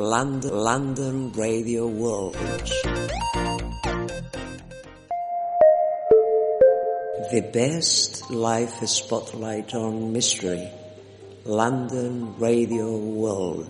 [0.00, 2.34] London, London Radio World.
[7.30, 10.68] The best live spotlight on mystery.
[11.44, 13.68] London Radio World.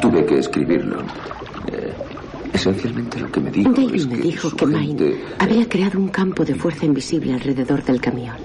[0.00, 0.98] Tuve que escribirlo.
[1.72, 1.94] Eh,
[2.52, 5.98] esencialmente lo que me dijo Dale es me que dijo su que gente- había creado
[6.00, 8.36] un campo de fuerza invisible alrededor del camión.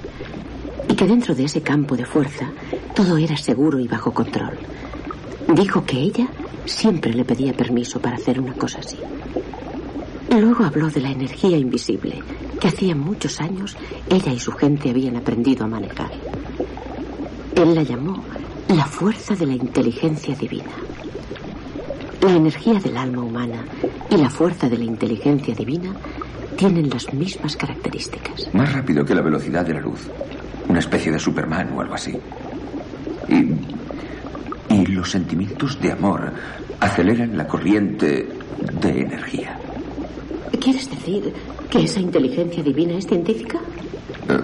[0.87, 2.51] Y que dentro de ese campo de fuerza
[2.95, 4.57] todo era seguro y bajo control.
[5.55, 6.27] Dijo que ella
[6.65, 8.97] siempre le pedía permiso para hacer una cosa así.
[10.29, 12.21] Luego habló de la energía invisible
[12.59, 13.77] que hacía muchos años
[14.09, 16.11] ella y su gente habían aprendido a manejar.
[17.55, 18.21] Él la llamó
[18.67, 20.71] la fuerza de la inteligencia divina.
[22.21, 23.63] La energía del alma humana
[24.09, 25.93] y la fuerza de la inteligencia divina
[26.57, 28.53] tienen las mismas características.
[28.53, 30.09] Más rápido que la velocidad de la luz.
[30.67, 32.13] Una especie de Superman o algo así.
[33.29, 33.74] Y,
[34.75, 36.33] y los sentimientos de amor
[36.79, 38.27] aceleran la corriente
[38.81, 39.57] de energía.
[40.59, 41.33] ¿Quieres decir
[41.69, 43.59] que esa inteligencia divina es científica?
[44.27, 44.37] Eh,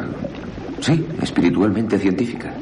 [0.79, 2.53] sí, espiritualmente científica.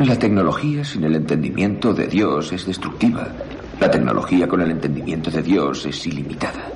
[0.00, 3.28] La tecnología sin el entendimiento de Dios es destructiva.
[3.80, 6.68] La tecnología con el entendimiento de Dios es ilimitada.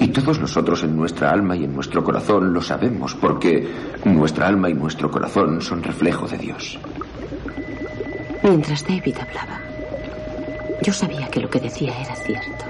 [0.00, 3.68] Y todos nosotros en nuestra alma y en nuestro corazón lo sabemos porque
[4.04, 6.78] nuestra alma y nuestro corazón son reflejo de Dios.
[8.50, 9.60] Mientras David hablaba,
[10.82, 12.64] yo sabía que lo que decía era cierto.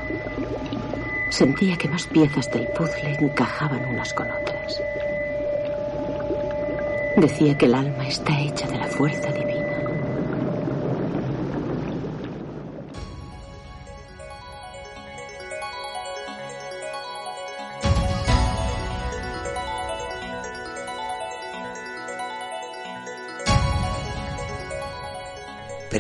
[1.31, 4.83] Sentía que más piezas del puzzle encajaban unas con otras.
[7.17, 9.50] Decía que el alma está hecha de la fuerza divina.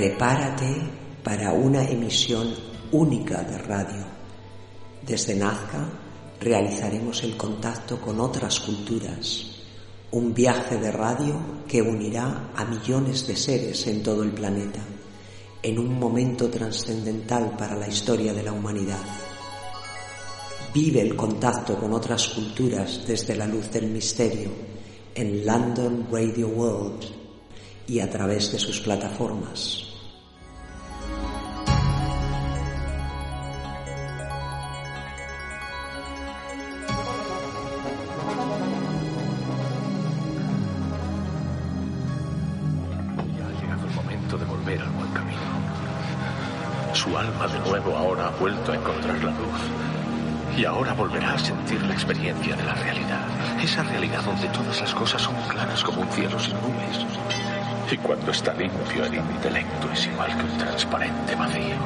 [0.00, 0.76] Prepárate
[1.22, 2.54] para una emisión
[2.90, 4.02] única de radio.
[5.06, 5.90] Desde Nazca
[6.40, 9.60] realizaremos el contacto con otras culturas,
[10.12, 14.80] un viaje de radio que unirá a millones de seres en todo el planeta,
[15.62, 19.04] en un momento trascendental para la historia de la humanidad.
[20.72, 24.50] Vive el contacto con otras culturas desde la luz del misterio
[25.14, 27.04] en London Radio World
[27.86, 29.89] y a través de sus plataformas.
[48.40, 49.60] Vuelto a encontrar la luz.
[50.56, 53.26] Y ahora volverá a sentir la experiencia de la realidad.
[53.62, 57.06] Esa realidad donde todas las cosas son claras como un cielo sin nubes.
[57.92, 61.76] Y cuando está limpio el intelecto es igual que un transparente vacío.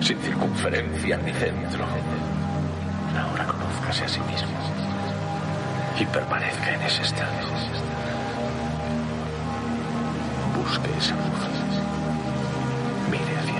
[0.00, 1.84] Sin circunferencia ni centro.
[3.16, 4.58] Ahora conózcase a sí mismo.
[6.00, 7.46] Y permanezca en ese estado.
[10.56, 11.48] Busque esa luz.
[13.10, 13.59] Mire hacia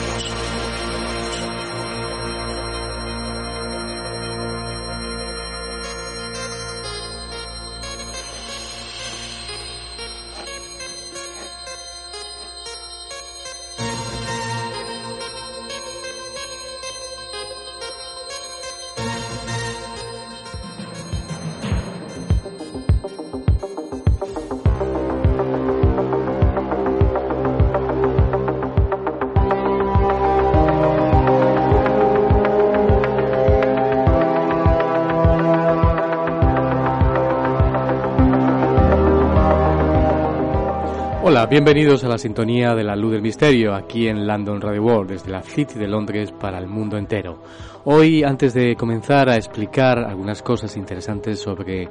[41.51, 45.31] Bienvenidos a la sintonía de la luz del misterio aquí en London Radio World, desde
[45.31, 47.41] la City de Londres para el mundo entero.
[47.85, 51.89] Hoy, antes de comenzar a explicar algunas cosas interesantes sobre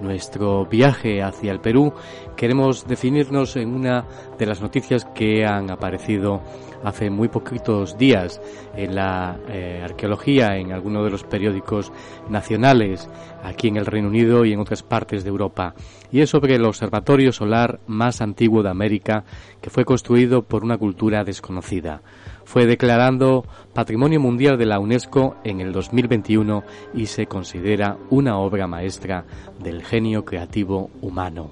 [0.00, 1.92] nuestro viaje hacia el Perú,
[2.36, 4.04] queremos definirnos en una
[4.38, 6.42] de las noticias que han aparecido
[6.84, 8.40] hace muy poquitos días
[8.76, 11.92] en la eh, arqueología, en algunos de los periódicos
[12.28, 13.08] nacionales
[13.42, 15.74] aquí en el Reino Unido y en otras partes de Europa.
[16.10, 19.24] Y es sobre el observatorio solar más antiguo de América
[19.60, 22.02] que fue construido por una cultura desconocida.
[22.44, 26.62] Fue declarado Patrimonio Mundial de la UNESCO en el 2021
[26.94, 29.24] y se considera una obra maestra
[29.58, 31.50] del genio creativo humano.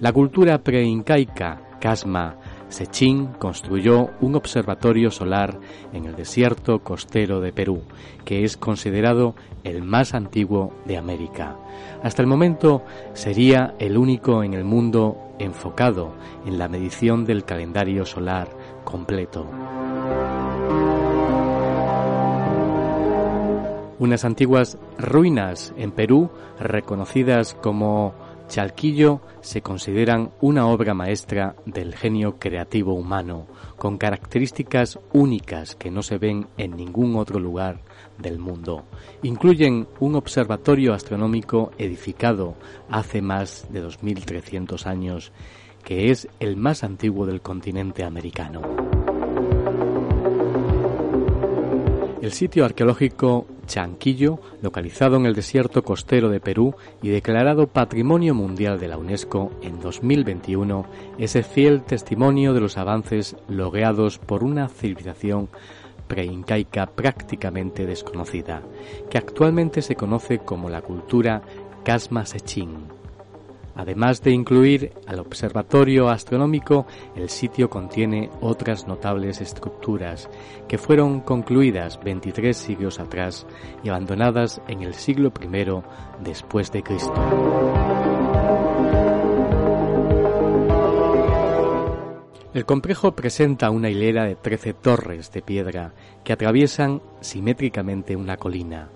[0.00, 2.36] La cultura preincaica, Casma,
[2.68, 5.58] Sechín construyó un observatorio solar
[5.92, 7.82] en el desierto costero de Perú,
[8.24, 11.56] que es considerado el más antiguo de América.
[12.02, 12.82] Hasta el momento
[13.14, 16.14] sería el único en el mundo enfocado
[16.44, 18.48] en la medición del calendario solar
[18.86, 19.46] completo.
[23.98, 28.14] Unas antiguas ruinas en Perú, reconocidas como
[28.48, 33.46] Chalquillo se consideran una obra maestra del genio creativo humano,
[33.76, 37.80] con características únicas que no se ven en ningún otro lugar
[38.18, 38.84] del mundo.
[39.22, 42.54] Incluyen un observatorio astronómico edificado
[42.90, 45.32] hace más de 2.300 años,
[45.86, 48.60] que es el más antiguo del continente americano.
[52.20, 58.80] El sitio arqueológico Chanquillo, localizado en el desierto costero de Perú y declarado Patrimonio Mundial
[58.80, 60.86] de la UNESCO en 2021,
[61.18, 65.48] es el fiel testimonio de los avances logrados por una civilización
[66.08, 68.60] preincaica prácticamente desconocida,
[69.08, 71.42] que actualmente se conoce como la cultura
[71.84, 72.95] Casma Sechín.
[73.76, 80.30] Además de incluir al observatorio astronómico, el sitio contiene otras notables estructuras
[80.66, 83.46] que fueron concluidas 23 siglos atrás
[83.84, 87.14] y abandonadas en el siglo I después de Cristo.
[92.54, 95.92] El complejo presenta una hilera de 13 torres de piedra
[96.24, 98.88] que atraviesan simétricamente una colina.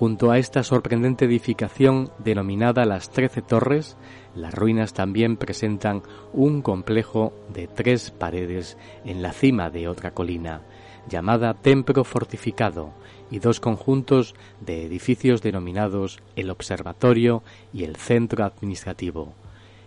[0.00, 3.98] Junto a esta sorprendente edificación denominada las Trece Torres,
[4.34, 6.02] las ruinas también presentan
[6.32, 10.62] un complejo de tres paredes en la cima de otra colina,
[11.06, 12.94] llamada Templo Fortificado,
[13.30, 19.34] y dos conjuntos de edificios denominados el Observatorio y el Centro Administrativo.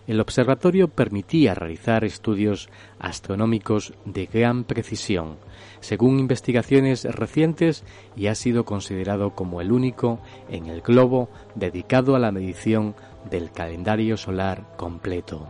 [0.06, 2.68] El observatorio permitía realizar estudios
[3.00, 5.38] astronómicos de gran precisión,
[5.84, 7.84] según investigaciones recientes,
[8.16, 12.94] y ha sido considerado como el único en el globo dedicado a la medición
[13.30, 15.46] del calendario solar completo.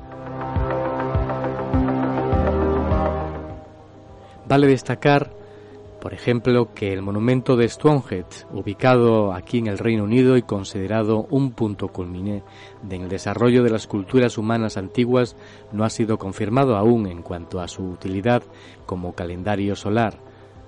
[4.47, 5.44] Vale destacar
[6.05, 11.27] por ejemplo, que el monumento de Stonehenge, ubicado aquí en el Reino Unido y considerado
[11.31, 12.43] un punto culmine
[12.91, 15.35] en el desarrollo de las culturas humanas antiguas,
[15.73, 18.43] no ha sido confirmado aún en cuanto a su utilidad
[18.85, 20.19] como calendario solar.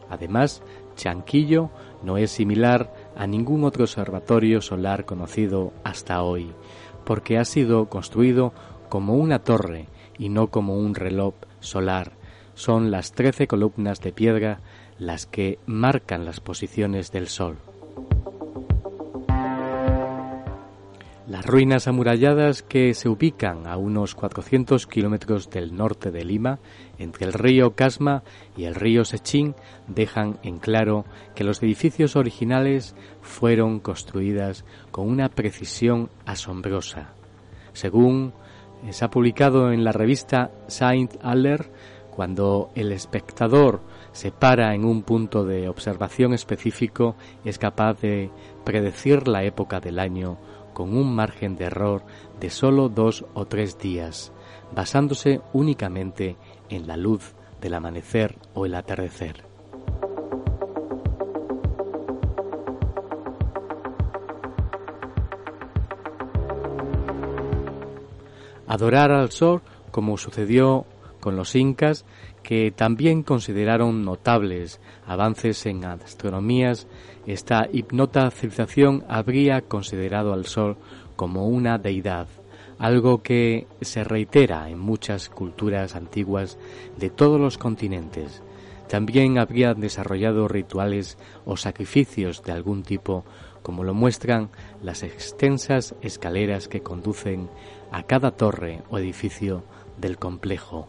[0.08, 0.62] Además,
[0.94, 1.68] Chanquillo
[2.02, 6.50] no es similar a ningún otro observatorio solar conocido hasta hoy,
[7.04, 8.54] porque ha sido construido
[8.88, 12.12] como una torre y no como un reloj solar.
[12.54, 14.60] Son las trece columnas de piedra
[14.98, 17.58] las que marcan las posiciones del Sol.
[21.26, 26.60] Las ruinas amuralladas que se ubican a unos 400 kilómetros del norte de Lima,
[26.98, 28.22] entre el río Casma
[28.56, 29.56] y el río Sechín,
[29.88, 31.04] dejan en claro
[31.34, 37.10] que los edificios originales fueron construidas con una precisión asombrosa.
[37.72, 38.32] Según
[38.90, 41.70] se ha publicado en la revista Saint Aller,
[42.14, 43.80] cuando el espectador
[44.16, 48.30] se para en un punto de observación específico, es capaz de
[48.64, 50.38] predecir la época del año
[50.72, 52.02] con un margen de error
[52.40, 54.32] de solo dos o tres días,
[54.74, 56.38] basándose únicamente
[56.70, 59.44] en la luz del amanecer o el atardecer.
[68.66, 70.86] Adorar al sol, como sucedió
[71.26, 72.04] con los incas,
[72.44, 76.86] que también consideraron notables avances en astronomías,
[77.26, 80.76] esta hipnota civilización habría considerado al Sol
[81.16, 82.28] como una deidad,
[82.78, 86.58] algo que se reitera en muchas culturas antiguas
[86.96, 88.40] de todos los continentes.
[88.88, 93.24] También habría desarrollado rituales o sacrificios de algún tipo,
[93.64, 94.48] como lo muestran
[94.80, 97.50] las extensas escaleras que conducen
[97.90, 99.64] a cada torre o edificio
[99.98, 100.86] del complejo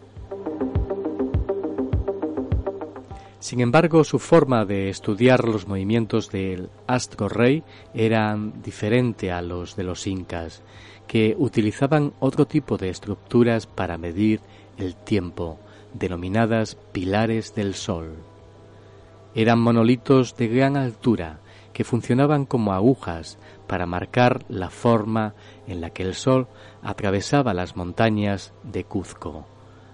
[3.48, 7.64] Sin embargo, su forma de estudiar los movimientos del astro rey
[7.94, 10.62] eran diferente a los de los incas,
[11.08, 14.42] que utilizaban otro tipo de estructuras para medir
[14.78, 15.60] el tiempo,
[15.94, 18.18] denominadas pilares del sol.
[19.34, 21.40] Eran monolitos de gran altura
[21.72, 25.36] que funcionaban como agujas para marcar la forma
[25.68, 26.48] en la que el sol
[26.82, 29.46] atravesaba las montañas de Cuzco.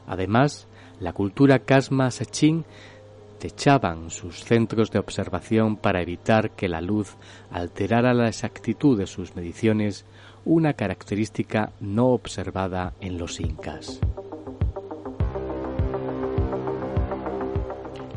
[0.08, 0.68] Además,
[1.00, 2.66] la cultura Casma Sechín
[3.40, 7.18] techaban sus centros de observación para evitar que la luz
[7.52, 10.06] alterara la exactitud de sus mediciones,
[10.46, 14.00] una característica no observada en los incas.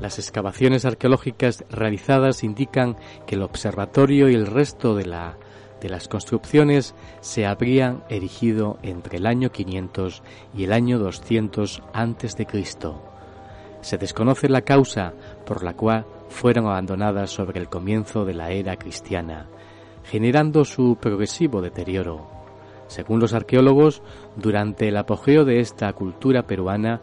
[0.00, 5.36] Las excavaciones arqueológicas realizadas indican que el observatorio y el resto de, la,
[5.80, 10.22] de las construcciones se habrían erigido entre el año 500
[10.56, 13.02] y el año 200 antes de Cristo.
[13.80, 15.12] Se desconoce la causa
[15.44, 19.46] por la cual fueron abandonadas sobre el comienzo de la era cristiana,
[20.04, 22.26] generando su progresivo deterioro.
[22.88, 24.02] Según los arqueólogos,
[24.36, 27.00] durante el apogeo de esta cultura peruana,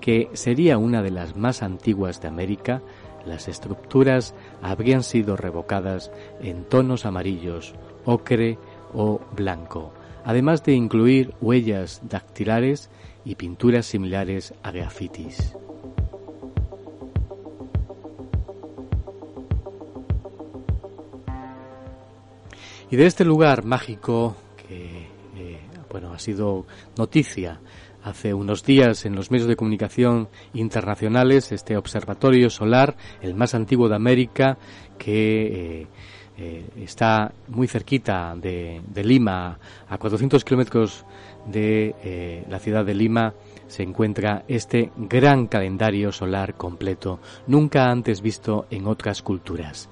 [0.00, 2.82] que sería una de las más antiguas de América,
[3.24, 8.58] las estructuras habrían sido revocadas en tonos amarillos, ocre
[8.92, 9.92] o blanco,
[10.24, 12.90] además de incluir huellas dactilares
[13.24, 15.56] y pinturas similares a grafitis.
[22.90, 27.60] Y de este lugar mágico que eh, bueno ha sido noticia
[28.04, 33.88] hace unos días en los medios de comunicación internacionales este observatorio solar, el más antiguo
[33.88, 34.58] de América,
[34.98, 35.86] que eh,
[36.36, 41.04] eh, está muy cerquita de, Lima, a 400 kilómetros
[41.46, 43.34] de eh, la ciudad de Lima,
[43.68, 49.88] se encuentra este gran calendario solar completo, nunca antes visto en otras culturas.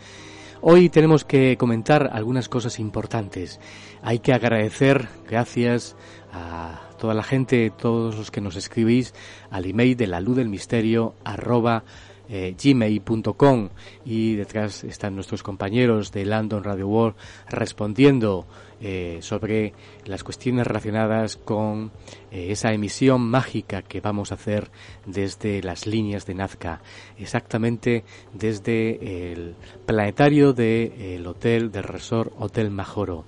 [0.61, 3.58] Hoy tenemos que comentar algunas cosas importantes.
[4.00, 5.96] Hay que agradecer, gracias
[6.32, 9.12] a toda la gente, todos los que nos escribís
[9.50, 11.82] al email de la luz del misterio arroba
[12.29, 13.69] eh, gmail.com
[14.05, 17.17] y detrás están nuestros compañeros de London Radio World
[17.49, 18.47] respondiendo
[18.81, 19.75] eh, sobre
[20.07, 21.93] las cuestiones relacionadas con
[22.31, 24.71] eh, esa emisión mágica que vamos a hacer
[25.07, 26.81] desde las líneas de Nazca,
[27.17, 29.55] exactamente desde el
[29.87, 33.25] planetario del hotel del resort Hotel Majoro.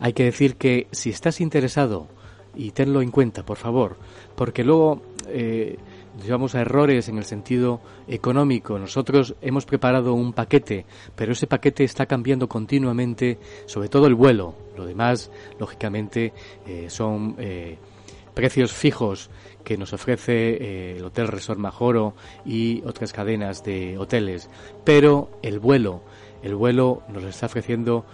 [0.00, 2.08] Hay que decir que si estás interesado
[2.54, 3.96] y tenlo en cuenta, por favor,
[4.34, 5.78] porque luego eh,
[6.24, 8.78] llevamos a errores en el sentido económico.
[8.78, 14.54] Nosotros hemos preparado un paquete, pero ese paquete está cambiando continuamente, sobre todo el vuelo.
[14.76, 16.32] Lo demás, lógicamente,
[16.66, 17.78] eh, son eh,
[18.34, 19.30] precios fijos
[19.64, 24.48] que nos ofrece eh, el Hotel Resort Majoro y otras cadenas de hoteles.
[24.84, 26.02] Pero el vuelo,
[26.42, 28.06] el vuelo nos está ofreciendo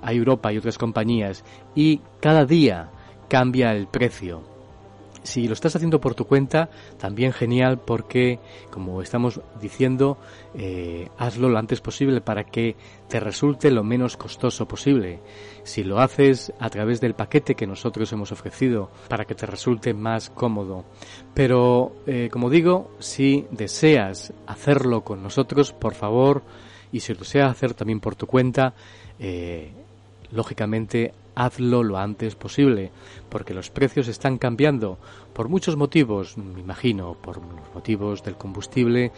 [0.00, 2.90] a Europa y otras compañías y cada día
[3.28, 4.57] cambia el precio.
[5.28, 8.38] Si lo estás haciendo por tu cuenta, también genial porque,
[8.70, 10.16] como estamos diciendo,
[10.54, 12.76] eh, hazlo lo antes posible para que
[13.10, 15.20] te resulte lo menos costoso posible.
[15.64, 19.92] Si lo haces a través del paquete que nosotros hemos ofrecido para que te resulte
[19.92, 20.86] más cómodo.
[21.34, 26.42] Pero, eh, como digo, si deseas hacerlo con nosotros, por favor,
[26.90, 28.72] y si lo deseas hacer también por tu cuenta,
[29.18, 29.72] eh,
[30.32, 32.90] lógicamente hazlo lo antes posible,
[33.28, 34.98] porque los precios están cambiando
[35.32, 39.12] por muchos motivos, me imagino, por los motivos del combustible,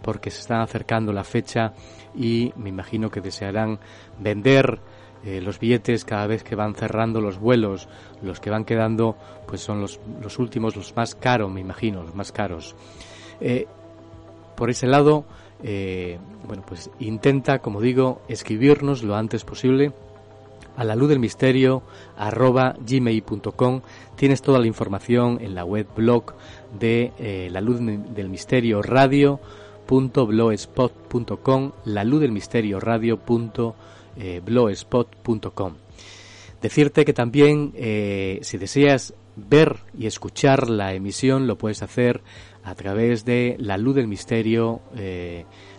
[0.00, 1.74] porque se está acercando la fecha
[2.14, 3.78] y me imagino que desearán
[4.18, 4.80] vender
[5.22, 7.88] eh, los billetes cada vez que van cerrando los vuelos,
[8.22, 9.16] los que van quedando
[9.46, 12.74] pues son los, los últimos, los más caros, me imagino, los más caros.
[13.38, 13.66] Eh,
[14.56, 15.26] por ese lado,
[15.62, 19.92] eh, bueno, pues intenta, como digo, escribirnos lo antes posible
[20.76, 21.82] a la luz del misterio
[22.16, 23.80] arroba gmail.com
[24.14, 26.34] tienes toda la información en la web blog
[26.78, 29.40] de eh, la luz del misterio radio
[31.84, 33.20] la luz del misterio radio
[34.18, 34.42] eh,
[36.62, 42.22] decirte que también eh, si deseas ver y escuchar la emisión lo puedes hacer
[42.64, 44.80] a través de La Luz del Misterio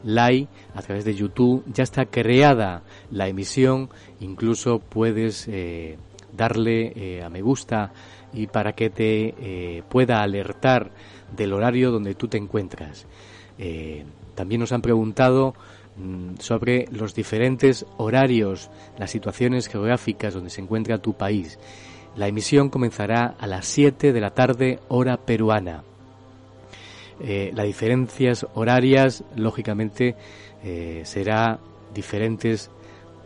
[0.07, 1.65] Live, a través de YouTube.
[1.71, 3.89] Ya está creada la emisión,
[4.21, 5.97] incluso puedes eh,
[6.31, 7.91] darle eh, a me gusta
[8.31, 10.91] y para que te eh, pueda alertar
[11.35, 13.05] del horario donde tú te encuentras.
[14.33, 15.55] también nos han preguntado
[15.97, 21.59] mm, sobre los diferentes horarios, las situaciones geográficas donde se encuentra tu país.
[22.15, 25.83] La emisión comenzará a las 7 de la tarde hora peruana.
[27.19, 30.15] Eh, las diferencias horarias, lógicamente,
[30.63, 31.59] eh, será
[31.93, 32.69] diferentes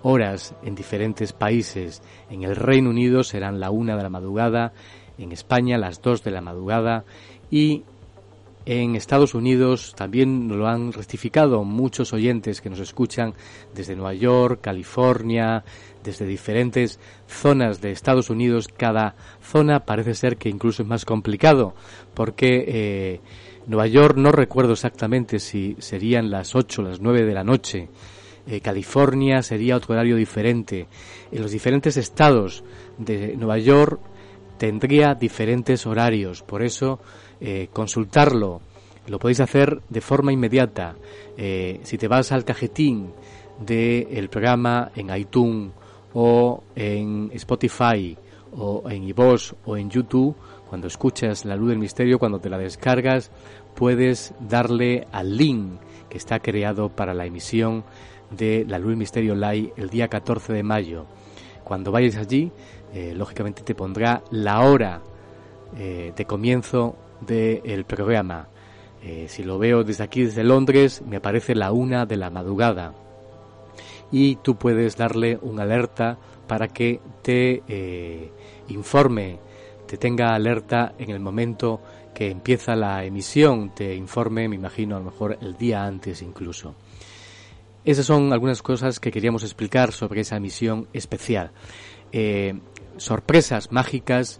[0.03, 2.01] horas en diferentes países.
[2.29, 4.74] En el Reino Unido serán la una de la madrugada,
[5.17, 7.03] en España las dos de la madrugada
[7.50, 7.83] y
[8.65, 13.33] en Estados Unidos también lo han rectificado muchos oyentes que nos escuchan
[13.74, 15.63] desde Nueva York, California,
[16.03, 18.67] desde diferentes zonas de Estados Unidos.
[18.67, 21.74] Cada zona parece ser que incluso es más complicado
[22.13, 23.19] porque eh,
[23.71, 27.87] Nueva York no recuerdo exactamente si serían las 8 o las 9 de la noche.
[28.45, 30.87] Eh, California sería otro horario diferente.
[31.31, 32.65] En los diferentes estados
[32.97, 34.01] de Nueva York
[34.57, 36.43] tendría diferentes horarios.
[36.43, 36.99] Por eso
[37.39, 38.59] eh, consultarlo.
[39.07, 40.95] Lo podéis hacer de forma inmediata.
[41.37, 43.13] Eh, si te vas al cajetín
[43.57, 45.71] del programa en iTunes
[46.13, 48.17] o en Spotify
[48.51, 50.35] o en iVoox o en YouTube,
[50.71, 53.29] cuando escuchas La Luz del Misterio, cuando te la descargas,
[53.75, 57.83] puedes darle al link que está creado para la emisión
[58.29, 61.05] de La Luz Misterio Live el día 14 de mayo.
[61.63, 62.51] Cuando vayas allí,
[62.93, 65.01] eh, lógicamente te pondrá la hora
[65.73, 68.49] de comienzo del programa.
[69.03, 72.93] Eh, si lo veo desde aquí, desde Londres, me aparece la una de la madrugada.
[74.11, 78.31] Y tú puedes darle una alerta para que te eh,
[78.67, 79.39] informe,
[79.87, 81.81] te tenga alerta en el momento
[82.13, 86.75] que empieza la emisión, te informe, me imagino, a lo mejor el día antes incluso.
[87.84, 91.51] Esas son algunas cosas que queríamos explicar sobre esa emisión especial.
[92.12, 92.60] Eh,
[92.98, 94.39] sorpresas mágicas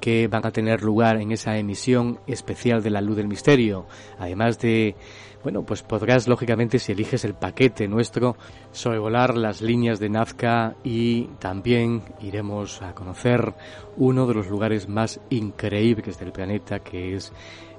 [0.00, 3.86] que van a tener lugar en esa emisión especial de la luz del misterio.
[4.18, 4.96] Además de,
[5.42, 8.36] bueno, pues podrás lógicamente si eliges el paquete nuestro
[8.72, 13.54] sobrevolar las líneas de Nazca y también iremos a conocer
[13.96, 17.32] uno de los lugares más increíbles del planeta que es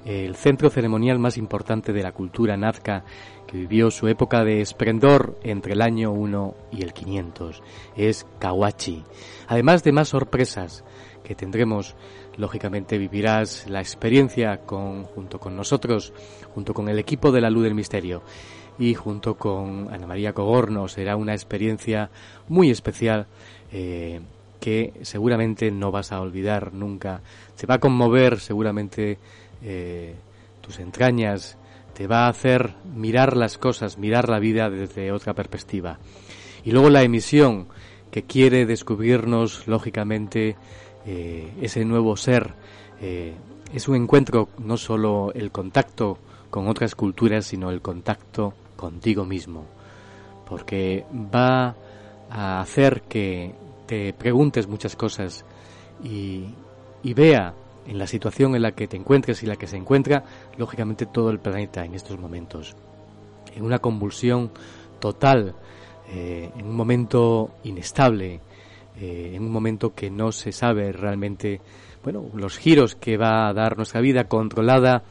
[0.04, 3.04] el centro ceremonial más importante de la cultura nazca
[3.46, 7.62] que vivió su época de esplendor entre el año 1 y el 500.
[7.96, 9.04] Es Kawachi.
[9.46, 10.84] Además de más sorpresas,
[11.22, 11.94] que tendremos.
[12.36, 16.12] Lógicamente vivirás la experiencia con, junto con nosotros,
[16.54, 18.22] junto con el equipo de la Luz del Misterio
[18.78, 20.88] y junto con Ana María Cogorno.
[20.88, 22.10] Será una experiencia
[22.48, 23.26] muy especial
[23.70, 24.20] eh,
[24.60, 27.20] que seguramente no vas a olvidar nunca.
[27.56, 29.18] Te va a conmover seguramente
[29.62, 30.14] eh,
[30.60, 31.58] tus entrañas,
[31.94, 35.98] te va a hacer mirar las cosas, mirar la vida desde otra perspectiva.
[36.64, 37.68] Y luego la emisión
[38.10, 40.56] que quiere descubrirnos, lógicamente,
[41.06, 42.52] eh, ese nuevo ser.
[43.00, 43.34] Eh,
[43.72, 46.18] es un encuentro, no solo el contacto
[46.50, 49.64] con otras culturas, sino el contacto contigo mismo.
[50.48, 51.74] Porque va
[52.30, 53.54] a hacer que
[53.86, 55.44] te preguntes muchas cosas
[56.04, 56.54] y,
[57.02, 57.54] vea
[57.86, 60.24] en la situación en la que te encuentres y la que se encuentra,
[60.56, 62.76] lógicamente, todo el planeta en estos momentos.
[63.54, 64.50] En una convulsión
[65.00, 65.54] total,
[66.08, 68.40] eh, en un momento inestable,
[69.00, 71.60] eh, en un momento que no se sabe realmente,
[72.02, 75.02] bueno, los giros que va a dar nuestra vida, controlada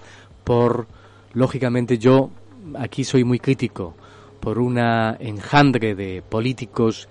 [0.44, 0.88] por,
[1.34, 2.30] lógicamente yo
[2.78, 3.96] aquí soy muy crítico,
[4.39, 7.08] por una enjandre de políticos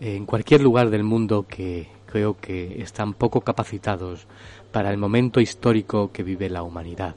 [0.00, 4.26] en cualquier lugar del mundo que creo que están poco capacitados
[4.72, 7.14] para el momento histórico que vive la humanidad.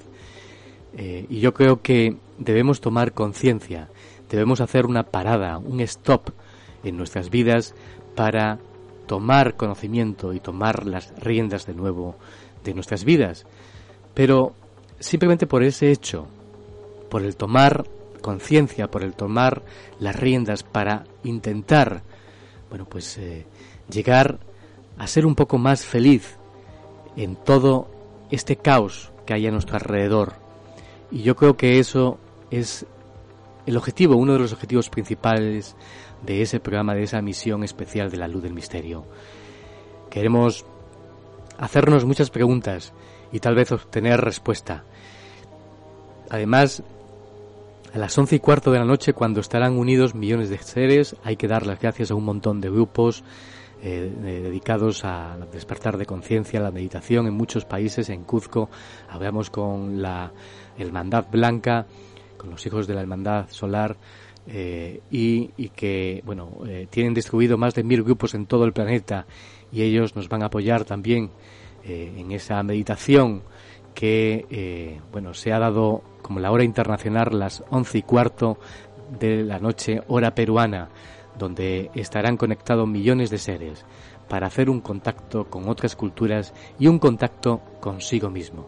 [0.97, 3.89] Eh, y yo creo que debemos tomar conciencia,
[4.29, 6.29] debemos hacer una parada, un stop
[6.83, 7.75] en nuestras vidas
[8.15, 8.59] para
[9.11, 12.15] tomar conocimiento y tomar las riendas de nuevo
[12.63, 13.45] de nuestras vidas.
[14.13, 14.53] Pero
[15.01, 16.27] simplemente por ese hecho,
[17.09, 17.83] por el tomar
[18.21, 19.63] conciencia, por el tomar
[19.99, 22.03] las riendas para intentar,
[22.69, 23.45] bueno, pues eh,
[23.91, 24.39] llegar
[24.97, 26.37] a ser un poco más feliz
[27.17, 27.91] en todo
[28.29, 30.35] este caos que hay a nuestro alrededor.
[31.11, 32.17] Y yo creo que eso
[32.49, 32.85] es
[33.65, 35.75] el objetivo, uno de los objetivos principales
[36.23, 39.05] de ese programa, de esa misión especial de la luz del misterio.
[40.09, 40.65] Queremos
[41.57, 42.93] hacernos muchas preguntas
[43.31, 44.83] y tal vez obtener respuesta.
[46.29, 46.83] Además,
[47.93, 51.35] a las once y cuarto de la noche, cuando estarán unidos millones de seres, hay
[51.35, 53.23] que dar las gracias a un montón de grupos
[53.83, 58.09] eh, dedicados a despertar de conciencia, la meditación en muchos países.
[58.09, 58.69] En Cuzco
[59.09, 60.31] hablamos con la
[60.77, 61.85] Hermandad Blanca,
[62.37, 63.97] con los hijos de la Hermandad Solar,
[64.47, 69.27] eh, y, que bueno eh, tienen distribuido más de mil grupos en todo el planeta
[69.71, 71.29] y ellos nos van a apoyar también
[71.83, 73.43] eh, en esa meditación
[73.93, 78.57] que bueno se ha dado como la hora internacional las once y cuarto
[79.19, 80.89] de la noche hora peruana
[81.37, 83.85] donde estarán conectados millones de seres
[84.27, 88.65] para hacer un contacto con otras culturas y un contacto consigo mismo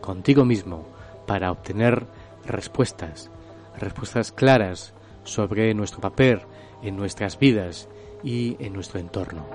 [0.00, 0.86] contigo mismo
[1.26, 2.06] para obtener
[2.46, 3.30] respuestas,
[3.78, 6.40] respuestas claras sobre nuestro papel
[6.82, 7.88] en nuestras vidas
[8.22, 9.46] y en nuestro entorno.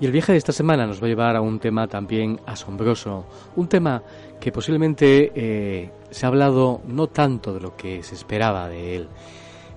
[0.00, 3.26] Y el viaje de esta semana nos va a llevar a un tema también asombroso,
[3.56, 4.02] un tema
[4.40, 9.08] que posiblemente eh, se ha hablado no tanto de lo que se esperaba de él.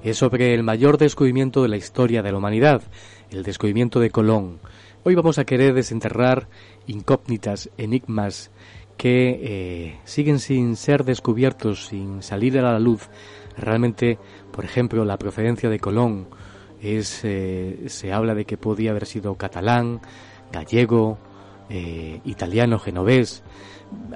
[0.04, 2.84] Es sobre el mayor descubrimiento de la historia de la humanidad,
[3.32, 4.60] el descubrimiento de Colón.
[5.04, 6.48] Hoy vamos a querer desenterrar
[6.86, 8.52] incógnitas, enigmas
[8.98, 13.10] que eh, siguen sin ser descubiertos, sin salir a la luz.
[13.58, 14.18] Realmente,
[14.52, 16.28] por ejemplo, la procedencia de Colón,
[16.82, 20.02] es, eh, se habla de que podía haber sido catalán,
[20.52, 21.18] gallego,
[21.70, 23.44] eh, italiano, genovés.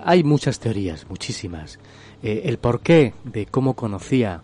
[0.04, 1.80] Hay muchas teorías, muchísimas.
[2.22, 4.42] El porqué de cómo conocía,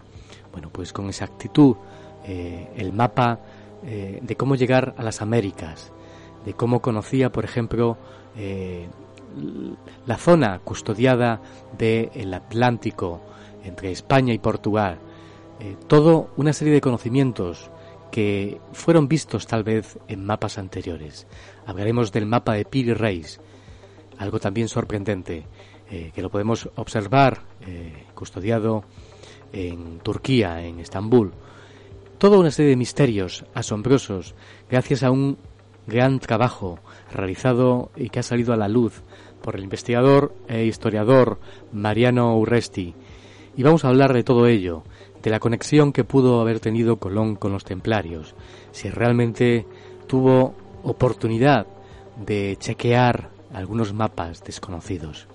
[0.51, 1.75] bueno, pues con exactitud,
[2.27, 3.39] el mapa
[3.81, 5.91] de cómo llegar a las Américas,
[6.45, 7.97] de cómo conocía, por ejemplo,
[10.05, 11.41] la zona custodiada
[11.77, 13.21] del Atlántico
[13.63, 14.99] entre España y Portugal.
[15.87, 17.69] todo una serie de conocimientos
[18.11, 21.25] que fueron vistos tal vez en mapas anteriores.
[21.65, 23.39] Hablaremos del mapa de Piri Reis,
[24.17, 25.47] algo también sorprendente,
[25.89, 28.83] eh, que lo podemos observar eh, custodiado
[29.51, 31.33] en Turquía, en Estambul.
[32.17, 34.35] Toda una serie de misterios asombrosos
[34.69, 35.37] gracias a un
[35.87, 36.79] gran trabajo
[37.11, 39.01] realizado y que ha salido a la luz
[39.41, 41.39] por el investigador e historiador
[41.71, 42.95] Mariano Urresti.
[43.57, 44.83] Y vamos a hablar de todo ello,
[45.21, 48.35] de la conexión que pudo haber tenido Colón con los templarios,
[48.71, 49.65] si realmente
[50.07, 51.67] tuvo oportunidad
[52.25, 55.27] de chequear algunos mapas desconocidos.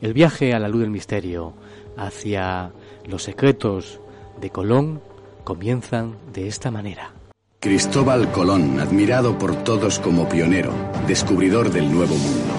[0.00, 1.54] El viaje a la luz del misterio
[1.96, 2.70] hacia
[3.06, 4.00] los secretos
[4.40, 5.00] de Colón
[5.44, 7.12] comienzan de esta manera.
[7.60, 10.72] Cristóbal Colón, admirado por todos como pionero,
[11.08, 12.57] descubridor del Nuevo Mundo.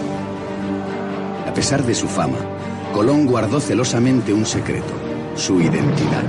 [1.49, 2.38] A pesar de su fama,
[2.93, 4.93] Colón guardó celosamente un secreto
[5.35, 6.23] su identidad.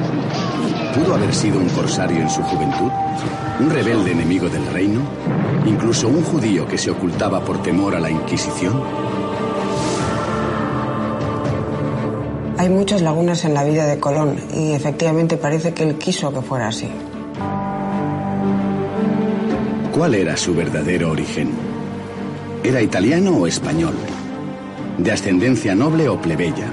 [0.95, 2.91] ¿Pudo haber sido un corsario en su juventud?
[3.61, 5.01] ¿Un rebelde enemigo del reino?
[5.67, 8.83] ¿Incluso un judío que se ocultaba por temor a la Inquisición?
[12.57, 16.41] Hay muchas lagunas en la vida de Colón y efectivamente parece que él quiso que
[16.41, 16.89] fuera así.
[19.93, 21.51] ¿Cuál era su verdadero origen?
[22.65, 23.95] ¿Era italiano o español?
[25.01, 26.71] ¿De ascendencia noble o plebeya?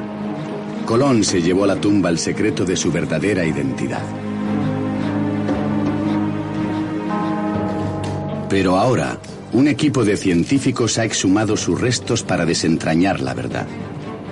[0.85, 4.01] Colón se llevó a la tumba el secreto de su verdadera identidad.
[8.49, 9.17] Pero ahora,
[9.53, 13.65] un equipo de científicos ha exhumado sus restos para desentrañar la verdad.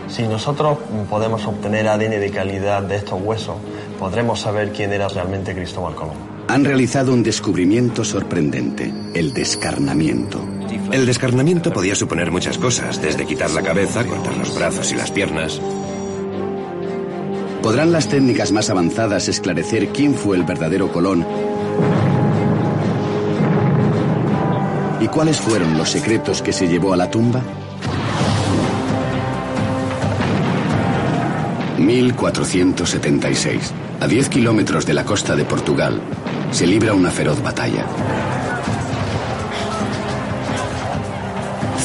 [0.09, 0.77] Si nosotros
[1.09, 3.55] podemos obtener ADN de calidad de estos huesos,
[3.97, 6.17] podremos saber quién era realmente Cristóbal Colón.
[6.49, 10.54] Han realizado un descubrimiento sorprendente, el descarnamiento.
[10.91, 15.11] El descarnamiento podía suponer muchas cosas, desde quitar la cabeza, cortar los brazos y las
[15.11, 15.59] piernas,
[17.65, 21.25] ¿Podrán las técnicas más avanzadas esclarecer quién fue el verdadero Colón?
[25.01, 27.41] ¿Y cuáles fueron los secretos que se llevó a la tumba?
[31.79, 33.73] 1476.
[33.99, 35.99] A 10 kilómetros de la costa de Portugal,
[36.51, 37.87] se libra una feroz batalla.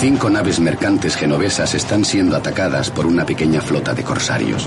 [0.01, 4.67] Cinco naves mercantes genovesas están siendo atacadas por una pequeña flota de corsarios.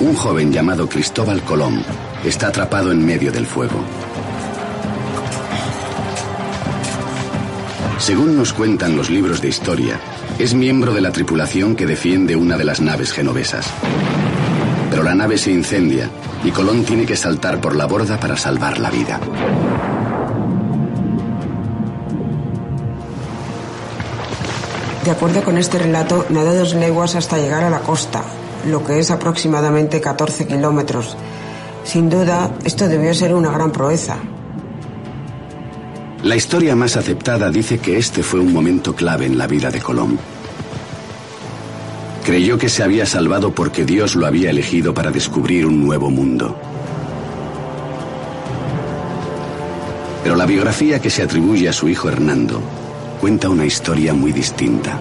[0.00, 1.84] Un joven llamado Cristóbal Colón
[2.24, 3.84] está atrapado en medio del fuego.
[7.98, 10.00] Según nos cuentan los libros de historia,
[10.36, 13.70] es miembro de la tripulación que defiende una de las naves genovesas.
[14.90, 16.10] Pero la nave se incendia
[16.42, 19.20] y Colón tiene que saltar por la borda para salvar la vida.
[25.04, 28.24] De acuerdo con este relato, nada dos leguas hasta llegar a la costa,
[28.66, 31.14] lo que es aproximadamente 14 kilómetros.
[31.84, 34.16] Sin duda, esto debió ser una gran proeza.
[36.22, 39.82] La historia más aceptada dice que este fue un momento clave en la vida de
[39.82, 40.18] Colón.
[42.24, 46.56] Creyó que se había salvado porque Dios lo había elegido para descubrir un nuevo mundo.
[50.22, 52.62] Pero la biografía que se atribuye a su hijo Hernando
[53.24, 55.00] cuenta una historia muy distinta.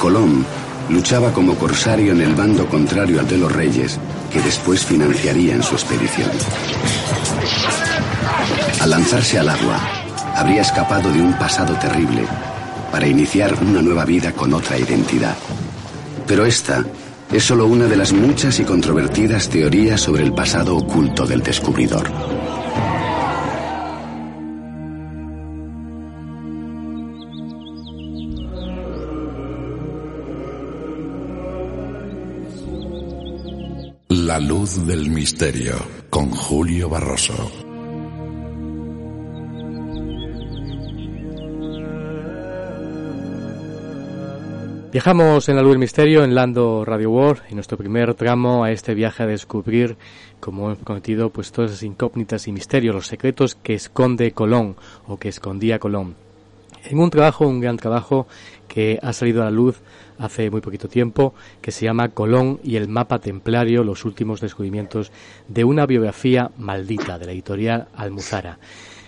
[0.00, 0.44] Colón
[0.88, 4.00] luchaba como corsario en el bando contrario al de los reyes,
[4.32, 6.28] que después financiarían su expedición.
[8.80, 9.78] Al lanzarse al agua,
[10.34, 12.26] habría escapado de un pasado terrible
[12.90, 15.36] para iniciar una nueva vida con otra identidad.
[16.26, 16.84] Pero esta
[17.30, 22.10] es solo una de las muchas y controvertidas teorías sobre el pasado oculto del descubridor.
[34.34, 35.74] La luz del misterio
[36.10, 37.52] con Julio Barroso.
[44.90, 48.72] Viajamos en la luz del misterio en Lando Radio World y nuestro primer tramo a
[48.72, 49.96] este viaje a descubrir,
[50.40, 54.74] como hemos cometido, pues todas esas incógnitas y misterios, los secretos que esconde Colón
[55.06, 56.16] o que escondía Colón.
[56.82, 58.26] En un trabajo, un gran trabajo
[58.66, 59.80] que ha salido a la luz
[60.18, 65.12] hace muy poquito tiempo, que se llama Colón y el mapa templario, los últimos descubrimientos
[65.48, 68.58] de una biografía maldita de la editorial Almuzara.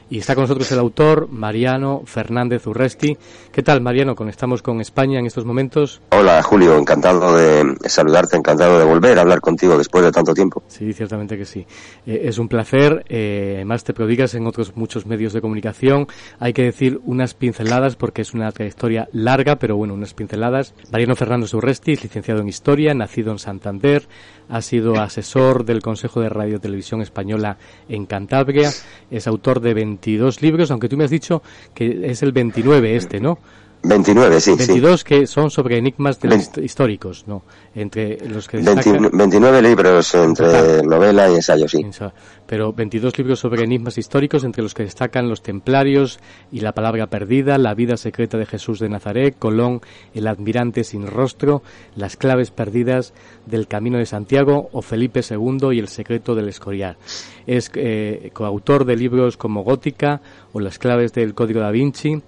[0.08, 3.18] Y está con nosotros el autor, Mariano Fernández Urresti.
[3.50, 4.14] ¿Qué tal, Mariano?
[4.14, 6.00] Conectamos con España en estos momentos.
[6.10, 6.78] Hola, Julio.
[6.78, 10.62] Encantado de saludarte, encantado de volver a hablar contigo después de tanto tiempo.
[10.68, 11.66] Sí, ciertamente que sí.
[12.06, 13.04] Eh, es un placer.
[13.08, 16.06] Eh, además, te prodigas en otros muchos medios de comunicación.
[16.38, 20.72] Hay que decir unas pinceladas porque es una trayectoria larga, pero bueno, unas pinceladas.
[20.92, 24.06] Mariano Fernández Urresti es licenciado en Historia, nacido en Santander,
[24.48, 28.70] ha sido asesor del Consejo de Radio Televisión Española en Cantabria,
[29.10, 31.42] es autor de 22 libros, aunque tú me has dicho
[31.74, 33.38] que es el 29 este, ¿no?
[33.86, 34.54] 29, sí.
[34.56, 36.18] 22 que son sobre enigmas
[36.62, 37.42] históricos, ¿no?
[37.74, 41.86] Entre los que 29 libros entre novela y ensayo, sí.
[42.46, 46.20] Pero 22 libros sobre enigmas históricos, entre los que destacan Los Templarios
[46.52, 49.80] y La Palabra Perdida, La Vida Secreta de Jesús de Nazaret, Colón,
[50.14, 51.62] El Admirante Sin Rostro,
[51.94, 53.14] Las Claves Perdidas
[53.46, 56.96] del Camino de Santiago o Felipe II y El Secreto del Escorial.
[57.46, 60.20] Es eh, coautor de libros como Gótica
[60.52, 62.22] o Las Claves del Código da Vinci,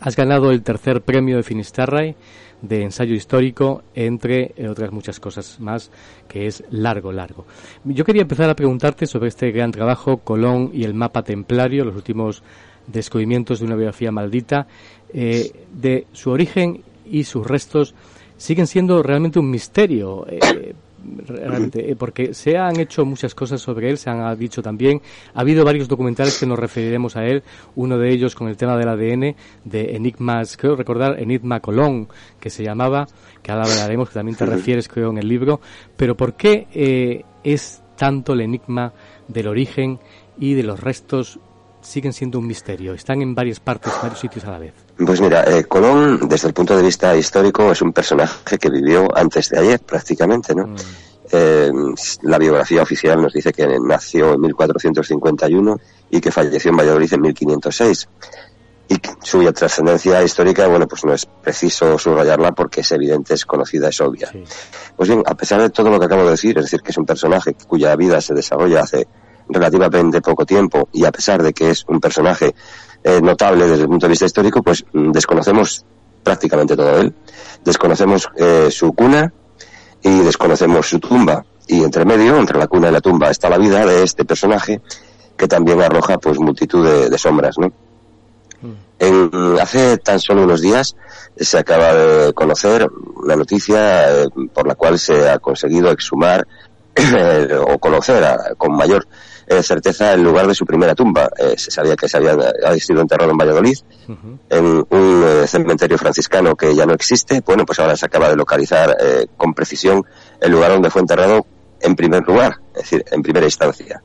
[0.00, 2.16] Has ganado el tercer premio de Finisterrae
[2.62, 5.90] de ensayo histórico, entre otras muchas cosas más,
[6.28, 7.44] que es largo, largo.
[7.84, 11.96] Yo quería empezar a preguntarte sobre este gran trabajo, Colón y el mapa templario, los
[11.96, 12.42] últimos
[12.86, 14.66] descubrimientos de una biografía maldita,
[15.12, 17.94] eh, de su origen y sus restos
[18.36, 20.26] siguen siendo realmente un misterio.
[20.28, 20.74] Eh,
[21.26, 25.00] realmente, eh, porque se han hecho muchas cosas sobre él, se han dicho también,
[25.34, 27.42] ha habido varios documentales que nos referiremos a él,
[27.76, 32.08] uno de ellos con el tema del ADN, de Enigmas, creo recordar, Enigma Colón,
[32.40, 33.06] que se llamaba,
[33.42, 35.60] que ahora hablaremos, que también te refieres, creo, en el libro,
[35.96, 38.92] pero ¿por qué eh, es tanto el enigma
[39.28, 39.98] del origen
[40.38, 41.38] y de los restos
[41.84, 42.94] siguen siendo un misterio.
[42.94, 44.74] Están en varias partes, varios sitios a la vez.
[44.96, 49.08] Pues mira, eh, Colón, desde el punto de vista histórico, es un personaje que vivió
[49.16, 50.68] antes de ayer, prácticamente, ¿no?
[50.68, 50.76] Mm.
[51.32, 51.72] Eh,
[52.22, 57.20] la biografía oficial nos dice que nació en 1451 y que falleció en Valladolid en
[57.22, 58.08] 1506.
[58.86, 63.88] Y su trascendencia histórica, bueno, pues no es preciso subrayarla porque es evidente, es conocida,
[63.88, 64.30] es obvia.
[64.94, 66.98] Pues bien, a pesar de todo lo que acabo de decir, es decir, que es
[66.98, 69.08] un personaje cuya vida se desarrolla hace
[69.48, 72.54] relativamente poco tiempo y a pesar de que es un personaje
[73.02, 75.84] eh, notable desde el punto de vista histórico, pues mm, desconocemos
[76.22, 77.14] prácticamente todo él.
[77.62, 79.32] Desconocemos eh, su cuna
[80.02, 81.44] y desconocemos su tumba.
[81.66, 84.80] Y entre medio, entre la cuna y la tumba, está la vida de este personaje
[85.36, 87.68] que también arroja pues multitud de, sombras, ¿no?
[88.62, 88.72] Mm.
[88.98, 90.96] En, hace tan solo unos días
[91.36, 92.88] se acaba de conocer
[93.26, 96.46] la noticia eh, por la cual se ha conseguido exhumar
[97.66, 98.24] o conocer
[98.56, 99.06] con mayor
[99.46, 101.28] eh, certeza el lugar de su primera tumba.
[101.36, 102.36] Eh, se sabía que se había,
[102.78, 103.76] sido enterrado en Valladolid,
[104.50, 107.42] en un eh, cementerio franciscano que ya no existe.
[107.44, 108.96] Bueno, pues ahora se acaba de localizar
[109.36, 110.04] con precisión
[110.40, 111.46] el lugar donde fue enterrado
[111.80, 114.02] en primer lugar, es decir, en primera instancia.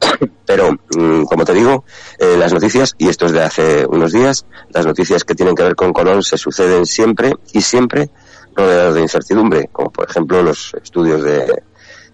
[0.46, 1.84] Pero, mm, como te digo,
[2.18, 5.76] las noticias, y esto es de hace unos días, las noticias que tienen que ver
[5.76, 8.10] con Colón se suceden siempre y siempre
[8.56, 11.62] rodeadas de incertidumbre, como por ejemplo los estudios de,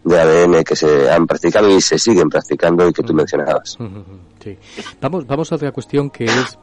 [0.05, 3.79] de ADN que se han practicado y se siguen practicando y que tú mencionabas.
[4.43, 4.57] Sí.
[5.01, 6.59] Vamos, vamos a otra cuestión que es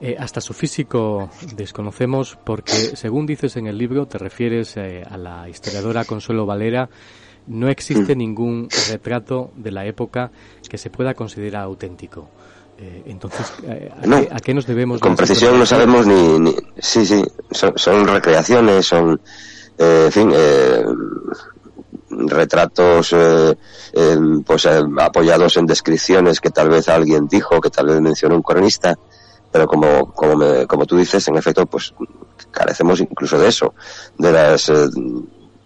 [0.00, 5.16] eh, hasta su físico desconocemos porque, según dices en el libro, te refieres eh, a
[5.16, 6.90] la historiadora Consuelo Valera,
[7.46, 8.18] no existe mm.
[8.18, 10.30] ningún retrato de la época
[10.68, 12.28] que se pueda considerar auténtico.
[12.78, 13.54] Eh, entonces,
[14.30, 15.00] ¿a, qué, nos debemos?
[15.00, 19.18] Con precisión no sabemos ni, ni sí, sí, son, son recreaciones, son,
[19.78, 20.30] en fin,
[22.16, 23.54] retratos eh,
[24.44, 28.42] pues eh, apoyados en descripciones que tal vez alguien dijo, que tal vez mencionó un
[28.42, 28.94] cronista,
[29.50, 31.94] pero como como, como tú dices, en efecto, pues
[32.50, 33.74] carecemos incluso de eso,
[34.18, 34.88] de las eh,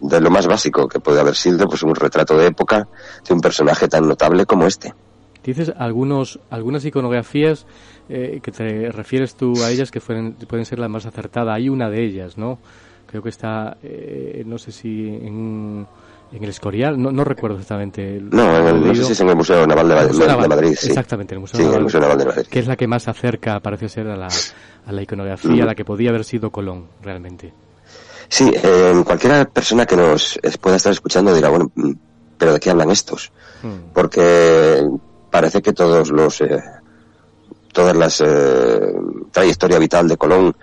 [0.00, 2.88] de lo más básico que puede haber sido pues un retrato de época
[3.26, 4.94] de un personaje tan notable como este.
[5.44, 7.66] Dices algunos algunas iconografías
[8.08, 11.54] que te refieres tú a ellas que pueden, ser las más acertadas.
[11.54, 12.58] Hay una de ellas, ¿no?
[13.06, 13.76] Creo que está,
[14.44, 15.86] no sé si en
[16.32, 18.20] en el Escorial, no, no recuerdo exactamente.
[18.20, 19.94] no, en no sé si es en el Museo Naval de,
[20.48, 20.76] Madrid.
[20.78, 20.88] Sí.
[20.88, 21.60] Exactamente, el Museo,
[22.00, 22.46] Naval, de Madrid.
[22.48, 24.28] Que es la que más acerca, parece ser, a la,
[24.86, 27.52] a la iconografía, a la que podía haber sido Colón, realmente.
[28.28, 31.92] Sí, eh, cualquiera persona que nos pueda estar escuchando dirá, bueno, mm,
[32.38, 33.32] pero ¿de qué hablan estos?
[33.62, 33.92] Hmm.
[33.92, 34.86] Porque
[35.30, 36.62] parece que todos los eh,
[37.72, 38.92] todas las eh,
[39.30, 40.56] trayectoria vital de Colón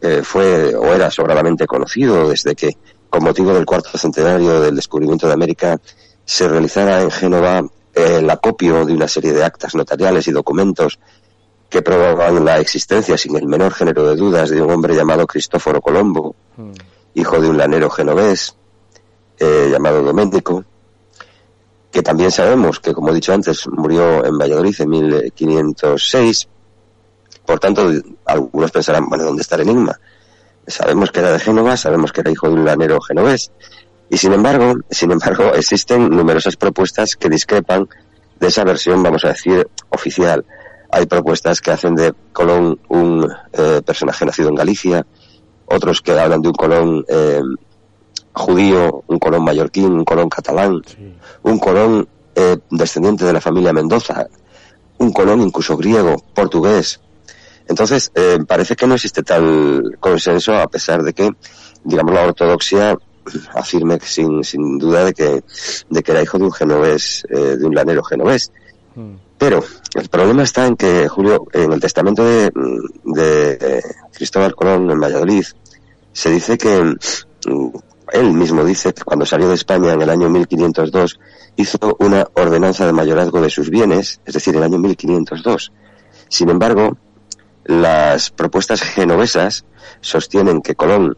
[0.00, 2.76] eh, fue o era sobradamente conocido desde que
[3.12, 5.78] con motivo del cuarto centenario del descubrimiento de América
[6.24, 10.98] se realizara en Génova el acopio de una serie de actas notariales y documentos
[11.68, 15.82] que probaban la existencia sin el menor género de dudas de un hombre llamado Cristóforo
[15.82, 16.72] Colombo, hmm.
[17.12, 18.56] hijo de un lanero genovés
[19.38, 20.64] eh, llamado Doménico,
[21.90, 26.48] que también sabemos que, como he dicho antes, murió en Valladolid en 1506.
[27.44, 27.90] Por tanto,
[28.24, 30.00] algunos pensarán, bueno, ¿dónde está el enigma?
[30.66, 33.52] Sabemos que era de Génova, sabemos que era hijo de un lanero genovés.
[34.08, 37.88] Y sin embargo, sin embargo, existen numerosas propuestas que discrepan
[38.38, 40.44] de esa versión, vamos a decir, oficial.
[40.90, 45.06] Hay propuestas que hacen de Colón un eh, personaje nacido en Galicia,
[45.66, 47.40] otros que hablan de un Colón eh,
[48.34, 50.82] judío, un Colón mallorquín, un Colón catalán,
[51.42, 54.26] un Colón eh, descendiente de la familia Mendoza,
[54.98, 57.00] un Colón incluso griego, portugués.
[57.68, 61.30] Entonces, eh, parece que no existe tal consenso a pesar de que,
[61.84, 62.98] digamos, la ortodoxia
[63.54, 65.44] afirme sin, sin duda de que,
[65.88, 68.50] de que era hijo de un genovés, eh, de un lanero genovés.
[68.94, 69.14] Hmm.
[69.38, 72.50] Pero el problema está en que, Julio, en el testamento de,
[73.04, 75.44] de Cristóbal Colón en Valladolid,
[76.12, 76.94] se dice que
[78.12, 81.18] él mismo dice que cuando salió de España en el año 1502
[81.56, 85.72] hizo una ordenanza de mayorazgo de sus bienes, es decir, el año 1502.
[86.28, 86.96] Sin embargo,
[87.80, 89.64] las propuestas genovesas
[90.00, 91.16] sostienen que Colón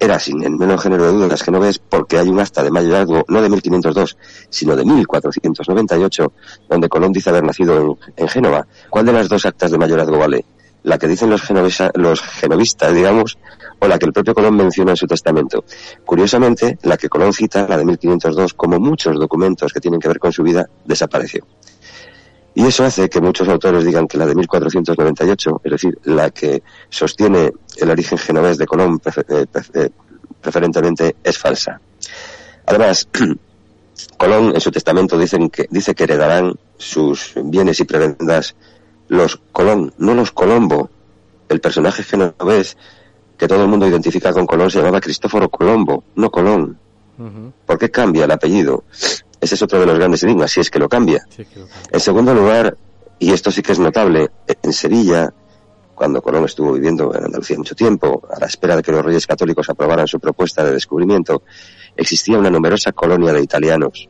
[0.00, 3.42] era sin el menor género de dudas genovés porque hay un acta de mayorazgo no
[3.42, 4.16] de 1502,
[4.48, 6.32] sino de 1498,
[6.68, 8.66] donde Colón dice haber nacido en, en Génova.
[8.90, 10.44] ¿Cuál de las dos actas de mayorazgo vale?
[10.84, 11.42] la que dicen los,
[11.94, 13.38] los genovistas, digamos,
[13.78, 15.64] o la que el propio Colón menciona en su testamento.
[16.04, 20.18] Curiosamente, la que Colón cita, la de 1502, como muchos documentos que tienen que ver
[20.18, 21.44] con su vida, desapareció.
[22.58, 26.64] Y eso hace que muchos autores digan que la de 1498, es decir, la que
[26.90, 29.90] sostiene el origen genovés de Colón eh, eh,
[30.40, 31.80] preferentemente, es falsa.
[32.66, 33.08] Además,
[34.18, 38.56] Colón en su testamento dicen que, dice que heredarán sus bienes y prebendas
[39.06, 40.90] los Colón, no los Colombo.
[41.48, 42.76] El personaje genovés
[43.36, 46.76] que todo el mundo identifica con Colón se llamaba Cristóforo Colombo, no Colón.
[47.66, 48.82] ¿Por qué cambia el apellido?
[49.40, 51.26] Ese es otro de los grandes enigmas, si es que lo cambia.
[51.90, 52.76] En segundo lugar,
[53.18, 54.30] y esto sí que es notable,
[54.62, 55.32] en Sevilla,
[55.94, 59.26] cuando Colón estuvo viviendo en Andalucía mucho tiempo, a la espera de que los reyes
[59.26, 61.42] católicos aprobaran su propuesta de descubrimiento,
[61.96, 64.08] existía una numerosa colonia de italianos.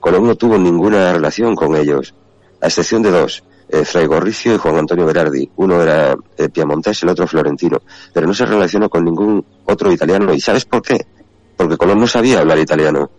[0.00, 2.14] Colón no tuvo ninguna relación con ellos,
[2.60, 5.50] a excepción de dos, eh, Fray Gorricio y Juan Antonio Berardi.
[5.56, 7.80] Uno era eh, piamontés, el otro florentino.
[8.12, 10.34] Pero no se relacionó con ningún otro italiano.
[10.34, 11.06] ¿Y sabes por qué?
[11.56, 13.10] Porque Colón no sabía hablar italiano.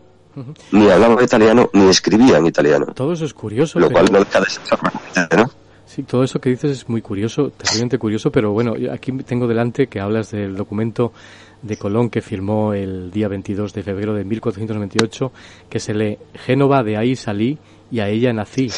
[0.72, 2.88] Ni hablaba italiano, ni escribía en italiano.
[2.94, 3.80] Todo eso es curioso.
[3.80, 5.52] Lo cual no deja de ser ¿no?
[5.86, 9.88] Sí, todo eso que dices es muy curioso, terriblemente curioso, pero bueno, aquí tengo delante
[9.88, 11.14] que hablas del documento
[11.62, 15.32] de Colón que firmó el día 22 de febrero de 1498,
[15.70, 17.60] que se lee Génova, de ahí salí
[17.92, 18.72] y a ella nací.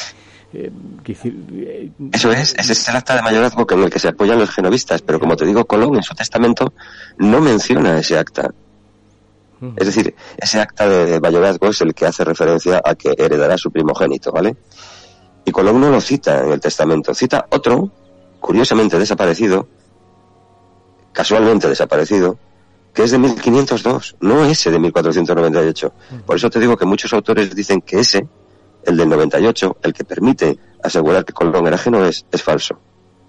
[0.54, 0.72] Eh,
[1.08, 4.50] eh, Eso es, ese es el acta de mayorazgo en el que se apoyan los
[4.52, 6.74] genovistas, pero como te digo, Colón en su testamento
[7.18, 8.54] no menciona ese acta.
[9.76, 13.72] Es decir, ese acta de mayorazgo es el que hace referencia a que heredará su
[13.72, 14.56] primogénito, ¿vale?
[15.46, 17.90] Y Colón no lo cita en el testamento, cita otro,
[18.40, 19.68] curiosamente desaparecido,
[21.14, 22.38] casualmente desaparecido,
[22.94, 25.94] que es de 1502, no ese de 1498.
[26.26, 28.28] Por eso te digo que muchos autores dicen que ese
[28.86, 32.80] el del 98, el que permite asegurar que Colón era genovés, es falso.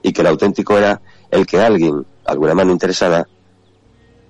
[0.02, 3.26] Y que el auténtico era el que alguien, alguna mano interesada,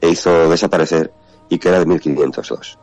[0.01, 1.13] hizo desaparecer
[1.49, 2.79] y que era de 1502.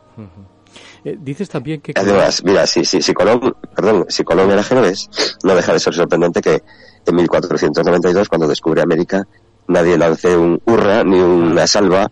[1.04, 1.92] Eh, dices también que...
[1.94, 5.10] Además, mira, si, si, si, Colón, perdón, si Colón era genovés,
[5.42, 6.62] no deja de ser sorprendente que
[7.06, 9.26] en 1492, cuando descubre América,
[9.68, 12.10] nadie lance un hurra ni una salva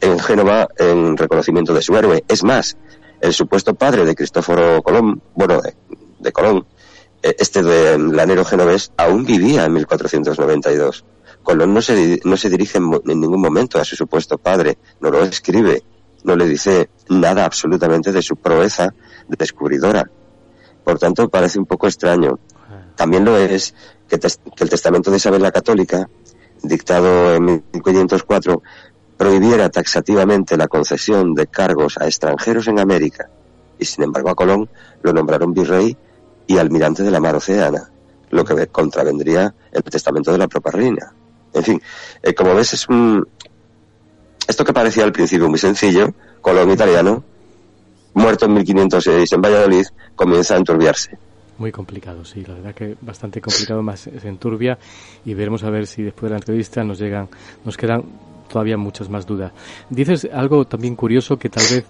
[0.00, 2.24] en Génova en reconocimiento de su héroe.
[2.26, 2.76] Es más,
[3.20, 5.60] el supuesto padre de Cristóforo Colón, bueno,
[6.18, 6.66] de, Colón,
[7.22, 11.04] eh, este de lanero genovés, aún vivía en 1492.
[11.44, 15.22] Colón no se, no se dirige en, ningún momento a su supuesto padre, no lo
[15.22, 15.84] escribe,
[16.24, 18.92] no le dice nada absolutamente de su proeza
[19.28, 20.10] de descubridora.
[20.82, 22.40] Por tanto, parece un poco extraño.
[22.96, 23.74] También lo es
[24.08, 26.08] que, el testamento de Isabel la Católica,
[26.62, 28.62] dictado en 1504,
[29.16, 33.28] prohibiera taxativamente la concesión de cargos a extranjeros en América,
[33.78, 34.68] y sin embargo a Colón
[35.02, 35.96] lo nombraron virrey
[36.46, 37.90] y almirante de la mar Oceana,
[38.30, 41.14] lo que contravendría el testamento de la propia reina.
[41.54, 41.82] En fin,
[42.22, 43.26] eh, como ves es un...
[44.46, 47.24] Esto que parecía al principio muy sencillo, Colón italiano,
[48.12, 51.16] muerto en 1506 en Valladolid, comienza a enturbiarse.
[51.56, 54.76] Muy complicado, sí, la verdad que bastante complicado, más se enturbia
[55.24, 57.28] y veremos a ver si después de la entrevista nos llegan,
[57.64, 58.04] nos quedan
[58.48, 59.52] todavía muchas más dudas.
[59.88, 61.84] Dices algo también curioso que tal vez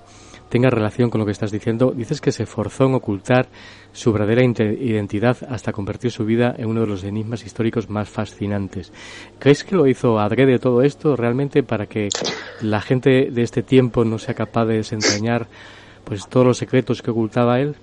[0.49, 1.93] tenga relación con lo que estás diciendo.
[1.97, 3.49] Dices que se forzó en ocultar
[3.93, 8.93] su verdadera identidad hasta convertir su vida en uno de los enigmas históricos más fascinantes.
[9.39, 12.09] ¿Crees que lo hizo adrede todo esto realmente para que
[12.61, 15.47] la gente de este tiempo no sea capaz de desentrañar
[16.05, 17.77] pues todos los secretos que ocultaba él?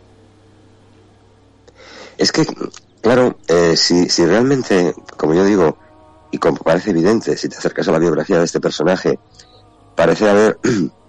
[2.17, 2.45] Es que,
[3.01, 5.77] claro, eh, si, si realmente, como yo digo,
[6.31, 9.19] y como parece evidente, si te acercas a la biografía de este personaje,
[9.95, 10.59] parece haber,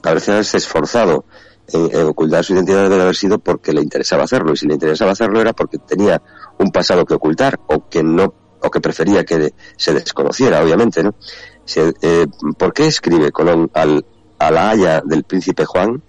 [0.00, 1.24] parece haberse esforzado
[1.72, 4.52] en, ocultar su identidad debe haber sido porque le interesaba hacerlo.
[4.52, 6.20] Y si le interesaba hacerlo era porque tenía
[6.58, 11.14] un pasado que ocultar o que no o que prefería que se desconociera, obviamente, ¿no?
[11.76, 12.26] Eh,
[12.58, 14.04] ¿Por qué escribe Colón al,
[14.38, 16.02] a la haya del príncipe Juan,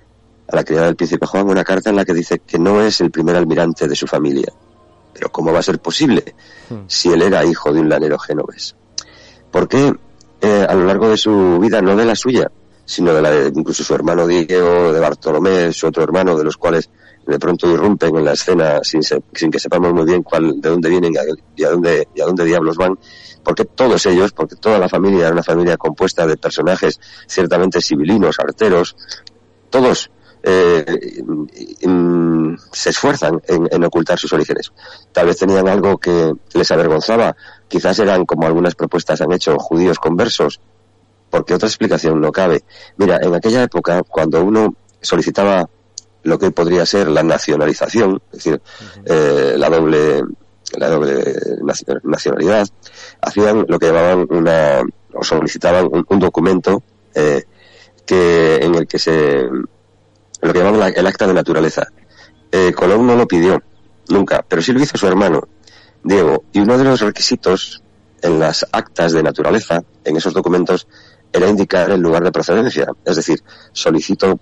[0.49, 2.99] a la criada del príncipe Juan, una carta en la que dice que no es
[2.99, 4.51] el primer almirante de su familia?
[5.13, 6.35] Pero ¿cómo va a ser posible
[6.69, 6.75] hmm.
[6.87, 8.75] si él era hijo de un lanero genovés?
[9.49, 9.93] ¿Por qué
[10.41, 12.51] eh, a lo largo de su vida, no de la suya,
[12.91, 16.89] sino de la incluso su hermano Diego, de Bartolomé, su otro hermano, de los cuales
[17.25, 20.89] de pronto irrumpen en la escena sin, sin que sepamos muy bien cuál, de dónde
[20.89, 21.13] vienen
[21.55, 22.99] y a dónde, y a dónde diablos van,
[23.45, 28.41] porque todos ellos, porque toda la familia era una familia compuesta de personajes ciertamente civilinos,
[28.41, 28.97] arteros,
[29.69, 30.11] todos
[30.43, 31.23] eh,
[32.73, 34.73] se esfuerzan en, ocultar sus orígenes.
[35.13, 37.37] Tal vez tenían algo que les avergonzaba,
[37.69, 40.59] quizás eran como algunas propuestas han hecho judíos conversos,
[41.31, 42.63] porque otra explicación no cabe.
[42.97, 45.67] Mira, en aquella época, cuando uno solicitaba
[46.23, 48.61] lo que podría ser la nacionalización, es decir,
[49.05, 50.21] eh, la doble
[50.77, 51.35] la doble
[52.03, 52.67] nacionalidad,
[53.19, 54.81] hacían lo que llamaban una
[55.13, 56.81] o solicitaban un, documento
[57.13, 57.43] eh,
[58.05, 59.49] que en el que se
[60.41, 61.87] lo que llamaban el acta de naturaleza.
[62.51, 63.61] Eh, Colón no lo pidió
[64.09, 65.47] nunca, pero sí lo hizo su hermano
[66.03, 66.43] Diego.
[66.53, 67.83] Y uno de los requisitos
[68.21, 70.87] en las actas de naturaleza, en esos documentos,
[71.33, 72.87] era indicar el lugar de procedencia.
[73.05, 74.39] Es decir, solicito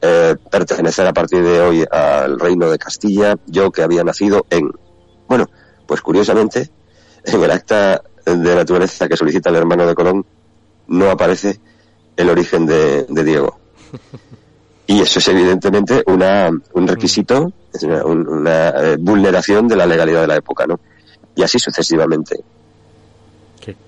[0.00, 4.70] eh, pertenecer a partir de hoy al reino de Castilla, yo que había nacido en...
[5.28, 5.48] Bueno,
[5.86, 6.70] pues curiosamente,
[7.24, 10.24] en el acta de naturaleza que solicita el hermano de Colón,
[10.88, 11.60] no aparece
[12.16, 13.58] el origen de, Diego.
[14.86, 17.52] Y eso es evidentemente una, un requisito,
[18.04, 20.80] una, eh, vulneración de la legalidad de la época, ¿no?
[21.34, 22.42] Y así sucesivamente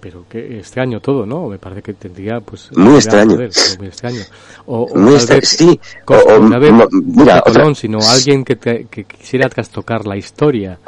[0.01, 1.49] pero qué extraño todo, ¿no?
[1.49, 2.71] Me parece que tendría, pues...
[2.77, 3.37] Muy extraño.
[3.37, 4.23] muy extraño.
[4.67, 5.81] O, muy extraño, sí.
[6.07, 7.43] O, mira,
[7.75, 10.79] sino alguien que, que quisiera trastocar la historia.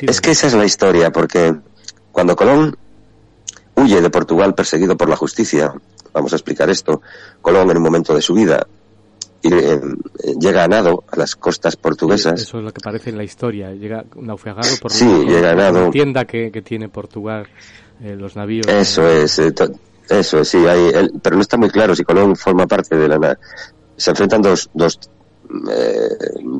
[0.00, 1.54] Es que esa es la historia, porque
[2.12, 2.76] cuando Colón
[3.76, 5.72] huye de Portugal perseguido por la justicia,
[6.12, 7.02] vamos a explicar esto,
[7.42, 8.66] Colón en un momento de su vida
[9.42, 9.80] eh,
[10.38, 12.40] llega a nado a las costas portuguesas.
[12.40, 13.72] Eso es lo que parece en la historia.
[13.72, 17.46] Llega naufragado por, sí, llega la tienda que, que, tiene Portugal,
[18.02, 18.66] eh, los navíos.
[18.66, 19.52] Eso es, eh,
[20.08, 20.58] eso es, sí.
[20.58, 23.38] Hay, pero no está muy claro si Colón forma parte de la.
[23.96, 24.98] Se enfrentan dos, dos,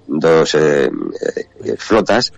[0.07, 0.57] dos
[1.79, 2.33] flotas,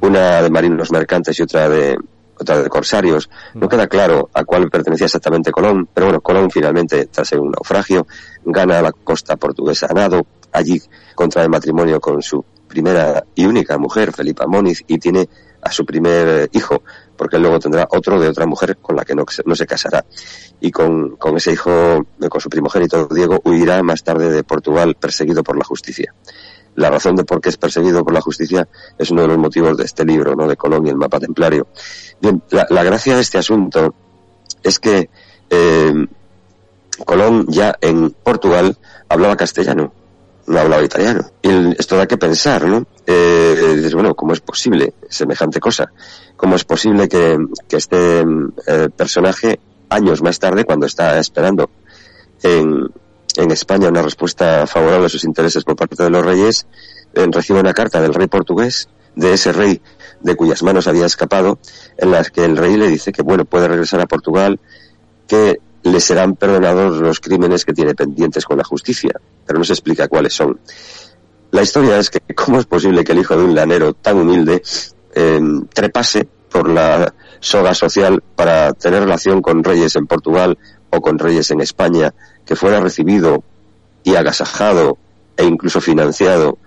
[0.00, 1.96] una de marinos mercantes y otra de
[2.40, 3.28] otra de corsarios.
[3.54, 8.06] No queda claro a cuál pertenecía exactamente Colón, pero bueno, Colón finalmente, tras un naufragio,
[8.44, 10.80] gana la costa portuguesa a nado, allí
[11.14, 15.28] contrae matrimonio con su primera y única mujer, Felipa Moniz, y tiene
[15.62, 16.82] a su primer hijo,
[17.16, 20.04] porque luego tendrá otro de otra mujer con la que no, no se casará.
[20.60, 25.42] Y con, con, ese hijo, con su primogénito Diego, huirá más tarde de Portugal perseguido
[25.42, 26.14] por la justicia
[26.76, 28.68] la razón de por qué es perseguido por la justicia
[28.98, 30.46] es uno de los motivos de este libro, ¿no?
[30.46, 31.68] De Colón y el mapa templario.
[32.20, 33.94] Bien, la, gracia de este asunto
[34.62, 35.08] es que
[35.48, 36.06] eh,
[37.04, 38.76] Colón ya en Portugal
[39.08, 39.92] hablaba castellano,
[40.46, 41.30] no hablaba italiano.
[41.42, 41.48] Y
[41.78, 42.86] esto da que pensar, ¿no?
[43.06, 45.90] Eh, bueno, ¿cómo es posible semejante cosa?
[46.36, 47.38] ¿Cómo es posible que,
[47.70, 48.24] este
[48.66, 51.70] eh, personaje, años más tarde, cuando está esperando
[52.42, 52.90] en,
[53.36, 56.66] en España una respuesta favorable a sus intereses por parte de los reyes,
[57.14, 59.80] eh, recibe una carta del rey portugués, de ese rey
[60.20, 61.58] de cuyas manos había escapado,
[61.96, 64.60] en la que el rey le dice que bueno, puede regresar a Portugal,
[65.26, 69.12] que le serán perdonados los crímenes que tiene pendientes con la justicia,
[69.46, 70.60] pero no se explica cuáles son.
[71.50, 74.62] La historia es que cómo es posible que el hijo de un lanero tan humilde
[75.14, 75.40] eh,
[75.72, 80.58] trepase por la soga social para tener relación con reyes en Portugal
[80.90, 82.12] o con reyes en España,
[82.44, 83.42] que fuera recibido
[84.02, 84.98] y agasajado
[85.36, 86.58] e incluso financiado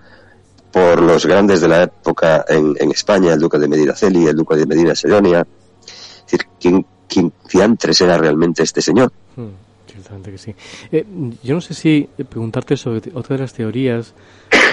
[0.74, 4.56] por los grandes de la época en, España, el duque de Medina Celi, el duque
[4.56, 5.46] de Medina Sedonia.
[5.86, 9.12] Es decir, ¿quién, quién fiantres era realmente este señor?
[9.36, 9.50] Hmm,
[9.86, 10.52] Ciertamente que sí.
[10.90, 11.06] Eh,
[11.44, 14.14] yo no sé si preguntarte sobre otra de las teorías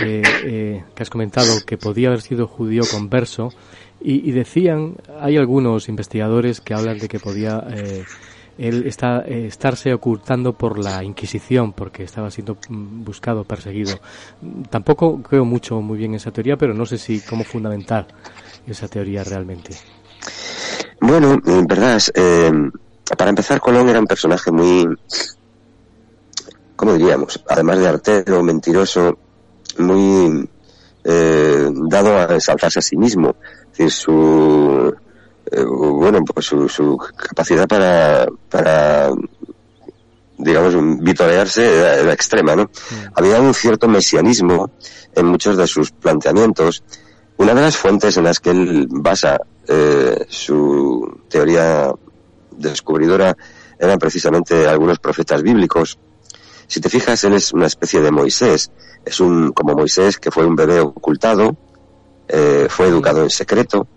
[0.03, 3.53] eh, que has comentado, que podía haber sido judío converso,
[4.03, 8.05] y, y, decían, hay algunos investigadores que hablan de que podía eh,
[8.61, 13.99] él está, estarse ocultando por la Inquisición, porque estaba siendo mm, buscado, perseguido.
[14.69, 18.07] Tampoco creo mucho muy bien esa teoría, pero no sé si cómo fundamentar
[18.67, 19.75] esa teoría realmente.
[20.99, 22.51] Bueno, en verdad, eh,
[23.17, 24.87] para empezar, Colón era un personaje muy,
[26.75, 27.43] ¿cómo diríamos?
[27.49, 29.17] Además de artero, mentiroso,
[29.79, 30.47] muy
[31.03, 33.35] eh, dado a ensalzarse a sí mismo.
[33.71, 34.95] Es decir, su,
[35.51, 39.11] eh, bueno, pues su, su capacidad para, para
[40.37, 42.69] digamos, vitorearse era, era extrema, ¿no?
[43.15, 44.71] Había un cierto mesianismo
[45.13, 46.83] en muchos de sus planteamientos.
[47.37, 51.91] Una de las fuentes en las que él basa eh, su teoría
[52.51, 53.35] descubridora
[53.79, 55.97] eran precisamente algunos profetas bíblicos.
[56.67, 58.71] Si te fijas, él es una especie de Moisés.
[59.03, 61.57] Es un, como Moisés, que fue un bebé ocultado,
[62.27, 63.87] eh, fue educado en secreto,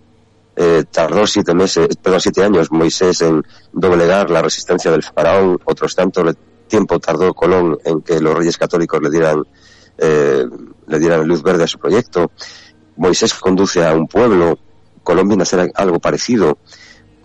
[0.55, 3.43] eh, tardó siete meses, perdón, siete años Moisés en
[3.73, 6.23] doblegar la resistencia del faraón, otros tanto
[6.67, 9.43] tiempo tardó Colón en que los reyes católicos le dieran,
[9.97, 10.45] eh,
[10.87, 12.31] le dieran luz verde a su proyecto.
[12.97, 14.57] Moisés conduce a un pueblo,
[15.03, 16.57] Colón viene a hacer algo parecido.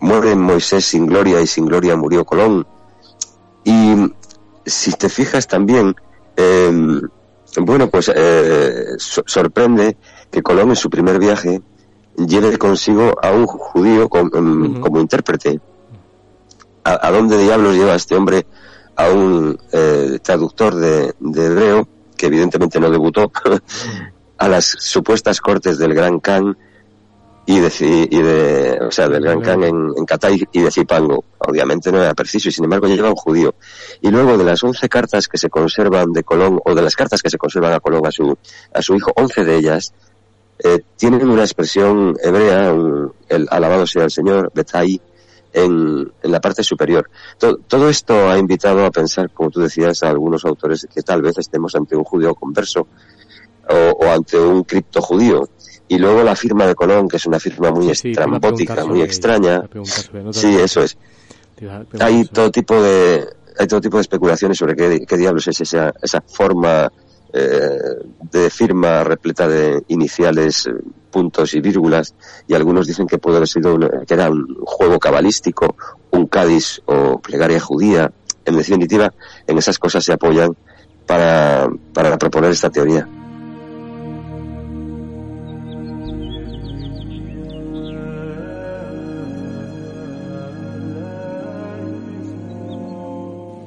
[0.00, 2.66] Muere Moisés sin gloria y sin gloria murió Colón.
[3.64, 4.12] Y
[4.66, 5.94] si te fijas también,
[6.36, 7.00] eh,
[7.58, 9.96] bueno, pues eh, sorprende
[10.30, 11.60] que Colón en su primer viaje
[12.26, 15.60] lleve consigo a un judío como intérprete.
[16.82, 18.46] ¿A, dónde diablos lleva este hombre
[18.96, 23.30] a un eh, traductor de, hebreo, que evidentemente no debutó,
[24.38, 26.56] a las supuestas cortes del Gran Khan
[27.46, 31.24] y de, y de o sea, del Gran Khan en, en Catay y de Zipango.
[31.38, 33.54] Obviamente no era preciso y sin embargo lleva un judío.
[34.00, 37.22] Y luego de las once cartas que se conservan de Colón, o de las cartas
[37.22, 38.36] que se conservan a Colón a su,
[38.72, 39.92] a su hijo, once de ellas
[40.62, 42.74] eh, tienen una expresión hebrea,
[43.28, 45.00] el alabado sea el Señor, Betai,
[45.52, 47.10] en, en la parte superior.
[47.38, 51.38] Todo, esto ha invitado a pensar, como tú decías, a algunos autores que tal vez
[51.38, 52.86] estemos ante un judío converso
[53.68, 55.48] o, ante un cripto judío.
[55.88, 59.62] Y luego la firma de Colón, que es una firma muy estrambótica, muy extraña.
[60.30, 60.96] Sí, eso es.
[61.98, 63.26] Hay todo tipo de
[63.58, 66.90] hay todo tipo de especulaciones sobre qué, qué diablos es esa, esa forma
[67.32, 67.78] eh,
[68.30, 70.72] de firma repleta de iniciales, eh,
[71.10, 72.14] puntos y vírgulas,
[72.46, 75.76] y algunos dicen que puede haber sido que era un juego cabalístico,
[76.10, 78.12] un cádiz o plegaria judía.
[78.44, 79.12] En definitiva,
[79.46, 80.56] en esas cosas se apoyan
[81.06, 83.08] para, para proponer esta teoría.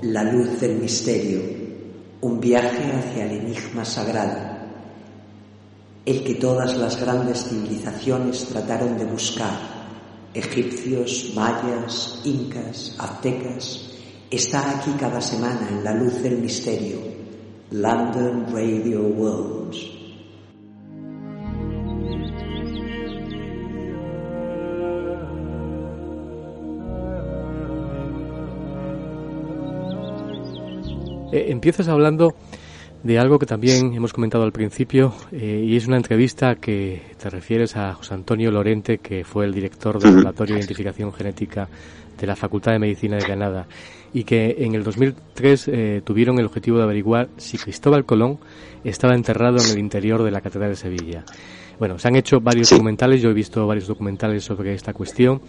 [0.02, 1.63] La luz del misterio
[2.24, 4.38] un viaje hacia el enigma sagrado,
[6.06, 9.60] el que todas las grandes civilizaciones trataron de buscar,
[10.34, 13.90] egipcios, mayas, incas, aztecas,
[14.32, 17.00] está aquí cada semana en la luz del misterio,
[17.72, 20.03] London Radio Worlds.
[31.34, 32.36] Eh, empiezas hablando
[33.02, 37.28] de algo que también hemos comentado al principio eh, y es una entrevista que te
[37.28, 41.68] refieres a José Antonio Lorente, que fue el director del Laboratorio de Identificación Genética
[42.20, 43.66] de la Facultad de Medicina de Granada
[44.14, 48.38] y que en el 2003 eh, tuvieron el objetivo de averiguar si Cristóbal Colón
[48.84, 51.26] estaba enterrado en el interior de la Catedral de Sevilla.
[51.80, 55.42] Bueno, se han hecho varios documentales, yo he visto varios documentales sobre esta cuestión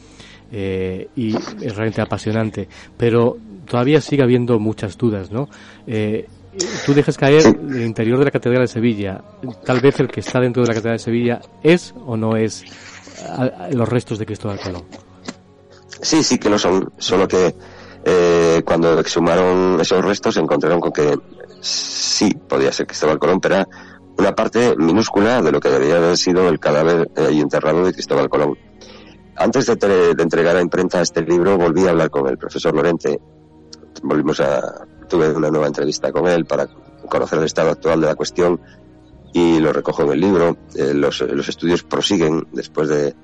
[0.51, 5.49] eh, y es realmente apasionante, pero todavía sigue habiendo muchas dudas, ¿no?
[5.87, 6.27] Eh,
[6.87, 9.23] tú dejas caer el interior de la Catedral de Sevilla.
[9.65, 12.65] Tal vez el que está dentro de la Catedral de Sevilla es o no es
[13.71, 14.85] los restos de Cristóbal Colón.
[16.01, 17.55] Sí, sí que lo son, solo que
[18.05, 21.17] eh, cuando exhumaron esos restos se encontraron con que
[21.61, 23.69] sí, podía ser Cristóbal Colón, pero era
[24.19, 27.93] una parte minúscula de lo que debería haber sido el cadáver eh, y enterrado de
[27.93, 28.59] Cristóbal Colón.
[29.37, 29.77] Antes de,
[30.15, 33.19] de, entregar a imprenta este libro, volví a hablar con el profesor Lorente.
[34.03, 36.66] Volvimos a, tuve una nueva entrevista con él para
[37.09, 38.61] conocer el estado actual de la cuestión
[39.32, 40.57] y lo recojo en el libro.
[40.74, 43.14] Eh, los, los, estudios prosiguen después de,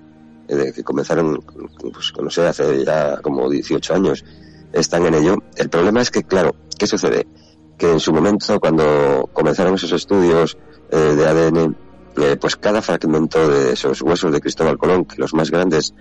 [0.49, 1.43] de que comenzaron,
[1.93, 4.25] pues no sé, hace ya como 18 años.
[4.73, 5.37] Están en ello.
[5.57, 7.27] El problema es que, claro, ¿qué sucede?
[7.77, 10.57] Que en su momento, cuando comenzaron esos estudios
[10.91, 11.77] eh, de ADN,
[12.17, 15.95] eh, pues cada fragmento de esos huesos de Cristóbal Colón, que los más grandes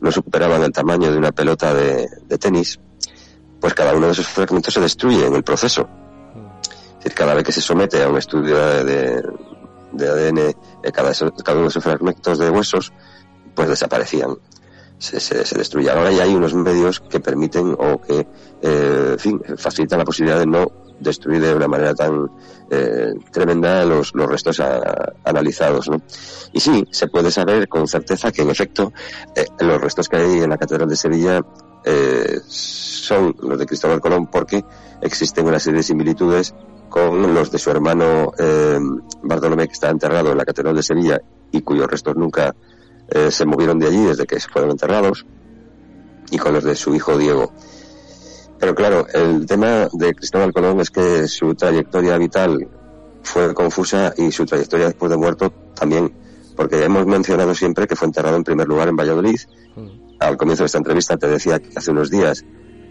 [0.00, 2.08] no superaban el tamaño de una pelota de,
[2.38, 2.78] tenis,
[3.60, 5.88] pues cada uno de esos fragmentos se destruye en el proceso.
[6.88, 9.22] Es decir, cada vez que se somete a un estudio de,
[9.92, 10.54] de ADN, eh,
[10.92, 12.92] cada, cada, uno de esos fragmentos de huesos,
[13.54, 14.36] pues desaparecían.
[14.98, 15.98] Se, se, destruían.
[15.98, 18.26] Ahora ya hay unos medios que permiten o que,
[18.62, 22.30] eh, en fin, facilitan la posibilidad de no destruir de una manera tan
[22.70, 24.60] eh, tremenda los, los restos
[25.24, 25.88] analizados.
[25.88, 26.00] ¿no?
[26.52, 28.92] Y sí, se puede saber con certeza que en efecto
[29.34, 31.42] eh, los restos que hay en la Catedral de Sevilla
[31.88, 34.64] eh, son los de Cristóbal Colón porque
[35.00, 36.52] existen una serie de similitudes
[36.88, 38.78] con los de su hermano eh,
[39.22, 41.20] Bartolomé que está enterrado en la Catedral de Sevilla
[41.52, 42.56] y cuyos restos nunca
[43.08, 45.24] eh, se movieron de allí desde que se fueron enterrados
[46.32, 47.52] y con los de su hijo Diego.
[48.58, 52.66] Pero claro, el tema de Cristóbal Colón es que su trayectoria vital
[53.22, 56.12] fue confusa y su trayectoria después de muerto también,
[56.56, 59.38] porque hemos mencionado siempre que fue enterrado en primer lugar en Valladolid.
[60.18, 62.44] Al comienzo de esta entrevista te decía que hace unos días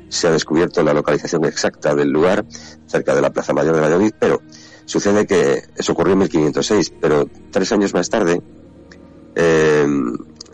[0.10, 2.46] se ha descubierto la localización exacta del lugar,
[2.86, 4.42] cerca de la Plaza Mayor de Valladolid, pero
[4.86, 8.42] sucede que eso ocurrió en 1506, pero tres años más tarde
[9.36, 9.88] eh,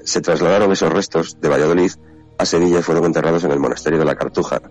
[0.03, 1.91] se trasladaron esos restos de Valladolid
[2.37, 4.61] a Sevilla y fueron enterrados en el monasterio de la Cartuja,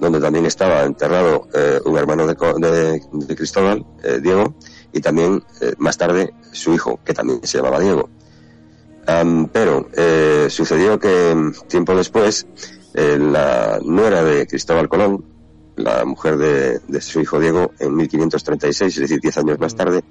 [0.00, 4.54] donde también estaba enterrado eh, un hermano de, de, Cristóbal, eh, Diego,
[4.92, 5.42] y también
[5.76, 8.08] más tarde su hijo, que también se llamaba Diego.
[9.08, 11.34] Um, pero eh, sucedió que
[11.66, 12.46] tiempo después
[12.92, 15.24] eh, la nuera de Cristóbal Colón,
[15.76, 20.04] la mujer de, de, su hijo Diego, en 1536, es decir, diez años más tarde,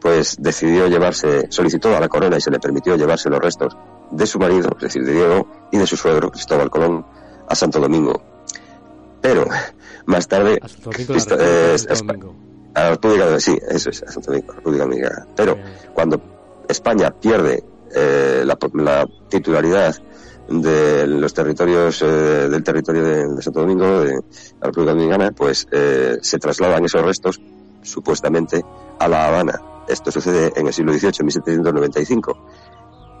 [0.00, 3.76] pues decidió llevarse, solicitó a la corona y se le permitió llevarse los restos
[4.10, 7.06] de su marido, es decir, de Diego, y de su suegro, Cristóbal Colón,
[7.48, 8.20] a Santo Domingo.
[9.20, 9.44] Pero
[10.06, 12.34] más tarde, a Santo Domingo, Cristo, eh, Santo Domingo.
[12.74, 15.26] a la República, sí, eso es, a Santo Domingo, República Dominicana.
[15.36, 15.66] Pero Bien.
[15.94, 16.20] cuando
[16.68, 17.62] España pierde
[17.94, 19.96] eh, la, la, titularidad
[20.48, 22.06] de los territorios eh,
[22.48, 27.02] del territorio de, de, Santo Domingo, de la República Dominicana, pues eh, se trasladan esos
[27.02, 27.40] restos
[27.82, 28.64] supuestamente
[28.98, 29.60] a La Habana.
[29.86, 32.38] Esto sucede en el siglo XVIII, en 1795.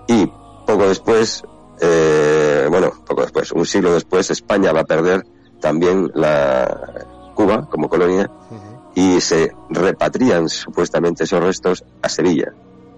[0.08, 0.26] Y
[0.66, 1.42] poco después,
[1.80, 5.26] eh, bueno, poco después, un siglo después, España va a perder
[5.60, 7.04] también la
[7.34, 9.16] Cuba como colonia uh -huh.
[9.16, 12.52] y se repatrian supuestamente esos restos a Sevilla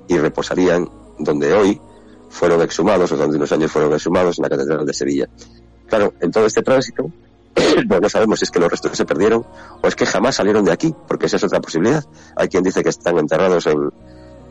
[0.09, 0.89] y reposarían
[1.25, 1.81] donde hoy
[2.29, 5.29] fueron exhumados, o donde unos años fueron exhumados en la Catedral de Sevilla.
[5.89, 7.11] Claro, en todo este tránsito,
[8.01, 9.45] no sabemos si es que los restos se perdieron
[9.83, 12.05] o es que jamás salieron de aquí, porque esa es otra posibilidad.
[12.37, 13.91] Hay quien dice que están enterrados en,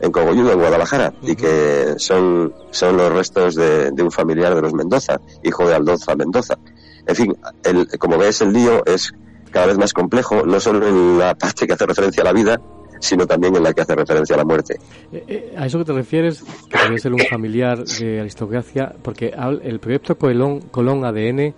[0.00, 1.30] en Cogolludo, en Guadalajara, uh -huh.
[1.30, 5.74] y que son, son los restos de, de, un familiar de los Mendoza, hijo de
[5.74, 6.58] Aldonza Mendoza.
[7.06, 9.12] En fin, el, como ves, el lío es
[9.50, 12.60] cada vez más complejo, no solo en la parte que hace referencia a la vida,
[13.00, 14.78] sino también en la que hace referencia a la muerte.
[15.12, 19.34] Eh, eh, a eso que te refieres, que debe ser un familiar de aristocracia, porque
[19.62, 21.54] el proyecto Colón, Colón ADN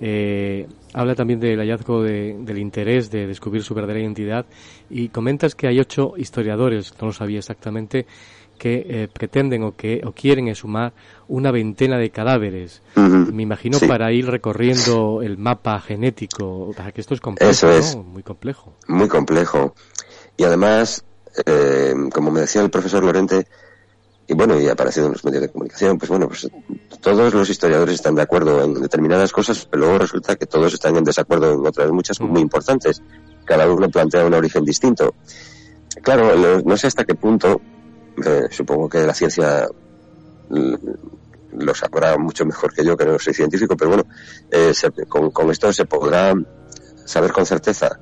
[0.00, 4.46] eh, habla también del hallazgo de, del interés de descubrir su verdadera identidad
[4.88, 8.06] y comentas que hay ocho historiadores, no lo sabía exactamente,
[8.60, 10.92] que eh, pretenden o que o quieren exhumar
[11.28, 12.82] una veintena de cadáveres.
[12.94, 13.32] Uh -huh.
[13.32, 13.86] Me imagino sí.
[13.86, 17.96] para ir recorriendo el mapa genético, para que esto es complejo, Eso es.
[17.96, 18.02] ¿no?
[18.02, 18.74] Muy complejo.
[18.86, 19.74] Muy complejo.
[20.40, 21.04] Y además,
[21.44, 23.46] eh, como me decía el profesor Lorente,
[24.26, 26.48] y bueno, y ha aparecido en los medios de comunicación, pues bueno, pues
[27.02, 30.96] todos los historiadores están de acuerdo en determinadas cosas, pero luego resulta que todos están
[30.96, 32.24] en desacuerdo en otras muchas mm.
[32.24, 33.02] muy importantes.
[33.44, 35.12] Cada uno plantea un origen distinto.
[36.00, 36.34] Claro,
[36.64, 37.60] no sé hasta qué punto,
[38.24, 39.68] eh, supongo que la ciencia
[40.48, 44.06] lo sabrá mucho mejor que yo, que no soy científico, pero bueno,
[44.50, 46.32] eh, se, con, con esto se podrá
[47.10, 47.98] saber con certeza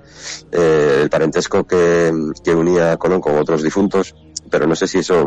[0.52, 2.12] eh, el parentesco que,
[2.44, 4.14] que, unía a Colón con otros difuntos,
[4.50, 5.24] pero no sé si eso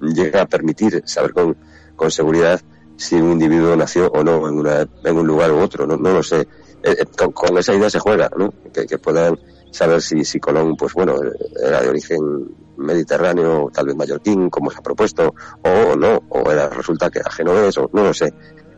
[0.00, 1.54] llega a permitir saber con,
[1.96, 2.60] con seguridad
[2.96, 6.12] si un individuo nació o no en, una, en un lugar u otro, no, no
[6.12, 6.40] lo sé.
[6.82, 8.52] Eh, eh con, esa idea se juega, ¿no?
[8.72, 9.38] Que, que, puedan
[9.70, 11.16] saber si, si Colón, pues bueno,
[11.62, 16.70] era de origen mediterráneo, tal vez mallorquín, como se ha propuesto, o, no, o era,
[16.70, 18.32] resulta que era genovés, o no lo sé.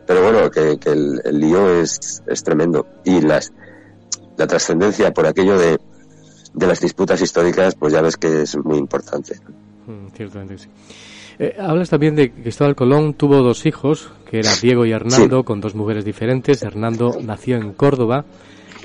[0.05, 2.85] Pero bueno, que, que el, el lío es, es tremendo.
[3.05, 3.53] Y las,
[4.37, 5.79] la trascendencia por aquello de,
[6.53, 9.39] de las disputas históricas, pues ya ves que es muy importante.
[9.87, 10.69] Mm, ciertamente sí.
[11.39, 15.39] Eh, hablas también de que Cristóbal Colón tuvo dos hijos, que eran Diego y Hernando,
[15.39, 15.43] sí.
[15.43, 16.61] con dos mujeres diferentes.
[16.61, 18.25] Hernando nació en Córdoba.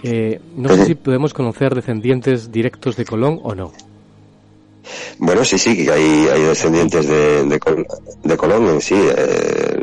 [0.03, 3.73] Eh, no sé si podemos conocer descendientes directos de Colón o no.
[5.19, 7.61] Bueno, sí, sí, hay, hay descendientes de, de,
[8.25, 9.83] de Colón, sí, eh,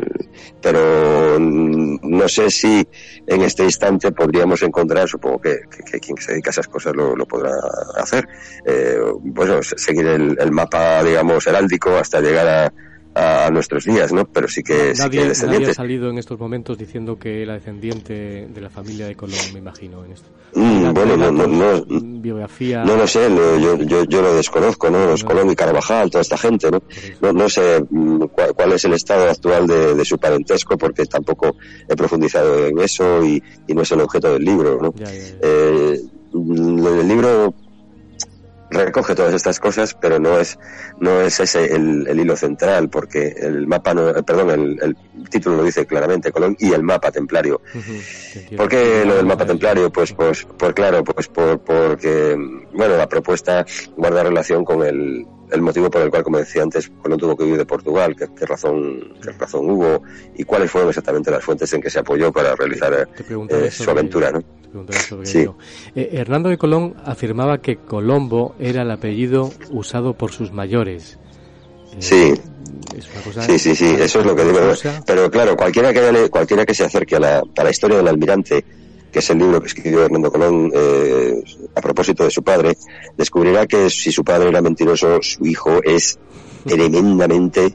[0.62, 2.86] pero no sé si
[3.26, 6.94] en este instante podríamos encontrar, supongo que, que, que quien se dedica a esas cosas
[6.94, 7.52] lo, lo podrá
[7.96, 8.26] hacer,
[8.64, 12.72] eh, bueno, seguir el, el, mapa, digamos, heráldico hasta llegar a,
[13.16, 14.26] a, nuestros días, ¿no?
[14.26, 15.46] Pero sí que, sí que descendiente.
[15.46, 19.38] Nadie ha salido en estos momentos diciendo que era descendiente de la familia de Colón,
[19.52, 20.28] me imagino, en esto.
[20.54, 21.84] Mm, bueno, no, no, no,
[22.20, 22.84] biografía...
[22.84, 23.28] no lo sé,
[23.60, 25.06] yo, yo, yo, lo desconozco, ¿no?
[25.06, 26.82] Los Colón y Carvajal, toda esta gente, ¿no?
[27.20, 31.56] No, no sé mm, cuál, es el estado actual de, de, su parentesco porque tampoco
[31.88, 34.94] he profundizado en eso y, y no es el objeto del libro, ¿no?
[34.98, 36.00] Eh,
[36.32, 37.54] el libro
[38.84, 40.58] recoge todas estas cosas, pero no es
[41.00, 44.96] no es ese el, hilo central, porque el mapa, no, eh, perdón, el,
[45.30, 47.60] título lo dice claramente, Colón y el mapa templario.
[48.56, 49.90] ¿Por qué lo del mapa templario?
[49.90, 52.36] Pues, pues, por claro, pues por, porque,
[52.72, 53.64] bueno, la propuesta
[53.96, 57.44] guarda relación con el, el motivo por el cual, como decía antes, Colón tuvo que
[57.44, 60.02] huir de Portugal, qué, razón, qué razón hubo
[60.34, 63.08] y cuáles fueron exactamente las fuentes en que se apoyó para realizar
[63.48, 64.42] eh, su aventura, ¿no?
[65.24, 65.46] Sí.
[65.94, 71.18] Eh, Hernando de Colón afirmaba que Colombo era el apellido usado por sus mayores.
[71.92, 72.34] Eh, sí.
[73.46, 74.60] sí, sí, sí, eso es lo que digo.
[75.06, 78.64] Pero claro, cualquiera que, cualquiera que se acerque a la, a la historia del almirante,
[79.12, 81.42] que es el libro que escribió Hernando Colón eh,
[81.74, 82.76] a propósito de su padre,
[83.16, 86.18] descubrirá que si su padre era mentiroso, su hijo es
[86.66, 87.74] tremendamente,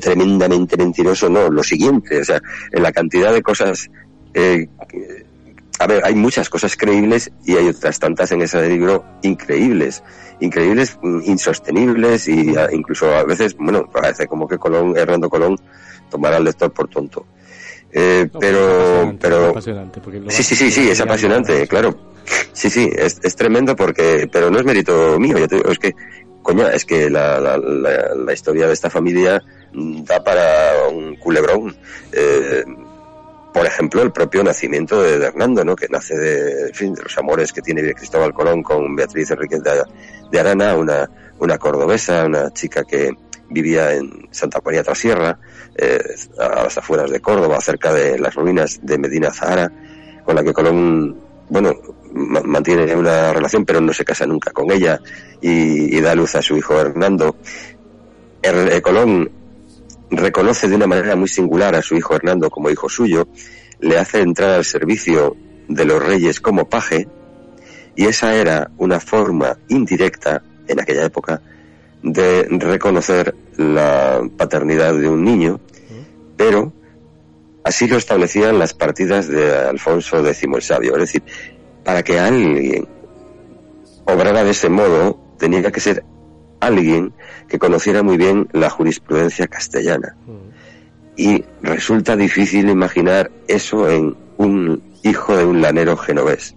[0.00, 1.28] tremendamente mentiroso.
[1.28, 2.40] No, lo siguiente, o sea,
[2.72, 3.88] en la cantidad de cosas
[4.34, 4.66] eh,
[5.78, 10.02] a ver, hay muchas cosas creíbles y hay otras tantas en ese libro increíbles,
[10.40, 15.58] increíbles, mm, insostenibles y incluso a veces, bueno, parece como que Colón, Hernando Colón,
[16.10, 17.26] tomará al lector por tonto.
[17.92, 22.12] Eh, pero, pero, sí, sí, sí, sí, es apasionante, claro.
[22.52, 25.78] Sí, sí, es, es, tremendo porque, pero no es mérito mío, yo te digo, es
[25.78, 25.92] que,
[26.42, 31.76] coña, es que la, la, la, la historia de esta familia da para un culebrón.
[32.12, 32.64] Eh,
[33.54, 35.76] por ejemplo, el propio nacimiento de, Hernando, ¿no?
[35.76, 40.40] que nace de, fin, de los amores que tiene Cristóbal Colón con Beatriz Enriquez de,
[40.40, 43.12] Arana, una, una cordobesa, una chica que
[43.48, 45.38] vivía en Santa María Trasierra,
[45.76, 46.00] eh,
[46.36, 49.70] a las afueras de Córdoba, cerca de las ruinas de Medina Zahara,
[50.24, 51.16] con la que Colón,
[51.48, 51.74] bueno,
[52.12, 54.98] mantiene una relación, pero no se casa nunca con ella
[55.40, 57.36] y, da luz a su hijo Hernando.
[58.42, 59.43] Eh, Colón
[60.10, 63.28] reconoce de una manera muy singular a su hijo Hernando como hijo suyo,
[63.80, 65.36] le hace entrar al servicio
[65.68, 67.08] de los reyes como paje,
[67.96, 71.40] y esa era una forma indirecta, en aquella época,
[72.02, 75.60] de reconocer la paternidad de un niño,
[76.36, 76.72] pero
[77.62, 80.94] así lo establecían las partidas de Alfonso X el Sabio.
[80.94, 81.22] Es decir,
[81.82, 82.86] para que alguien
[84.04, 86.04] obrara de ese modo, tenía que ser
[86.66, 87.12] alguien
[87.48, 90.16] que conociera muy bien la jurisprudencia castellana.
[91.16, 96.56] Y resulta difícil imaginar eso en un hijo de un lanero genovés.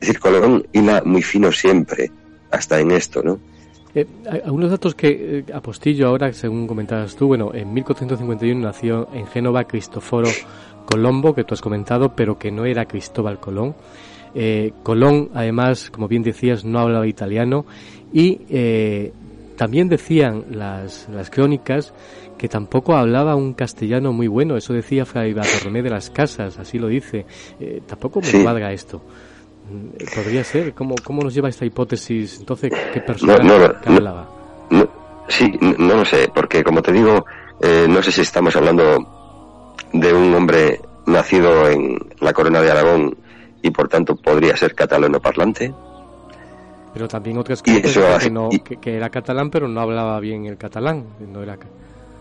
[0.00, 2.10] Es decir, Colón hila muy fino siempre,
[2.50, 3.38] hasta en esto, ¿no?
[3.94, 4.06] Eh,
[4.42, 9.64] algunos datos que eh, apostillo ahora, según comentabas tú, bueno, en 1451 nació en Génova
[9.64, 10.28] Cristoforo
[10.86, 13.74] Colombo, que tú has comentado, pero que no era Cristóbal Colón.
[14.34, 17.66] Eh, Colón, además, como bien decías, no hablaba italiano
[18.12, 19.12] y eh,
[19.56, 21.92] también decían las, las crónicas
[22.36, 24.56] que tampoco hablaba un castellano muy bueno.
[24.56, 27.24] Eso decía Fray Bartolomé de las Casas, así lo dice.
[27.60, 29.00] Eh, tampoco me cuadra esto.
[29.70, 30.74] Mm, ¿Podría ser?
[30.74, 32.40] ¿Cómo, ¿Cómo nos lleva esta hipótesis?
[32.40, 34.28] Entonces, ¿qué persona hablaba?
[35.28, 37.24] sí, no lo sé, porque como te digo,
[37.60, 43.16] eh, no sé si estamos hablando de un hombre nacido en la corona de Aragón
[43.62, 45.72] y por tanto podría ser catalano parlante
[46.92, 51.06] pero también otras cosas que, no, que, era catalán, pero no hablaba bien el catalán.
[51.32, 51.56] No era...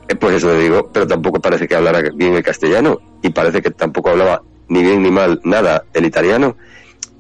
[0.08, 3.62] Eh, pues eso le digo, pero tampoco parece que hablara bien el castellano y parece
[3.62, 6.56] que tampoco hablaba ni bien ni mal nada el italiano.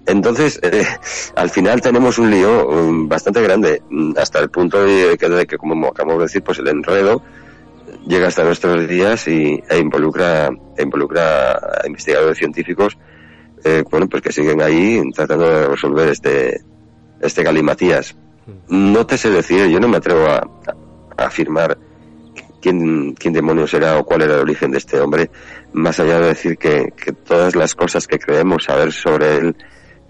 [0.05, 0.85] Entonces, eh,
[1.35, 5.87] al final tenemos un lío um, bastante grande, mm, hasta el punto de que, como
[5.87, 7.21] acabamos de decir, pues el enredo
[8.07, 12.97] llega hasta nuestros días y, e involucra, e involucra a investigadores científicos,
[13.63, 16.61] eh, bueno, pues que siguen ahí tratando de resolver este,
[17.21, 18.15] este Galimatías.
[18.67, 20.47] No te sé decir, yo no me atrevo a,
[21.17, 21.77] afirmar
[22.61, 25.29] quién, quién demonios era o cuál era el origen de este hombre,
[25.73, 26.91] más allá de decir que,
[27.25, 29.55] todas las cosas que creemos saber sobre él,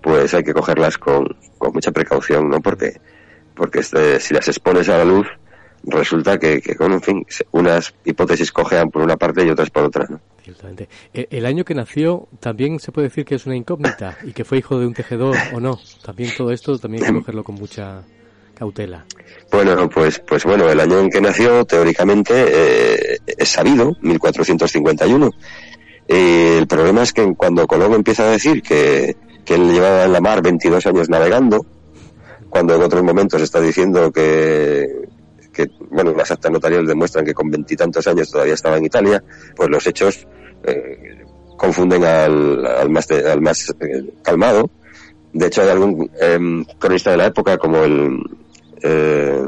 [0.01, 2.62] pues hay que cogerlas con, con mucha precaución, ¿no?
[2.62, 2.99] Porque,
[3.55, 5.28] porque este, si las expones a la luz,
[5.84, 10.05] resulta que, que en fin, unas hipótesis cojean por una parte y otras por otra,
[10.09, 10.19] ¿no?
[10.43, 10.89] Ciertamente.
[11.13, 14.43] E, el año que nació también se puede decir que es una incógnita y que
[14.43, 15.79] fue hijo de un tejedor o no.
[16.03, 18.03] También todo esto también hay que cogerlo con mucha
[18.55, 19.05] cautela.
[19.51, 25.32] Bueno, pues, pues bueno, el año en que nació teóricamente eh, es sabido, 1451.
[26.07, 29.15] el problema es que cuando Colón empieza a decir que,
[29.45, 31.65] que él llevaba en la mar 22 años navegando,
[32.49, 35.07] cuando en otros momentos está diciendo que
[35.52, 39.24] que, bueno, las actas notariales demuestran que con veintitantos años todavía estaba en Italia,
[39.56, 40.28] pues los hechos
[40.64, 41.26] eh,
[41.58, 44.70] confunden al, más, al más eh, calmado.
[45.34, 48.20] De hecho, hay algún em, cronista de la época, como el,
[48.82, 49.43] eh,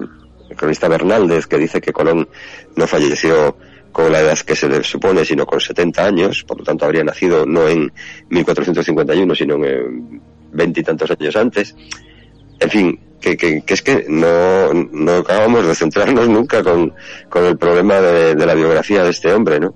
[0.49, 2.27] el cronista Bernaldez, que dice que Colón
[2.75, 3.57] no falleció
[3.91, 7.03] con la edad que se le supone, sino con 70 años, por lo tanto habría
[7.03, 7.91] nacido no en
[8.29, 11.75] 1451, sino en veintitantos años antes.
[12.59, 16.93] En fin, que, que, es que no, no acabamos de centrarnos nunca con,
[17.29, 19.73] con el problema de, la biografía de este hombre, ¿no?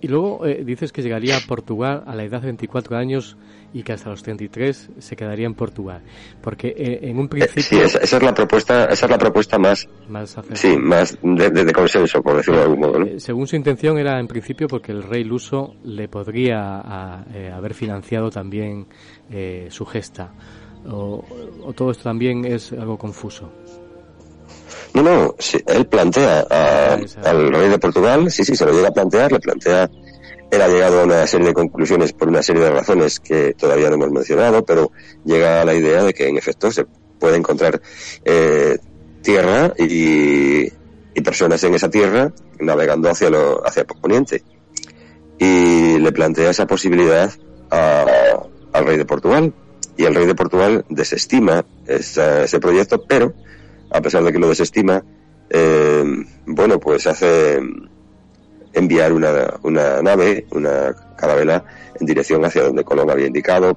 [0.00, 3.36] y luego eh, dices que llegaría a Portugal a la edad de 24 años
[3.74, 6.02] y que hasta los 33 se quedaría en Portugal.
[6.42, 7.62] Porque eh, en un principio...
[7.62, 9.88] sí, esa, es la propuesta, esa es la propuesta más...
[10.08, 12.98] Más Sí, más de, consenso, por decirlo de algún modo.
[13.00, 13.06] ¿no?
[13.06, 17.74] Eh, según su intención era en principio porque el rey luso le podría eh, haber
[17.74, 18.86] financiado también
[19.70, 20.32] su gesta.
[20.88, 21.24] O,
[21.74, 23.50] todo esto también es algo confuso.
[24.94, 25.34] No, no,
[25.66, 26.40] él plantea
[27.24, 29.88] al rey de Portugal, sí, sí, se lo llega a plantear, le plantea
[30.52, 33.88] él ha llegado a una serie de conclusiones por una serie de razones que todavía
[33.88, 34.92] no hemos mencionado, pero
[35.24, 36.84] llega a la idea de que en efecto se
[37.18, 37.80] puede encontrar
[38.24, 38.76] eh,
[39.22, 40.70] tierra y,
[41.24, 44.42] personas en esa tierra navegando hacia, lo, hacia el poniente.
[45.38, 47.32] Y le plantea esa posibilidad
[47.70, 49.54] al rey de Portugal.
[49.96, 53.34] Y el rey de Portugal desestima ese proyecto, pero
[53.90, 55.04] a pesar de que lo desestima,
[55.50, 56.04] eh,
[56.46, 57.60] bueno, pues hace
[58.72, 61.64] enviar una, una nave, una carabela,
[62.00, 63.76] en dirección hacia donde Colón había indicado.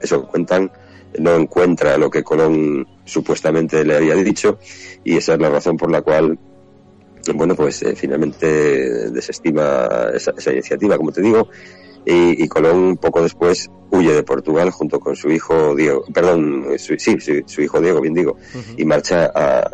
[0.00, 0.70] Eso cuentan,
[1.18, 4.58] no encuentra lo que Colón supuestamente le había dicho
[5.04, 6.38] y esa es la razón por la cual,
[7.34, 11.48] bueno, pues eh, finalmente desestima esa, iniciativa, como te digo,
[12.06, 17.16] y, Colón poco después huye de Portugal junto con su hijo Diego, perdón, su, sí,
[17.46, 18.36] su, hijo Diego, bien digo,
[18.76, 19.70] y marcha a,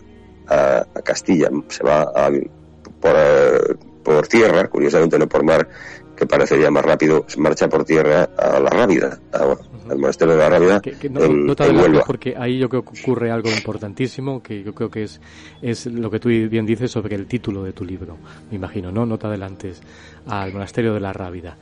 [0.49, 2.31] a, Castilla, se va a,
[3.01, 5.69] por, por tierra, curiosamente no por mar,
[6.17, 10.81] que parecería más rápido, marcha por tierra a la Rábida, al monasterio de la Rábida.
[10.81, 14.91] Que, no, te en porque ahí yo creo que ocurre algo importantísimo, que yo creo
[14.91, 15.21] que es,
[15.61, 18.17] es lo que tú bien dices sobre el título de tu libro,
[18.51, 19.05] me imagino, ¿no?
[19.05, 19.81] No te adelantes
[20.27, 21.57] al monasterio de la Rábida.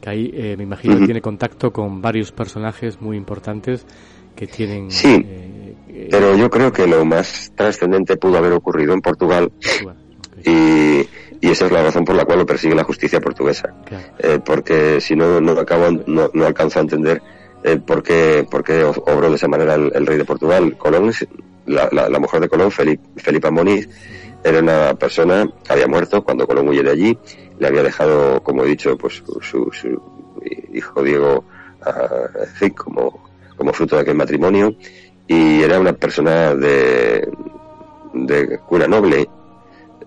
[0.00, 3.84] Que ahí eh, me imagino que tiene contacto con varios personajes muy importantes
[4.36, 4.90] que tienen.
[4.90, 9.50] Sí, eh, pero yo creo que lo más trascendente pudo haber ocurrido en Portugal.
[10.44, 11.06] Y
[11.40, 13.74] y esa es la razón por la cual lo persigue la justicia portuguesa.
[14.18, 17.22] Eh, porque si no, no acabo, no, no alcanzo a entender
[17.62, 20.76] eh, por, qué, por qué obró de esa manera el, rey de Portugal.
[20.76, 21.12] Colón,
[21.66, 23.88] la, la, mujer de Colón, Felipe, Felipa Moniz,
[24.42, 27.18] era una persona que había muerto cuando Colón huye de allí.
[27.58, 30.02] Le había dejado, como he dicho, pues su, su
[30.72, 31.44] hijo Diego,
[31.86, 34.74] uh, como, como fruto de aquel matrimonio.
[35.26, 37.28] Y era una persona de,
[38.14, 39.28] de cura noble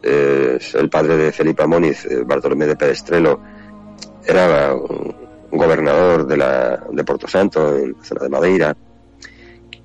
[0.04, 3.39] eh, el padre de Felipe Amóniz, eh, Bartolomé de Perestrelo,
[4.26, 8.78] era un gobernador de, la, de Porto Santo, en la zona de Madeira.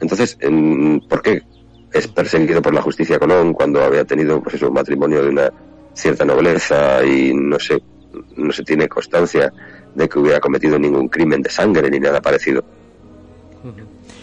[0.01, 0.39] Entonces,
[1.09, 1.43] ¿por qué
[1.93, 5.53] es perseguido por la justicia Colón cuando había tenido pues un matrimonio de una
[5.97, 7.83] cierta nobleza y no se,
[8.37, 9.53] no se tiene constancia
[9.95, 12.63] de que hubiera cometido ningún crimen de sangre ni nada parecido?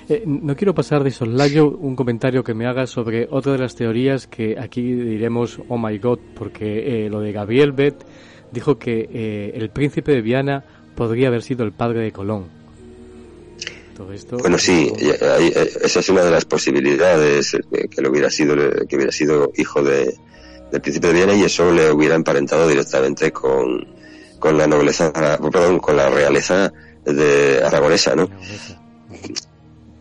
[0.07, 3.76] Eh, no quiero pasar de soslayo un comentario que me haga sobre otra de las
[3.76, 7.95] teorías que aquí diremos oh my god, porque eh, lo de Gabriel Bet
[8.51, 10.63] dijo que eh, el príncipe de Viana
[10.95, 12.45] podría haber sido el padre de Colón.
[13.95, 17.55] Todo esto, bueno, sí, esa es una de las posibilidades
[17.91, 18.55] que lo hubiera sido
[18.88, 20.15] que hubiera sido hijo de,
[20.74, 23.88] del príncipe de Viana y eso le hubiera emparentado directamente con,
[24.39, 26.74] con la nobleza, perdón, con la realeza
[27.05, 28.28] de aragonesa, ¿no?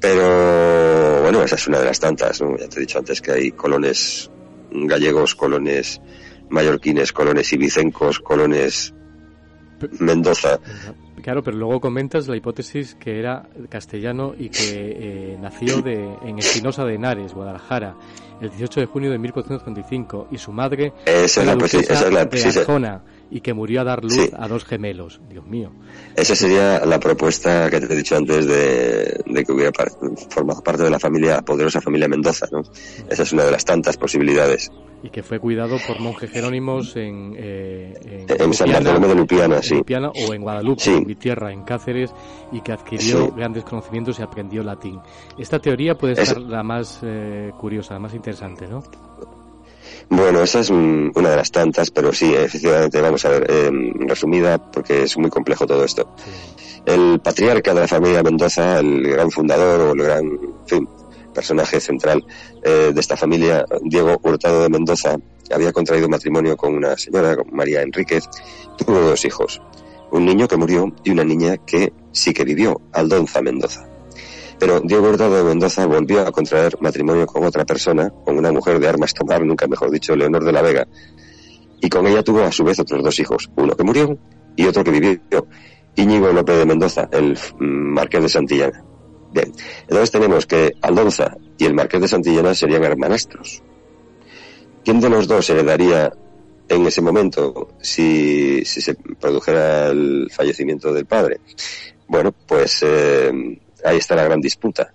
[0.01, 2.57] Pero bueno, esa es una de las tantas, ¿no?
[2.57, 4.31] Ya te he dicho antes que hay colones
[4.70, 6.01] gallegos, colones
[6.49, 8.95] mallorquines, colones ibicencos, colones
[9.99, 10.59] Mendoza.
[11.23, 16.39] Claro, pero luego comentas la hipótesis que era castellano y que eh, nació de, en
[16.39, 17.95] Espinosa de Henares, Guadalajara,
[18.41, 22.25] el 18 de junio de 1455 y su madre esa es la, esa es la,
[22.25, 25.20] de Arjona, y que murió a dar luz a dos gemelos.
[25.29, 25.73] Dios mío.
[26.16, 29.70] Esa sería la propuesta que te he dicho antes de, que hubiera
[30.29, 32.62] formado parte de la familia, poderosa familia Mendoza, ¿no?
[33.09, 34.70] Esa es una de las tantas posibilidades.
[35.03, 39.82] Y que fue cuidado por monjes jerónimos en, eh, en, San Bartolomé de Lupiana, sí.
[40.28, 42.14] o en Guadalupe, en mi tierra, en Cáceres,
[42.53, 45.00] y que adquirió grandes conocimientos y aprendió latín.
[45.36, 48.82] Esta teoría puede ser la más eh, curiosa, la más interesante, ¿no?
[50.09, 54.59] Bueno, esa es una de las tantas, pero sí, efectivamente, vamos a ver, em, resumida,
[54.59, 56.14] porque es muy complejo todo esto.
[56.84, 60.88] El patriarca de la familia Mendoza, el gran fundador o el gran, fin,
[61.33, 62.24] personaje central
[62.62, 65.16] de esta familia, Diego Hurtado de Mendoza,
[65.53, 68.24] había contraído matrimonio con una señora, María Enríquez,
[68.76, 69.61] tuvo dos hijos,
[70.11, 73.89] un niño que murió y una niña que sí que vivió, Aldonza Mendoza.
[74.59, 78.78] Pero Diego Hurtado de Mendoza volvió a contraer matrimonio con otra persona, con una mujer
[78.78, 80.87] de armas tomar, nunca mejor dicho, Leonor de la Vega,
[81.80, 84.16] y con ella tuvo a su vez otros dos hijos, uno que murió
[84.55, 85.49] y otro que vivió,
[85.97, 87.64] Íñigo López de Mendoza, el mm,
[87.95, 88.85] marqués de Santillana.
[89.33, 89.53] Bien,
[89.83, 93.62] entonces tenemos que Aldonza y el marqués de Santillana serían hermanastros.
[94.85, 96.12] ¿Quién de los dos heredaría
[96.68, 101.41] en ese momento si, se produjera el fallecimiento del padre?
[102.07, 103.33] Bueno, pues eh,
[103.85, 104.93] ahí está la gran disputa.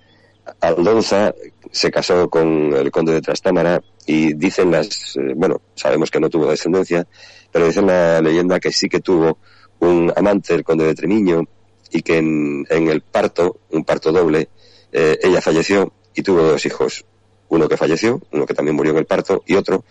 [0.62, 1.34] Aldonza
[1.72, 6.30] se casó con el conde de Trastámara y dicen las, eh, bueno, sabemos que no
[6.30, 7.08] tuvo descendencia,
[7.52, 9.40] pero dicen la leyenda que sí que tuvo
[9.80, 11.44] un amante, el conde de Tremiño,
[11.92, 14.50] y que en, el parto, un parto doble,
[14.92, 17.06] eh, ella falleció y tuvo dos hijos,
[17.50, 19.84] uno que falleció, uno que también murió en el parto, y otro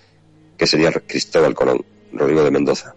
[0.57, 2.95] que sería Cristóbal Colón, Rodrigo de Mendoza.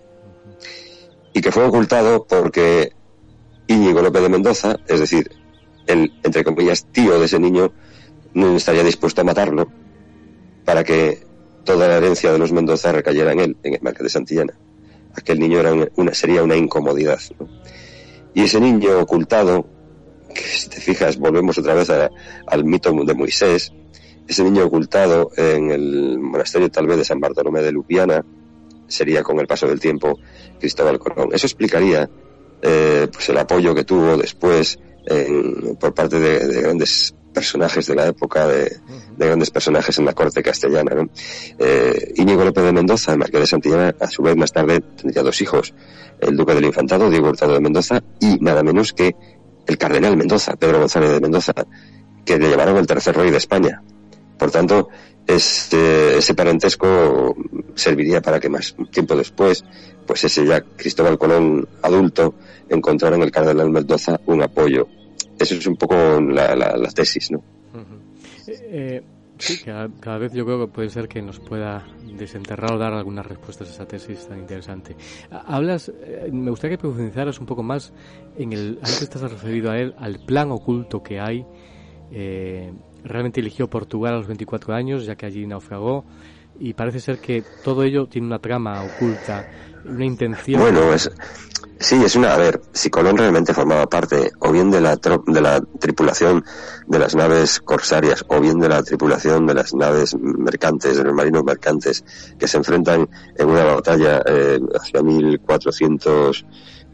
[1.34, 2.94] Y que fue ocultado porque
[3.68, 5.30] Íñigo López de Mendoza, es decir,
[5.86, 7.72] el, entre comillas, tío de ese niño,
[8.34, 9.72] no estaría dispuesto a matarlo
[10.66, 11.24] para que
[11.64, 14.54] toda la herencia de los Mendoza recayera en él, en el Marqués de Santillana.
[15.16, 17.20] Aquel niño era una, sería una incomodidad.
[18.34, 19.66] Y ese niño ocultado,
[20.34, 23.74] que si te fijas, volvemos otra vez al mito de Moisés,
[24.28, 28.24] ese niño ocultado en el monasterio tal vez de San Bartolomé de Lupiana
[28.88, 30.20] sería con el paso del tiempo
[30.60, 31.30] Cristóbal Colón.
[31.32, 32.10] Eso explicaría
[32.62, 34.80] eh, pues el apoyo que tuvo después
[35.80, 38.80] por parte de, grandes personajes de la época, de,
[39.18, 40.96] grandes personajes en la corte castellana.
[40.96, 41.10] ¿no?
[41.58, 45.24] Eh, Íñigo López de Mendoza, el marqués de Santillana, a su vez más tarde tendría
[45.24, 45.74] dos hijos,
[46.20, 49.16] el duque del infantado, Diego Hurtado de Mendoza, y nada menos que
[49.68, 51.54] el cardenal Mendoza, Pedro González de Mendoza,
[52.26, 53.82] que le llevaron el tercer rey de España.
[54.38, 54.90] Por tanto,
[55.28, 57.36] este, ese parentesco
[57.76, 59.64] serviría para que más tiempo después,
[60.08, 62.34] pues ese ya Cristóbal Colón adulto
[62.68, 64.88] encontrara en el cardenal Mendoza un apoyo.
[65.40, 67.42] Eso es un poco la, tesis, ¿no?
[68.48, 69.02] Eh,
[69.38, 71.88] sí, cada, vez yo creo que puede ser que nos pueda
[72.18, 74.96] desenterrar o dar algunas respuestas a esa tesis tan interesante.
[75.32, 77.94] Hablas, eh, me gustaría que profundizaras un poco más
[78.38, 81.46] en el, antes estás referido a él, al plan oculto que hay
[82.12, 82.74] eh,
[83.04, 86.06] realmente eligió Portugal a los 24 años, ya que allí naufragó,
[86.60, 89.48] y parece ser que todo ello tiene una trama oculta,
[89.86, 90.60] una intención.
[90.60, 91.10] Bueno, es,
[91.80, 92.34] sí, es una.
[92.34, 96.44] A ver, si Colón realmente formaba parte o bien de la, de la tripulación
[96.88, 101.14] de las naves corsarias o bien de la tripulación de las naves mercantes, de los
[101.14, 102.04] marinos mercantes,
[102.38, 106.46] que se enfrentan en una batalla eh, hacia 1400.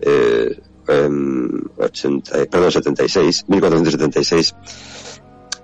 [0.01, 4.55] Eh, 80, perdón, 76, 1476,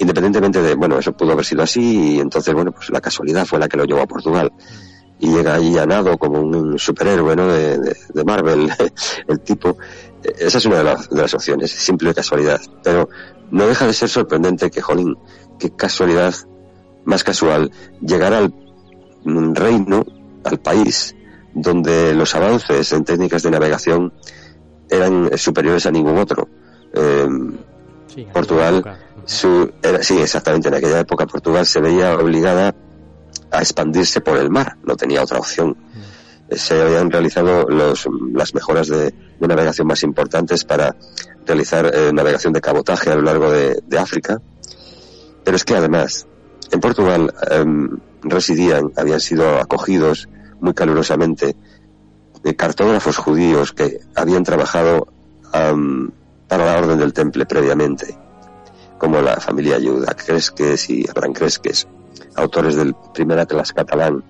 [0.01, 3.59] independientemente de, bueno, eso pudo haber sido así y entonces, bueno, pues la casualidad fue
[3.59, 4.51] la que lo llevó a Portugal.
[5.19, 7.47] Y llega ahí a nado como un superhéroe, ¿no?
[7.47, 8.71] De, de, Marvel,
[9.27, 9.77] el tipo.
[10.23, 12.59] Esa es una de las, de las opciones, simple casualidad.
[12.83, 13.09] Pero
[13.51, 15.15] no deja de ser sorprendente que, jolín,
[15.59, 16.33] qué casualidad
[17.05, 17.71] más casual,
[18.01, 18.51] llegar al
[19.23, 20.03] reino,
[20.43, 21.15] al país,
[21.53, 24.13] donde los avances en técnicas de navegación
[24.89, 26.49] eran superiores a ningún otro.
[26.93, 27.27] Eh,
[28.33, 28.83] Portugal,
[29.25, 32.75] su, era, sí, exactamente, en aquella época Portugal se veía obligada
[33.51, 35.69] a expandirse por el mar, no tenía otra opción.
[35.69, 36.55] Mm.
[36.55, 40.95] Se habían realizado los, las mejoras de, navegación más importantes para
[41.45, 44.39] realizar eh, navegación de cabotaje a lo largo de, África.
[45.43, 46.27] Pero es que además,
[46.71, 51.55] en Portugal em, residían, habían sido acogidos muy calurosamente
[52.43, 55.07] eh, cartógrafos judíos que habían trabajado
[55.51, 58.20] para la Orden del Temple previamente
[59.01, 61.87] como la familia Yuda Cresques y Abraham Cresques,
[62.35, 64.23] autores del primer Atlas catalán.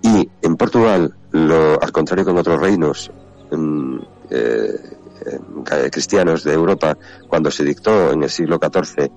[0.00, 3.12] Y en Portugal, lo, al contrario que en otros reinos
[4.30, 4.80] eh,
[5.92, 6.96] cristianos de Europa,
[7.28, 9.10] cuando se dictó en el siglo XIV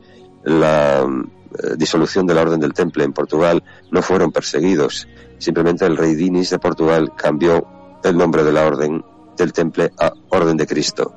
[0.44, 5.08] la eh, disolución de la Orden del Temple en Portugal, no fueron perseguidos.
[5.38, 7.66] Simplemente el rey Dinis de Portugal cambió
[8.04, 9.06] el nombre de la Orden
[9.38, 11.14] del Temple a Orden de Cristo.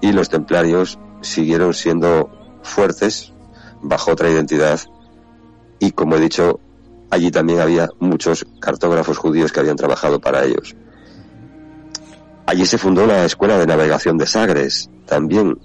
[0.00, 2.30] Y los templarios siguieron siendo
[2.62, 3.32] fuertes
[3.82, 4.80] bajo otra identidad
[5.78, 6.60] y como he dicho
[7.10, 10.76] allí también había muchos cartógrafos judíos que habían trabajado para ellos.
[12.46, 15.58] Allí se fundó la Escuela de Navegación de Sagres, también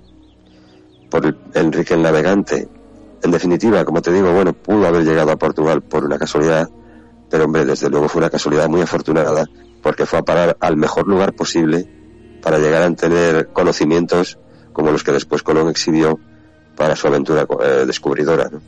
[1.10, 2.68] por Enrique el Navegante.
[3.24, 6.70] En definitiva, como te digo, bueno, pudo haber llegado a Portugal por una casualidad,
[7.30, 9.46] pero hombre, desde luego fue una casualidad muy afortunada,
[9.82, 11.90] porque fue a parar al mejor lugar posible
[12.42, 14.38] para llegar a tener conocimientos
[14.76, 16.20] como los que después Colón exhibió
[16.76, 17.48] para su aventura
[17.88, 18.50] descubridora.
[18.52, 18.60] ¿no?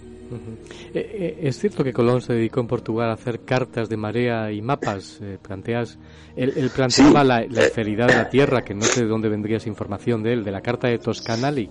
[0.93, 5.19] Es cierto que Colón se dedicó en Portugal a hacer cartas de marea y mapas.
[5.41, 5.99] planteas,
[6.37, 9.67] él, planteaba la, la esferidad de la Tierra, que no sé de dónde vendría esa
[9.67, 11.69] información de él, de la carta de Toscanali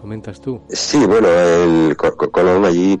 [0.00, 0.60] comentas tú.
[0.68, 3.00] Sí, bueno, el Colón allí,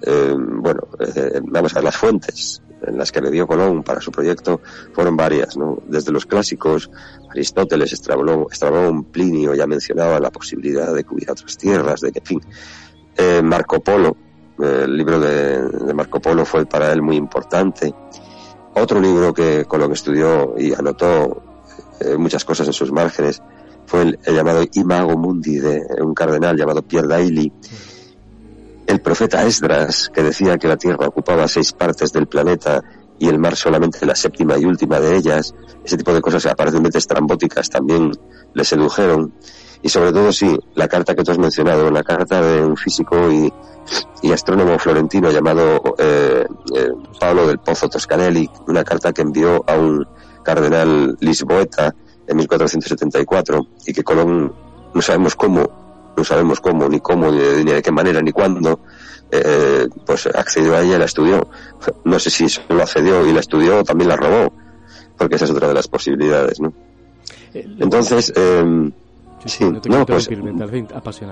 [0.00, 4.10] eh, bueno, eh, vamos a ver, las fuentes en las que bebió Colón para su
[4.10, 4.60] proyecto
[4.92, 5.82] fueron varias, ¿no?
[5.86, 6.90] Desde los clásicos,
[7.30, 12.40] Aristóteles, Estrabón, Plinio ya mencionaba la posibilidad de hubiera otras tierras, de que, en fin,
[13.16, 14.16] eh, Marco Polo,
[14.58, 17.94] el libro de, Marco Polo fue para él muy importante.
[18.74, 21.42] Otro libro que Colón estudió y anotó
[22.18, 23.42] muchas cosas en sus márgenes
[23.86, 27.52] fue el, llamado Imago Mundi de un cardenal llamado Pierre Dailly.
[28.86, 32.82] El profeta Esdras, que decía que la Tierra ocupaba seis partes del planeta
[33.18, 35.54] y el mar solamente la séptima y última de ellas,
[35.84, 38.10] ese tipo de cosas aparentemente estrambóticas también
[38.52, 39.32] le sedujeron.
[39.80, 43.30] Y sobre todo, sí, la carta que tú has mencionado, la carta de un físico
[43.30, 43.52] y,
[44.32, 50.06] astrónomo florentino llamado eh, eh, Pablo del Pozo Toscanelli, una carta que envió a un
[50.42, 51.94] cardenal lisboeta
[52.26, 54.52] en 1474 y que Colón
[54.94, 55.81] no sabemos cómo,
[56.16, 58.80] no sabemos cómo, ni cómo, ni de, qué manera, ni cuándo,
[59.30, 61.48] eh, pues accedió a ella y la estudió.
[62.04, 64.52] No sé si lo accedió y la estudió o también la robó,
[65.16, 66.72] porque esa es otra de las posibilidades, ¿no?
[67.54, 68.90] Eh, Entonces, eh,
[69.46, 70.28] sí, no, pues,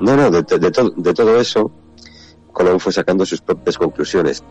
[0.01, 1.71] no, no, de, de todo eso,
[2.53, 4.43] Colón fue sacando sus propias conclusiones.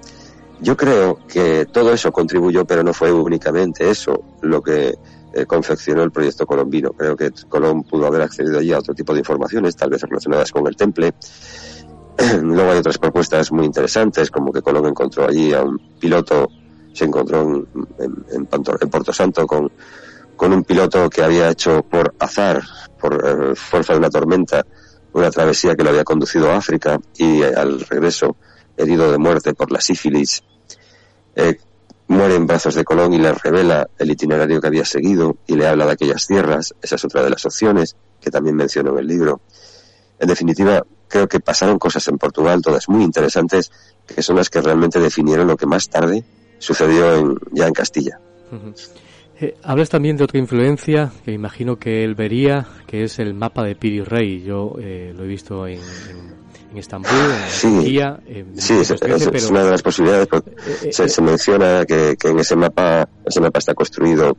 [0.61, 4.97] Yo creo que todo eso contribuyó, pero no fue únicamente eso lo que
[5.34, 6.91] eh, confeccionó el proyecto colombino.
[6.91, 10.51] Creo que Colón pudo haber accedido allí a otro tipo de informaciones, tal vez relacionadas
[10.51, 11.13] con el temple.
[12.41, 16.49] Luego hay otras propuestas muy interesantes, como que Colón encontró allí a un piloto,
[16.93, 17.67] se encontró
[17.99, 19.71] en, en, Puerto Santo con,
[20.36, 22.63] con un piloto que había hecho por azar,
[22.99, 24.65] por eh, fuerza de una tormenta,
[25.13, 28.36] una travesía que lo había conducido a África y eh, al regreso
[28.75, 30.43] herido de muerte por la sífilis.
[32.10, 35.68] Muere en brazos de Colón y le revela el itinerario que había seguido y le
[35.68, 36.74] habla de aquellas tierras.
[36.82, 39.41] Esa es otra de las opciones que también menciono en el libro.
[40.20, 43.72] En definitiva, creo que pasaron cosas en Portugal, todas muy interesantes,
[44.05, 46.24] que son las que realmente definieron lo que más tarde
[46.57, 48.20] sucedió en, ya en Castilla.
[49.39, 53.64] Eh, hablas también de otra influencia que imagino que él vería, que es el mapa
[53.64, 54.41] de Piri Rey.
[54.41, 56.39] Yo eh, lo he visto en en
[56.76, 58.20] Estambul, en sí, Turquía.
[58.57, 60.28] sí, es, una de las posibilidades.
[60.32, 64.36] Eh, se, eh, se, menciona que, que, en ese mapa, ese mapa está construido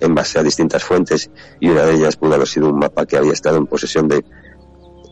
[0.00, 3.16] en base a distintas fuentes y una de ellas pudo haber sido un mapa que
[3.16, 4.24] había estado en posesión de,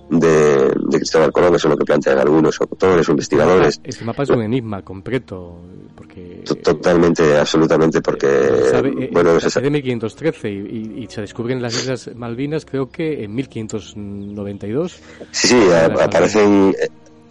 [0.08, 3.80] de, de Cristóbal Colón, eso es lo que plantean algunos autores o investigadores.
[3.82, 5.58] Este mapa es un enigma completo.
[5.94, 8.26] Porque, Totalmente, absolutamente, porque.
[8.26, 13.34] Eh, bueno, es de 1513 y, y, se descubren las Islas Malvinas, creo que en
[13.34, 15.00] 1592.
[15.30, 16.74] Sí, sí, aparecen,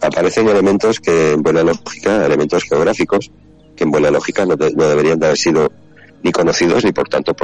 [0.00, 3.30] aparecen elementos que en buena lógica, elementos geográficos,
[3.76, 5.70] que en buena lógica no, no deberían de haber sido
[6.22, 7.34] ni conocidos ni por tanto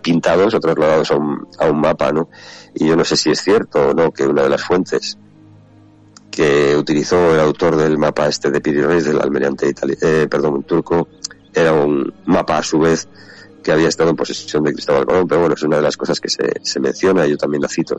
[0.00, 2.28] pintados o trasladados a un, a un mapa, ¿no?
[2.74, 5.18] Y yo no sé si es cierto o no que una de las fuentes
[6.30, 11.08] que utilizó el autor del mapa este de Pirineos del almirante itali eh, perdón, turco,
[11.52, 13.06] era un mapa a su vez
[13.62, 16.18] que había estado en posesión de Cristóbal Colón, pero bueno, es una de las cosas
[16.18, 17.96] que se, se menciona y yo también la cito.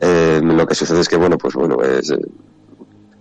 [0.00, 2.14] eh, lo que sucede es que, bueno, pues bueno, es,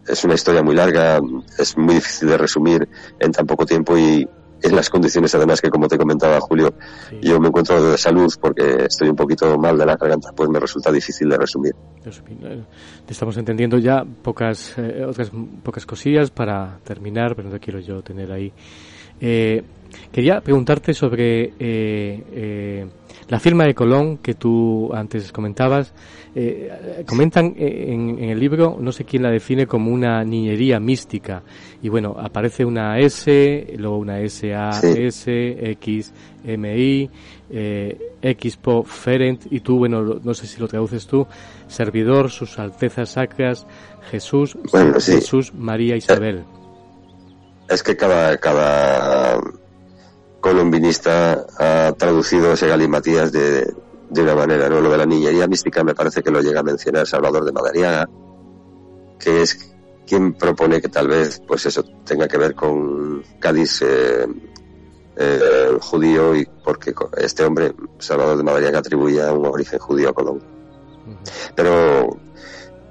[0.08, 1.20] es una historia muy larga,
[1.58, 2.88] es muy difícil de resumir
[3.20, 4.28] en tan poco tiempo y,
[4.66, 6.74] en las condiciones además que como te comentaba Julio,
[7.22, 10.60] yo me encuentro de salud porque estoy un poquito mal de la garganta, pues me
[10.60, 11.76] resulta difícil de resumir.
[12.06, 12.64] Eh,
[13.08, 15.32] estamos entendiendo ya pocas eh, otras
[15.64, 18.52] pocas cosillas para terminar, pero no quiero yo tener ahí.
[19.22, 19.64] Eh,
[20.12, 21.54] quería preguntarte sobre
[23.28, 25.94] la firma de Colón que tú antes comentabas.
[26.38, 31.44] Eh, comentan en, el libro, no sé quién la define como una niñería mística.
[31.82, 37.10] Y bueno, aparece una S, luego una S, A, S, X, M, I,
[37.50, 41.26] eh, X, Po, Ferent, y tú, bueno, no sé si lo traduces tú,
[41.68, 43.66] servidor, sus altezas sacras,
[44.12, 44.58] Jesús,
[45.00, 46.44] Jesús, María, Isabel.
[47.70, 49.40] Es que cada, cada
[50.46, 53.74] colombinista ha traducido ese galimatías de,
[54.12, 54.80] de una manera, ¿no?
[54.80, 58.08] Lo de la niñería mística me parece que lo llega a mencionar Salvador de Madariaga,
[59.18, 59.74] que es
[60.06, 64.28] quien propone que tal vez, pues eso, tenga que ver con Cádiz eh,
[65.16, 70.44] eh, judío y porque este hombre, Salvador de Madariaga, atribuía un origen judío a Colón.
[71.56, 72.20] Pero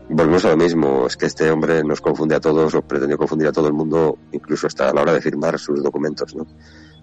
[0.09, 3.47] volvemos a lo mismo, es que este hombre nos confunde a todos o pretendió confundir
[3.47, 6.49] a todo el mundo, incluso hasta a la hora de firmar sus documentos, ¿no?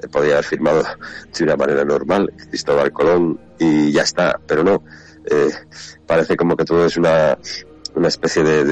[0.10, 0.84] Podía haber firmado
[1.38, 4.84] de una manera normal Cristóbal Colón y ya está, pero no.
[5.30, 5.52] Eh,
[6.08, 7.38] parece como que todo es una
[7.96, 8.64] una especie de,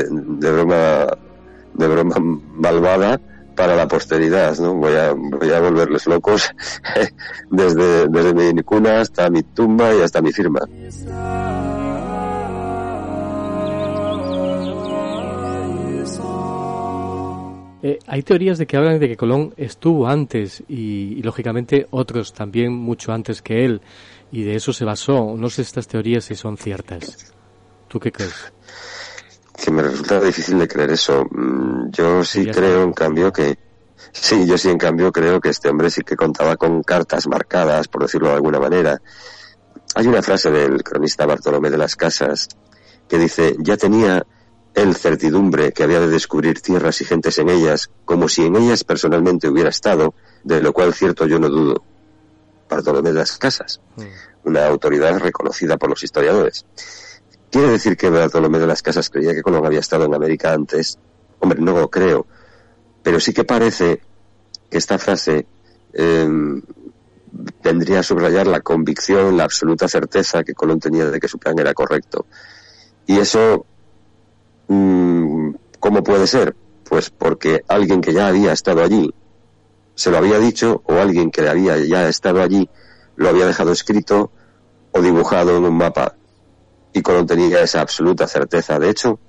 [0.51, 1.07] broma
[1.73, 3.19] de broma malvada
[3.55, 4.75] para la posteridad, ¿no?
[4.75, 6.49] Voy a, voy a volverles locos
[7.49, 10.61] desde mi cuna hasta mi tumba y hasta mi firma.
[17.81, 22.33] Eh, hay teorías de que hablan de que Colón estuvo antes y, y, lógicamente otros
[22.33, 23.81] también mucho antes que él
[24.31, 25.35] y de eso se basó.
[25.37, 27.33] No sé estas teorías si son ciertas.
[27.87, 28.53] ¿Tú qué crees?
[29.63, 31.25] Que me resulta difícil de creer eso.
[31.31, 33.57] Mm, Yo sí creo, en cambio, que
[34.11, 37.87] sí, yo sí, en cambio, creo que este hombre sí que contaba con cartas marcadas,
[37.87, 39.01] por decirlo de alguna manera.
[39.95, 42.47] Hay una frase del cronista Bartolomé de las Casas
[43.07, 44.25] que dice: ya tenía
[44.73, 48.83] él certidumbre que había de descubrir tierras y gentes en ellas, como si en ellas
[48.83, 50.13] personalmente hubiera estado,
[50.43, 51.83] de lo cual cierto yo no dudo.
[52.69, 53.81] Bartolomé de las Casas,
[54.43, 56.65] una autoridad reconocida por los historiadores.
[57.51, 60.99] ¿Quiere decir que Bartolomé de las Casas creía que Colón había estado en América antes?
[61.39, 62.27] Hombre, no lo creo.
[63.01, 64.01] Pero sí que parece
[64.69, 65.47] que esta frase
[65.93, 66.27] eh,
[67.63, 71.57] vendría a subrayar la convicción, la absoluta certeza que Colón tenía de que su plan
[71.57, 72.27] era correcto.
[73.07, 73.65] Y eso
[74.69, 76.55] ¿Cómo puede ser?
[76.87, 79.11] Pues porque alguien que ya había estado allí
[79.95, 82.69] se lo había dicho o alguien que había ya estado allí
[83.15, 84.31] lo había dejado escrito
[84.91, 86.15] o dibujado en un mapa
[86.93, 88.79] y Colón tenía esa absoluta certeza.
[88.79, 89.19] De hecho,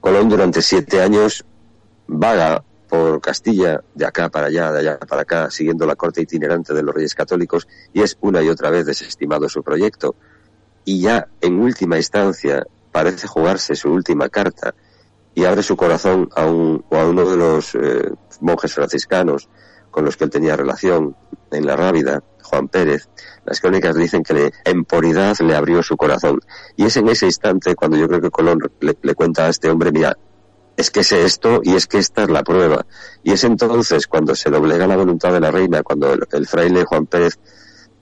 [0.00, 1.44] Colón durante siete años
[2.06, 6.72] vaga por Castilla, de acá para allá, de allá para acá, siguiendo la corte itinerante
[6.72, 10.14] de los reyes católicos y es una y otra vez desestimado su proyecto.
[10.84, 14.74] Y ya en última instancia parece jugarse su última carta
[15.34, 18.10] y abre su corazón a, un, o a uno de los eh,
[18.40, 19.48] monjes franciscanos
[19.90, 21.16] con los que él tenía relación
[21.50, 23.08] en la Rábida, Juan Pérez,
[23.44, 26.40] las crónicas dicen que en poridad le abrió su corazón.
[26.76, 29.92] Y es en ese instante cuando yo creo que Colón le, cuenta a este hombre,
[29.92, 30.16] mira,
[30.76, 32.86] es que sé esto y es que esta es la prueba.
[33.22, 37.06] Y es entonces cuando se doblega la voluntad de la reina, cuando el fraile Juan
[37.06, 37.38] Pérez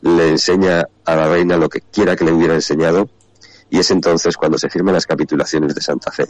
[0.01, 3.09] le enseña a la reina lo que quiera que le hubiera enseñado,
[3.71, 6.27] y es entonces cuando se firman las capitulaciones de Santa Fe.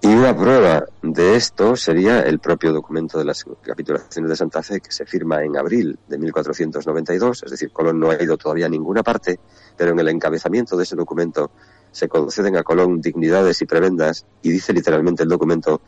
[0.00, 4.80] Y una prueba de esto sería el propio documento de las capitulaciones de Santa Fe
[4.80, 8.68] que se firma en abril de 1492, es decir, Colón no ha ido todavía a
[8.68, 9.38] ninguna parte,
[9.76, 11.52] pero en el encabezamiento de ese documento
[11.92, 15.80] se conceden a Colón dignidades y prebendas y dice literalmente el documento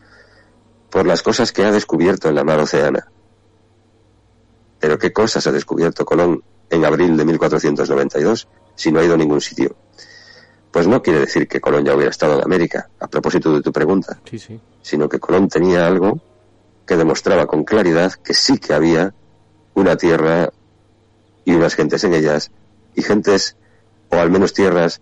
[0.89, 3.09] por las cosas que ha descubierto en la mar oceana.
[4.78, 9.18] Pero ¿qué cosas ha descubierto Colón en abril de 1492 si no ha ido a
[9.18, 9.76] ningún sitio?
[10.74, 13.70] pues no quiere decir que Colón ya hubiera estado en América, a propósito de tu
[13.70, 14.60] pregunta, sí, sí.
[14.82, 16.20] sino que Colón tenía algo
[16.84, 19.14] que demostraba con claridad que sí que había
[19.74, 20.51] una tierra
[21.44, 22.51] y unas gentes en ellas,
[22.96, 23.56] y gentes,
[24.09, 25.01] o al menos tierras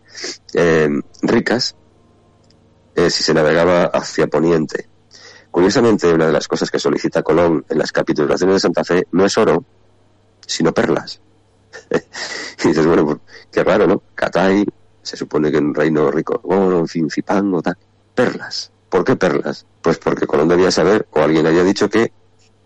[0.53, 0.91] eh,
[1.23, 1.75] ricas,
[2.95, 4.91] eh, si se navegaba hacia Poniente.
[5.51, 9.25] Curiosamente, una de las cosas que solicita Colón en las capitulaciones de Santa Fe no
[9.25, 9.65] es oro,
[10.47, 11.23] sino perlas.
[12.65, 13.19] y dices, bueno, pues,
[13.51, 14.03] qué raro, ¿no?
[14.15, 14.65] Catay,
[15.03, 17.77] se supone que en un reino rico, oro, en fin, Zipango, tal,
[18.15, 18.71] perlas.
[18.89, 19.67] ¿Por qué perlas?
[19.81, 22.13] Pues porque Colón debía saber, o alguien había dicho que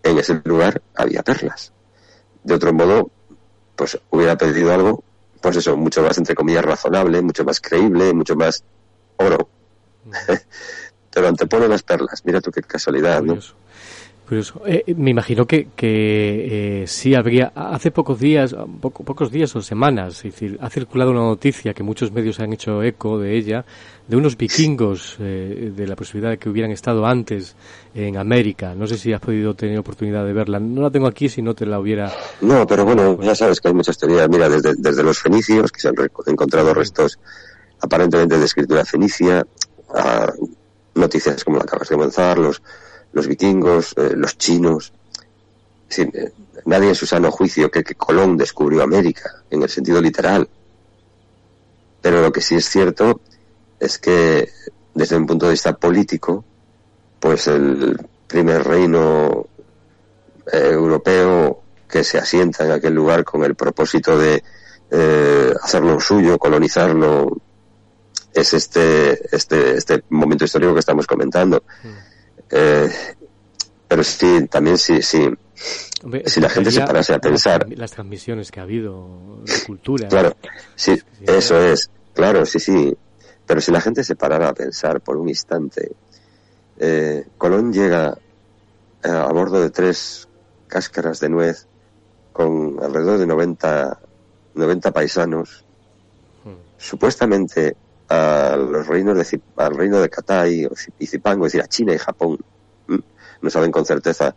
[0.03, 1.73] en ese lugar había perlas.
[2.43, 3.11] De otro modo,
[3.75, 5.05] pues hubiera pedido algo,
[5.41, 8.65] pues eso, mucho más, entre comillas, razonable, mucho más creíble, mucho más
[9.17, 9.49] oro.
[11.11, 13.35] Pero antepone las perlas, mira tú qué casualidad, ¿no?
[13.35, 13.55] Curioso.
[14.29, 19.63] Eh, me imagino que, que eh, sí habría, hace pocos días, poco, pocos días o
[19.63, 23.65] semanas, es decir, ha circulado una noticia que muchos medios han hecho eco de ella,
[24.09, 27.55] de unos vikingos, eh, de la posibilidad de que hubieran estado antes
[27.95, 28.75] en América.
[28.75, 30.59] No sé si has podido tener oportunidad de verla.
[30.59, 32.13] No la tengo aquí si no te la hubiera.
[32.41, 34.29] No, pero bueno, ya sabes que hay muchas teorías.
[34.29, 35.95] Mira, desde, desde los fenicios, que se han
[36.27, 37.19] encontrado restos
[37.81, 39.47] aparentemente de escritura fenicia,
[39.95, 40.33] a
[40.95, 42.63] noticias como la acabas de comenzar, los
[43.17, 44.93] los vikingos, eh, los chinos.
[45.97, 46.33] Eh,
[46.67, 50.47] nadie en su sano juicio que Colón descubrió América, en el sentido literal.
[52.03, 53.23] Pero lo que sí es cierto
[53.81, 54.51] es que,
[54.95, 56.45] desde un punto de vista político,
[57.19, 59.47] pues el primer reino
[60.53, 64.43] eh, europeo que se asienta en aquel lugar con el propósito de
[65.63, 67.37] hacerlo suyo, colonizarlo,
[68.33, 71.65] es este, este, este momento histórico que estamos comentando.
[72.51, 72.89] Eh,
[73.89, 75.29] pero sí, también sí, sí.
[76.03, 77.67] Hombre, si la gente se parase a pensar.
[77.77, 80.09] Las transmisiones que ha habido de cultura.
[80.09, 80.37] Claro,
[80.75, 81.91] sí, eso es.
[82.15, 82.97] Claro, sí, sí.
[83.47, 85.93] Pero si la gente se parara a pensar por un instante,
[86.79, 88.17] eh, Colón llega
[89.03, 90.29] eh, a bordo de tres
[90.67, 91.67] cáscaras de nuez
[92.33, 93.99] con alrededor de 90,
[94.55, 95.65] 90 paisanos,
[96.47, 96.55] Hmm.
[96.79, 97.77] supuestamente
[98.09, 100.69] a los reinos de, al reino de Catay
[100.99, 102.39] y Zipango, es decir, a China y Japón.
[103.41, 104.35] No saben con certeza,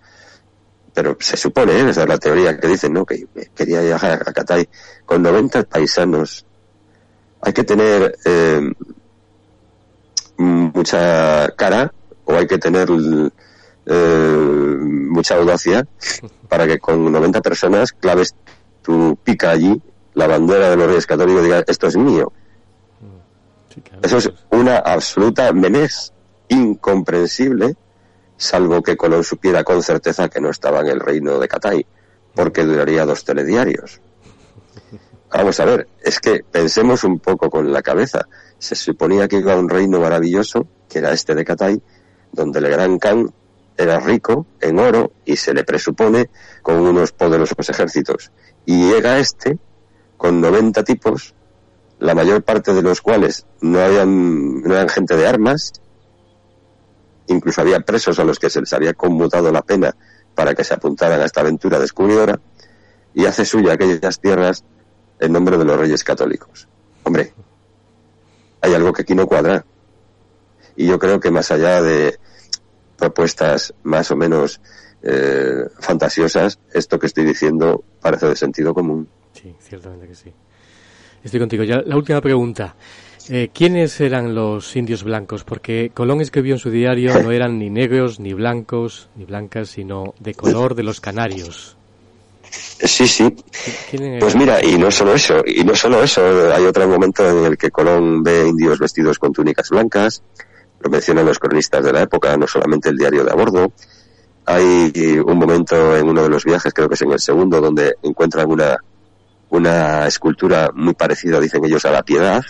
[0.93, 1.89] pero se supone, ¿eh?
[1.89, 3.05] esa es la teoría que dicen, ¿no?
[3.05, 4.67] Que quería viajar a Catay
[5.05, 6.45] con 90 paisanos.
[7.41, 8.71] Hay que tener eh,
[10.37, 11.93] mucha cara
[12.25, 12.89] o hay que tener
[13.85, 15.87] eh, mucha audacia
[16.49, 18.35] para que con 90 personas claves
[18.81, 19.81] tu pica allí
[20.13, 22.31] la bandera de los Reyes Católicos y digas, esto es mío.
[24.01, 26.13] Eso es una absoluta menés,
[26.47, 27.75] incomprensible,
[28.37, 31.85] salvo que Colón supiera con certeza que no estaba en el reino de Catay,
[32.33, 34.01] porque duraría dos telediarios.
[35.31, 38.27] Vamos a ver, es que pensemos un poco con la cabeza.
[38.57, 41.81] Se suponía que iba a un reino maravilloso, que era este de Catay,
[42.31, 43.31] donde el gran Khan
[43.77, 46.29] era rico en oro y se le presupone
[46.61, 48.31] con unos poderosos ejércitos.
[48.65, 49.57] Y llega este
[50.17, 51.33] con 90 tipos
[51.99, 55.73] la mayor parte de los cuales no, habían, no eran gente de armas,
[57.27, 59.95] incluso había presos a los que se les había conmutado la pena
[60.33, 62.39] para que se apuntaran a esta aventura descubridora,
[63.13, 64.63] y hace suya aquellas tierras
[65.19, 66.67] en nombre de los reyes católicos.
[67.03, 67.33] Hombre,
[68.61, 69.65] hay algo que aquí no cuadra.
[70.75, 72.17] Y yo creo que más allá de
[72.97, 74.61] propuestas más o menos
[75.01, 79.09] eh, fantasiosas, esto que estoy diciendo parece de sentido común.
[79.33, 80.33] Sí, ciertamente que sí.
[81.23, 81.63] Estoy contigo.
[81.63, 82.75] Ya la última pregunta.
[83.31, 85.43] Eh, ¿Quiénes eran los indios blancos?
[85.43, 90.15] Porque Colón escribió en su diario no eran ni negros, ni blancos, ni blancas, sino
[90.19, 91.77] de color de los canarios.
[92.51, 93.35] Sí, sí.
[94.19, 97.57] Pues mira, y no solo eso, y no solo eso, hay otro momento en el
[97.57, 100.23] que Colón ve indios vestidos con túnicas blancas,
[100.79, 103.71] lo mencionan los cronistas de la época, no solamente el diario de a bordo.
[104.45, 107.95] Hay un momento en uno de los viajes, creo que es en el segundo, donde
[108.01, 108.77] encuentran una
[109.49, 112.43] una escultura muy parecida, dicen ellos, a la piedad.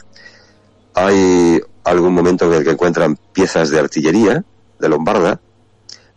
[0.93, 4.43] Hay algún momento en el que encuentran piezas de artillería
[4.79, 5.39] de Lombarda,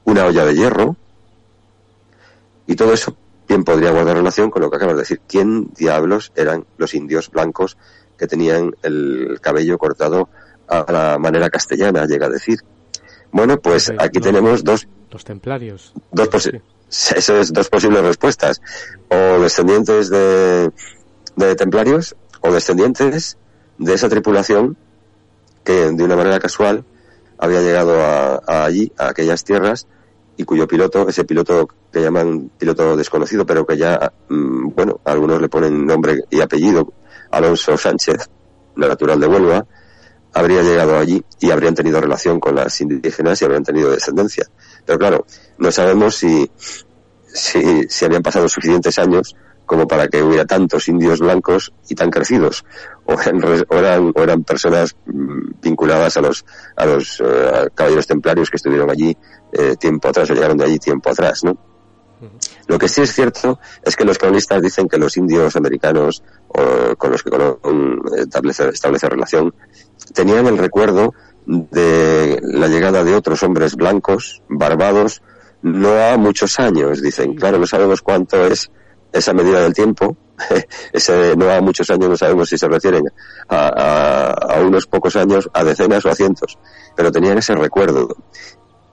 [0.04, 0.96] una olla de hierro,
[2.66, 3.16] y todo eso
[3.48, 5.20] bien podría guardar relación con lo que acabas de decir.
[5.26, 7.76] ¿Quién diablos eran los indios blancos
[8.16, 10.28] que tenían el cabello cortado
[10.68, 12.60] a la manera castellana, llega a decir?
[13.30, 14.86] Bueno, pues aquí tenemos dos...
[15.10, 15.92] Los templarios.
[16.10, 16.28] Dos,
[17.16, 18.60] es dos posibles respuestas.
[19.08, 20.70] O descendientes de,
[21.36, 23.38] de templarios o descendientes
[23.78, 24.76] de esa tripulación
[25.64, 26.84] que de una manera casual
[27.38, 29.86] había llegado a, allí, a aquellas tierras,
[30.36, 35.40] y cuyo piloto, ese piloto que llaman piloto desconocido, pero que ya, mm, bueno, algunos
[35.40, 36.92] le ponen nombre y apellido,
[37.30, 38.28] Alonso Sánchez,
[38.76, 39.66] natural de Huelva,
[40.32, 44.46] habría llegado allí y habrían tenido relación con las indígenas y habrían tenido descendencia.
[44.84, 45.26] Pero claro,
[45.58, 46.50] no sabemos si,
[47.26, 49.34] si, si habían pasado suficientes años
[49.64, 52.64] como para que hubiera tantos indios blancos y tan crecidos,
[53.06, 56.44] o eran, o eran, personas mm, vinculadas a los,
[56.76, 59.16] a los eh, caballeros templarios que estuvieron allí
[59.52, 61.56] eh, tiempo atrás, o llegaron de allí tiempo atrás, ¿no?
[62.66, 66.22] Lo que sí es cierto es que los cronistas dicen que los indios americanos
[66.96, 67.30] con los que
[68.18, 69.52] establece, establece relación
[70.14, 71.14] tenían el recuerdo
[71.46, 75.22] de la llegada de otros hombres blancos, barbados,
[75.62, 77.34] no a muchos años, dicen.
[77.34, 78.70] Claro, no sabemos cuánto es
[79.12, 80.16] esa medida del tiempo.
[80.92, 83.04] Ese no a muchos años no sabemos si se refieren
[83.48, 86.58] a, unos pocos años, a decenas o a cientos,
[86.96, 88.16] pero tenían ese recuerdo.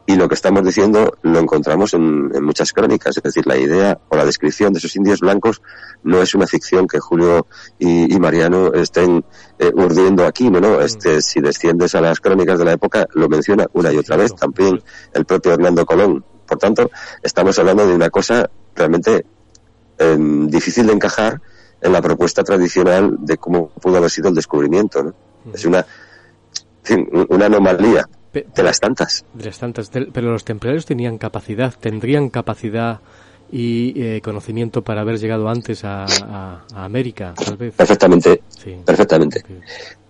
[0.09, 4.17] Y lo que estamos diciendo lo encontramos en, muchas crónicas, es decir, la idea o
[4.17, 5.61] la descripción de esos indios blancos
[6.01, 7.45] no es una ficción que Julio
[7.77, 9.23] y, Mariano estén
[9.59, 10.81] eh, urdiendo aquí, no, no, mm.
[10.81, 14.33] este, si desciendes a las crónicas de la época lo menciona una y otra vez,
[14.33, 14.81] también
[15.13, 16.25] el propio Hernando Colón.
[16.47, 16.89] Por tanto,
[17.21, 19.27] estamos hablando de una cosa realmente
[19.99, 21.39] em, difícil de encajar
[21.81, 25.13] en la propuesta tradicional de cómo pudo haber sido el descubrimiento, ¿no?
[25.45, 25.53] Mm.
[25.53, 25.85] Es una,
[27.29, 29.25] una anomalía de las tantas.
[29.33, 29.89] De las tantas.
[29.89, 32.99] Pero los templarios tenían capacidad, tendrían capacidad
[33.51, 36.05] y eh, conocimiento para haber llegado antes a,
[36.75, 37.73] América, tal vez.
[37.75, 38.41] Perfectamente.
[38.85, 39.43] Perfectamente.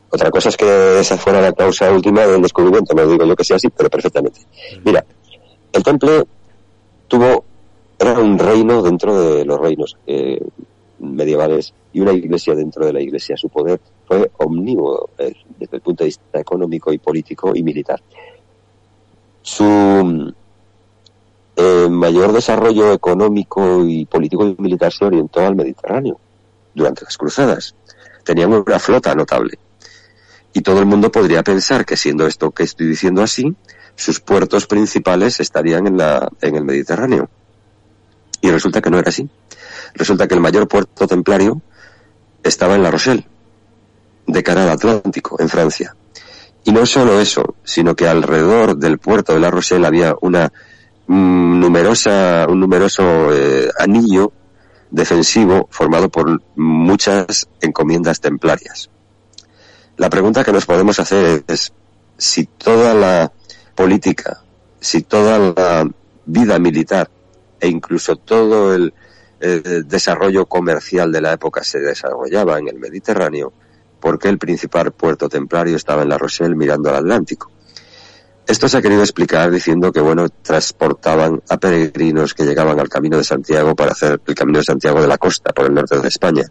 [0.10, 3.44] Otra cosa es que esa fuera la causa última del descubrimiento, no digo yo que
[3.44, 4.42] sea así, pero perfectamente.
[4.84, 5.06] Mira,
[5.72, 6.26] el temple
[7.08, 7.46] tuvo,
[7.98, 10.42] era un reino dentro de los reinos eh,
[11.00, 13.38] medievales y una iglesia dentro de la iglesia.
[13.38, 13.80] Su poder
[14.10, 18.02] fue omnívodo eh, desde el punto de vista económico y político y militar.
[19.44, 20.34] Su
[21.56, 26.20] eh, mayor desarrollo económico y político y militar se orientó al Mediterráneo
[26.74, 27.76] durante las cruzadas.
[28.24, 29.60] Tenían una flota notable.
[30.54, 33.56] Y todo el mundo podría pensar que siendo esto que estoy diciendo así,
[33.96, 37.30] sus puertos principales estarían en, la, en el Mediterráneo.
[38.42, 39.30] Y resulta que no era así.
[39.94, 41.62] Resulta que el mayor puerto templario
[42.42, 43.28] estaba en La Rochelle,
[44.32, 45.96] de cara al Atlántico, en Francia.
[46.64, 50.52] Y no solo eso, sino que alrededor del puerto de La Rochelle había una
[51.08, 54.32] mm, numerosa, un numeroso eh, anillo
[54.92, 58.90] defensivo formado por muchas encomiendas templarias.
[59.98, 61.74] La pregunta que nos podemos hacer es
[62.18, 63.32] si toda la
[63.76, 64.42] política,
[64.80, 65.90] si toda la
[66.26, 67.10] vida militar
[67.60, 68.94] e incluso todo el,
[69.86, 73.54] desarrollo comercial de la época se desarrollaba en el Mediterráneo,
[74.00, 77.52] ¿por qué el principal puerto templario estaba en La Rochelle mirando al Atlántico?
[78.50, 83.18] Esto se ha querido explicar diciendo que, bueno, transportaban a peregrinos que llegaban al Camino
[83.18, 86.08] de Santiago para hacer el Camino de Santiago de la costa, por el norte de
[86.08, 86.46] España.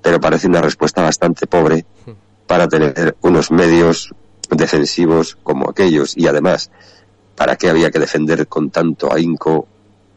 [0.00, 1.84] Pero parece una respuesta bastante pobre
[2.46, 4.14] para tener unos medios
[4.48, 6.70] defensivos como aquellos y además,
[7.34, 9.66] ¿para qué había que defender con tanto ahínco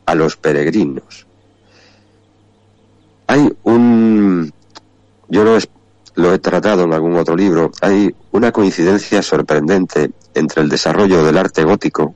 [0.05, 1.25] a los peregrinos?
[3.25, 4.53] Hay un...
[5.29, 5.57] Yo lo,
[6.17, 11.37] lo he tratado en algún otro libro, hay una coincidencia sorprendente entre el desarrollo del
[11.37, 12.15] arte gótico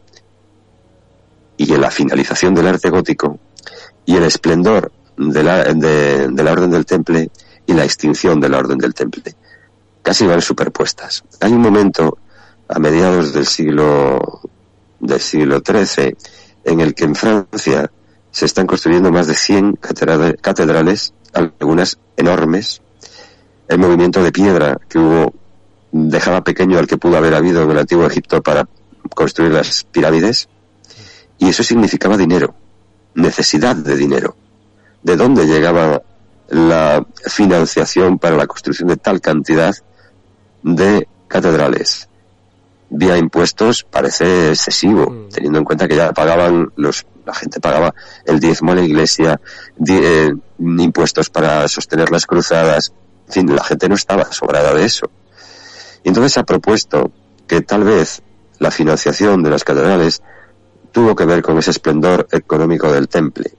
[1.56, 3.40] y la finalización del arte gótico
[4.04, 7.30] y el esplendor de la, de, la Orden del Temple
[7.68, 9.36] y la extinción de la Orden del Temple.
[10.02, 11.24] Casi van superpuestas.
[11.40, 12.18] Hay un momento
[12.70, 14.42] a mediados del siglo
[15.00, 16.18] del siglo XIII
[16.64, 17.92] en el que en Francia
[18.32, 22.82] se están construyendo más de 100 catedrales, algunas enormes,
[23.72, 25.34] el movimiento de piedra que hubo
[25.94, 28.68] dejaba pequeño al que pudo haber habido en el antiguo Egipto para
[29.16, 30.50] construir las pirámides.
[31.38, 32.54] Y eso significaba dinero,
[33.16, 34.36] necesidad de dinero.
[35.02, 36.02] ¿De dónde llegaba
[36.50, 39.74] la financiación para la construcción de tal cantidad
[40.62, 42.10] de catedrales?
[42.90, 45.30] Vía impuestos parece excesivo, mm.
[45.30, 47.96] teniendo en cuenta que ya pagaban los, la gente pagaba
[48.26, 49.40] el diezmo a la iglesia,
[49.88, 52.92] eh, impuestos para sostener las cruzadas,
[53.32, 55.10] en fin, la gente no estaba sobrada de eso.
[56.04, 57.12] Y entonces se ha propuesto
[57.48, 58.22] que tal vez
[58.60, 60.22] la financiación de las catedrales
[60.92, 63.54] tuvo que ver con ese esplendor económico del temple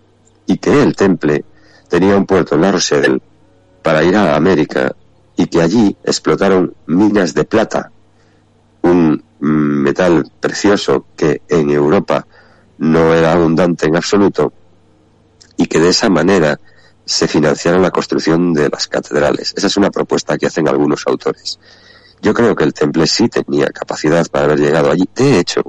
[0.46, 1.44] y que el temple
[1.88, 3.22] tenía un puerto en La Rochelle
[3.82, 4.94] para ir a América
[5.36, 7.90] y que allí explotaron minas de plata,
[8.82, 12.26] un metal precioso que en Europa
[12.78, 14.52] no era abundante en absoluto
[15.56, 16.60] y que de esa manera
[17.12, 19.52] se financiara la construcción de las catedrales.
[19.54, 21.58] Esa es una propuesta que hacen algunos autores.
[22.22, 25.06] Yo creo que el temple sí tenía capacidad para haber llegado allí.
[25.14, 25.60] De hecho,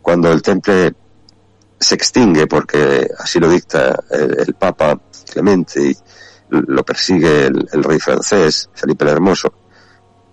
[0.00, 0.94] cuando el temple
[1.80, 5.00] se extingue, porque así lo dicta el, Papa
[5.32, 5.96] Clemente y
[6.50, 9.52] lo persigue el, rey francés, Felipe el Hermoso,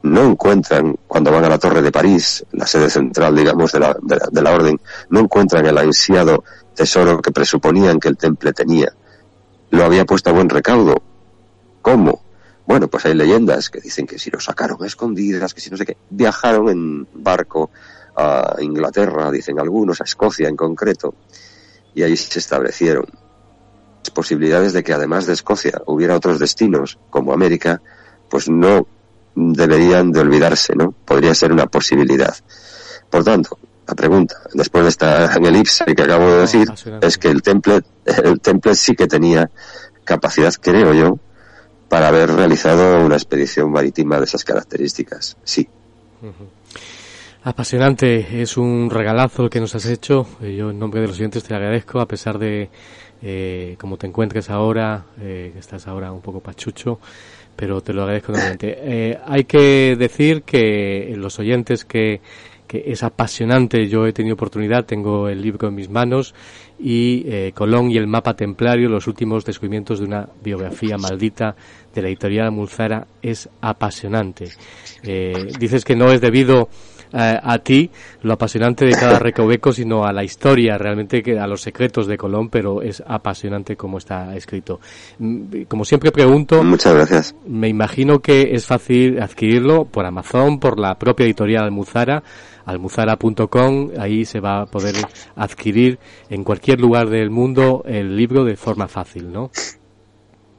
[0.03, 3.97] no encuentran, cuando van a la Torre de París, la sede central, digamos, de la,
[3.99, 6.43] de la orden, no encuentran el ansiado
[6.75, 8.93] tesoro que presuponían que el temple tenía
[9.69, 11.01] lo había puesto a buen recaudo.
[11.81, 12.21] ¿Cómo?
[12.65, 15.77] Bueno, pues hay leyendas que dicen que si lo sacaron a escondidas, que si no
[15.77, 17.71] sé qué, viajaron en barco
[18.15, 21.15] a Inglaterra, dicen algunos, a Escocia en concreto,
[21.93, 23.05] y ahí se establecieron.
[23.99, 27.81] Las posibilidades de que además de Escocia hubiera otros destinos, como América,
[28.29, 28.85] pues no
[29.35, 30.91] deberían de olvidarse, ¿no?
[30.91, 32.35] Podría ser una posibilidad.
[33.09, 33.57] Por tanto,
[33.87, 36.67] la pregunta, después de esta elipse que acabo de decir,
[37.01, 39.49] es que el temple, el temple sí que tenía
[40.03, 41.19] capacidad, creo yo,
[41.87, 45.37] para haber realizado una expedición marítima de esas características.
[45.43, 45.67] Sí.
[47.43, 50.27] Apasionante, es un regalazo que nos has hecho.
[50.41, 52.69] Eh, yo en nombre de los oyentes te agradezco, a pesar de
[53.21, 56.99] eh, cómo te encuentres ahora, eh, que estás ahora un poco pachucho,
[57.55, 58.77] pero te lo agradezco nuevamente.
[58.79, 62.21] Eh, hay que decir que los oyentes que
[62.67, 63.87] que es apasionante.
[63.87, 66.35] Yo he tenido oportunidad, tengo el libro en mis manos
[66.79, 71.55] y eh, Colón y el mapa templario, los últimos descubrimientos de una biografía maldita
[71.95, 74.49] de la editorial Mulzara, es apasionante.
[75.03, 76.69] Eh, dices que no es debido
[77.13, 77.89] eh, a ti
[78.21, 82.17] lo apasionante de cada recoveco, sino a la historia, realmente que a los secretos de
[82.17, 84.79] Colón, pero es apasionante como está escrito.
[85.19, 87.35] Mm, como siempre pregunto, muchas gracias.
[87.45, 92.23] Me imagino que es fácil adquirirlo por Amazon, por la propia editorial Almuzara
[92.67, 94.95] almuzara.com, ahí se va a poder
[95.37, 99.49] adquirir en cualquier lugar del mundo el libro de forma fácil, ¿no?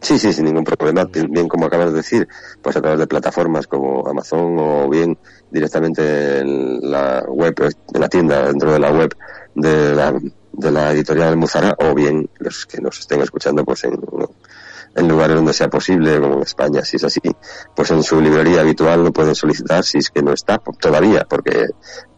[0.01, 1.05] Sí, sí, sin ningún problema.
[1.07, 2.29] Bien, como acabas de decir,
[2.63, 5.19] pues a través de plataformas como Amazon o bien
[5.51, 7.55] directamente en la web,
[7.95, 9.15] en la tienda, dentro de la web
[9.55, 10.15] de la,
[10.53, 14.01] de la editorial Almuzara, o bien los que nos estén escuchando pues en,
[14.95, 17.21] en lugares donde sea posible, como en España, si es así,
[17.75, 21.67] pues en su librería habitual lo pueden solicitar si es que no está todavía, porque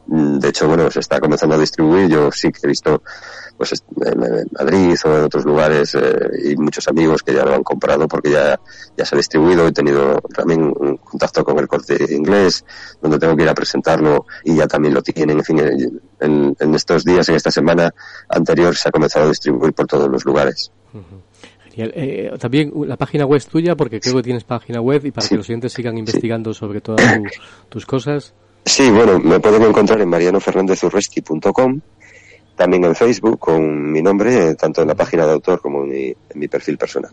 [0.07, 2.09] mm, de hecho, bueno, se está comenzando a distribuir.
[2.09, 3.02] Yo sí que he visto
[3.61, 5.95] pues en, Madrid o en otros lugares
[6.43, 8.59] y muchos amigos que ya lo han comprado porque ya,
[8.97, 9.66] ya se ha distribuido.
[9.66, 12.65] He tenido también un contacto con el corte inglés,
[13.03, 15.37] donde tengo que ir a presentarlo y ya también lo tienen.
[15.41, 15.61] En fin,
[16.20, 17.95] en, en estos días, en esta semana
[18.31, 20.73] anterior, se ha comenzado a distribuir por todos los lugares.
[21.77, 25.28] Eh, también la página web es tuya, porque creo que tienes página web y para
[25.28, 27.05] que los clientes sigan investigando sobre todas
[27.69, 28.32] tus cosas.
[28.65, 31.81] Sí, bueno, me pueden encontrar en marianofernandezurresti.com,
[32.61, 36.47] también en Facebook con mi nombre, tanto en la página de autor como en mi
[36.47, 37.11] perfil personal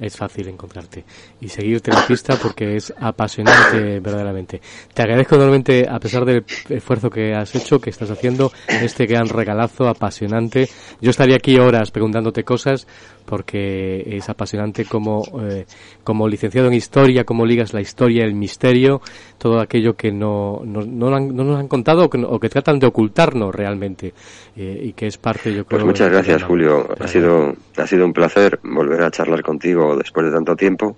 [0.00, 1.04] es fácil encontrarte
[1.40, 4.60] y seguirte la pista porque es apasionante verdaderamente.
[4.92, 9.28] Te agradezco enormemente a pesar del esfuerzo que has hecho, que estás haciendo, este gran
[9.28, 10.68] regalazo apasionante.
[11.00, 12.86] Yo estaría aquí horas preguntándote cosas
[13.24, 15.66] porque es apasionante como, eh,
[16.02, 19.00] como licenciado en historia, cómo ligas la historia, el misterio,
[19.38, 24.12] todo aquello que no, no, no, nos han contado o que, tratan de ocultarnos realmente
[24.56, 25.80] eh, y que es parte, yo pues creo.
[25.80, 26.88] Pues muchas gracias, Julio.
[26.98, 30.96] Ha sido, ha sido un placer volver a charlar contigo después de tanto tiempo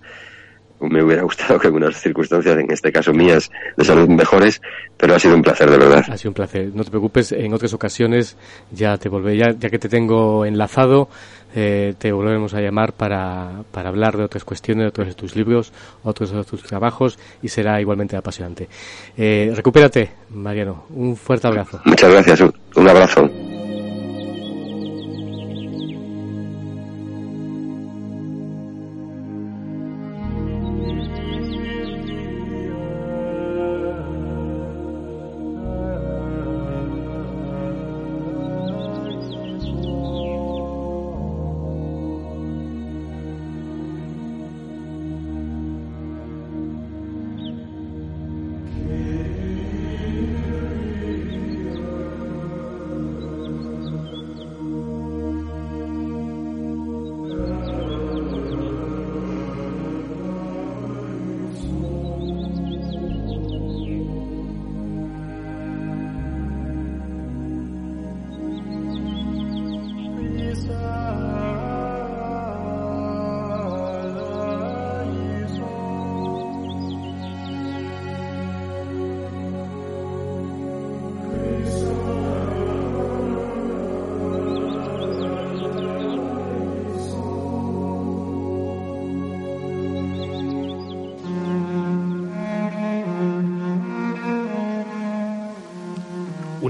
[0.81, 4.61] me hubiera gustado que algunas circunstancias, en este caso mías, de salud mejores,
[4.97, 6.05] pero ha sido un placer, de verdad.
[6.09, 6.71] Ha sido un placer.
[6.75, 8.37] No te preocupes, en otras ocasiones
[8.71, 11.09] ya te volveré, ya, ya que te tengo enlazado,
[11.55, 15.37] eh, te volveremos a llamar para, para hablar de otras cuestiones, de otros de tus
[15.37, 18.69] libros, otros de tus trabajos, y será igualmente apasionante.
[19.17, 20.85] Eh, recupérate, Mariano.
[20.91, 21.81] Un fuerte abrazo.
[21.85, 22.43] Muchas gracias.
[22.75, 23.31] Un abrazo.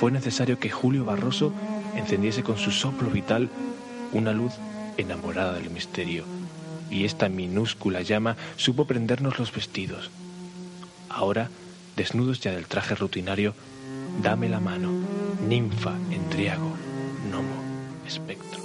[0.00, 1.52] fue necesario que Julio Barroso
[1.94, 3.50] encendiese con su soplo vital
[4.12, 4.54] una luz
[4.96, 6.24] enamorada del misterio,
[6.90, 10.10] y esta minúscula llama supo prendernos los vestidos.
[11.10, 11.50] Ahora,
[11.96, 13.52] desnudos ya del traje rutinario,
[14.22, 14.88] dame la mano,
[15.46, 16.72] ninfa, endriago,
[17.28, 17.62] gnomo,
[18.06, 18.58] espectro.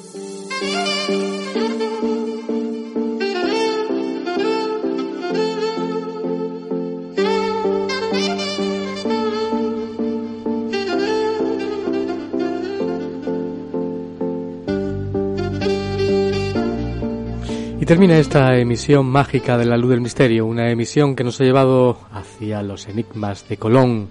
[17.86, 21.44] Y termina esta emisión mágica de la luz del misterio, una emisión que nos ha
[21.44, 24.08] llevado hacia los enigmas de Colón.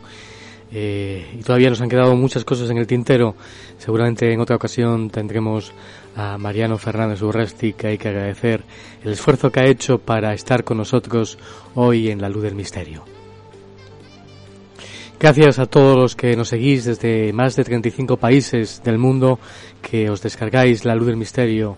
[0.70, 3.34] Eh, y todavía nos han quedado muchas cosas en el tintero.
[3.78, 5.72] Seguramente en otra ocasión tendremos
[6.14, 8.62] a Mariano Fernández Urresti, que hay que agradecer
[9.02, 11.36] el esfuerzo que ha hecho para estar con nosotros
[11.74, 13.02] hoy en la luz del misterio.
[15.18, 19.40] Gracias a todos los que nos seguís desde más de 35 países del mundo,
[19.82, 21.76] que os descargáis la luz del misterio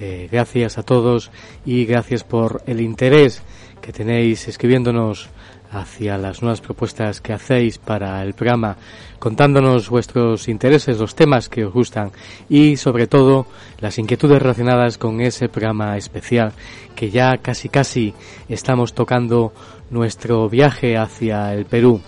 [0.00, 1.30] eh, gracias a todos
[1.66, 3.42] y gracias por el interés
[3.82, 5.28] que tenéis escribiéndonos
[5.70, 8.76] hacia las nuevas propuestas que hacéis para el programa,
[9.18, 12.10] contándonos vuestros intereses, los temas que os gustan
[12.48, 13.46] y sobre todo
[13.78, 16.52] las inquietudes relacionadas con ese programa especial
[16.96, 18.14] que ya casi casi
[18.48, 19.52] estamos tocando
[19.90, 22.00] nuestro viaje hacia el Perú,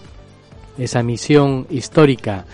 [0.78, 2.46] esa misión histórica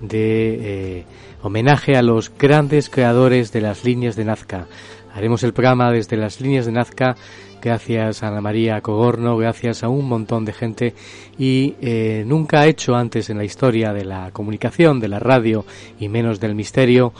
[0.00, 1.04] de eh,
[1.46, 4.66] homenaje a los grandes creadores de las líneas de Nazca.
[5.14, 7.16] Haremos el programa desde las líneas de Nazca
[7.62, 10.94] gracias a Ana María Cogorno, gracias a un montón de gente
[11.38, 15.64] y eh, nunca ha hecho antes en la historia de la comunicación, de la radio
[16.00, 17.12] y menos del misterio,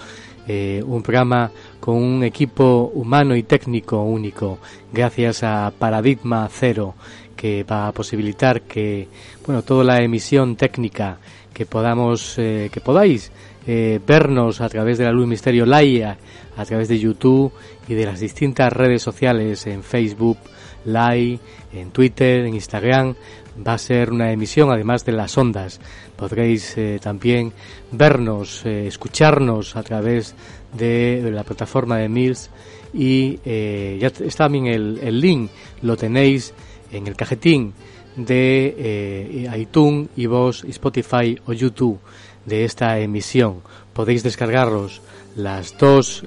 [0.49, 4.59] eh, un programa con un equipo humano y técnico único,
[4.93, 6.97] gracias a Paradigma Cero,
[7.37, 9.07] que va a posibilitar que,
[9.47, 11.19] bueno, toda la emisión técnica
[11.55, 13.31] que podamos, eh, que podáis
[13.67, 16.19] eh, vernos a través de la Luz Misterio Laia,
[16.57, 17.53] a través de YouTube
[17.89, 20.39] y de las distintas redes sociales en Facebook,
[20.85, 21.39] Live,
[21.73, 23.15] en Twitter, en Instagram,
[23.67, 25.81] va a ser una emisión además de las ondas.
[26.17, 27.53] Podréis eh, también
[27.93, 30.35] vernos, eh, escucharnos a través
[30.77, 32.51] de, la plataforma de Mills
[32.93, 35.51] y eh, ya está también el, el, link,
[35.83, 36.55] lo tenéis
[36.93, 37.75] en el cajetín
[38.17, 41.99] de iTunes, vos Spotify o YouTube
[42.47, 43.61] de esta emisión.
[43.93, 45.03] Podéis descargarlos
[45.37, 46.25] las dos,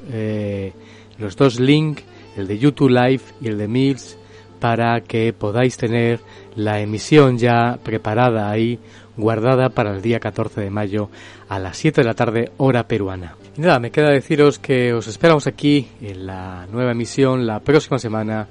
[1.18, 2.04] los dos links,
[2.38, 4.18] el de YouTube Live y el de Mills,
[4.60, 6.20] para que podáis tener
[6.56, 8.78] la emisión ya preparada ahí,
[9.18, 11.10] guardada para el día 14 de mayo
[11.48, 13.36] a las 7 de la tarde, hora peruana.
[13.58, 18.00] Y nada, me queda deciros que os esperamos aquí en la nueva emisión la próxima
[18.00, 18.48] semana,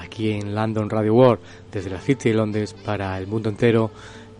[0.00, 3.90] aquí en London Radio World, desde la City de Londres para el mundo entero.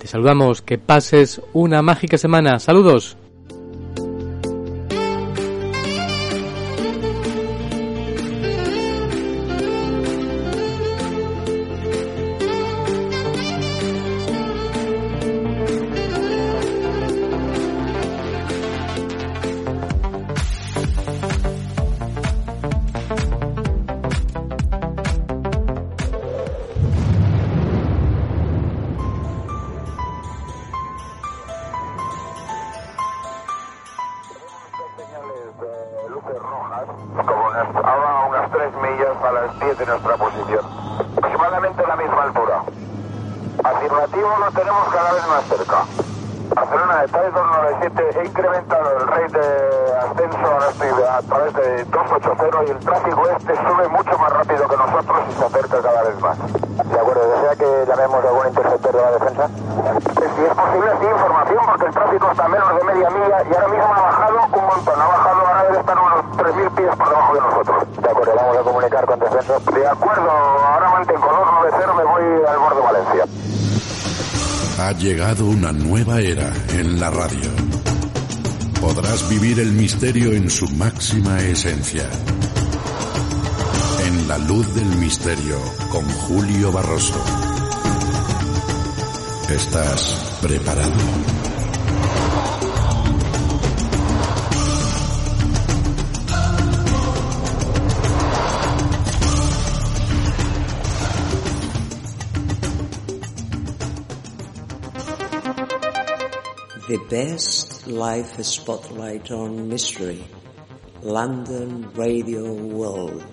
[0.01, 2.59] Te saludamos, que pases una mágica semana.
[2.59, 3.19] Saludos.
[80.51, 82.09] Su máxima esencia.
[84.07, 85.59] En la luz del misterio
[85.93, 87.23] con Julio Barroso.
[89.49, 90.93] ¿Estás preparado?
[106.91, 110.25] the best life spotlight on mystery,
[111.03, 113.25] London Radio World.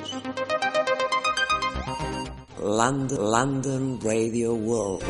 [2.60, 5.04] London, London Radio World.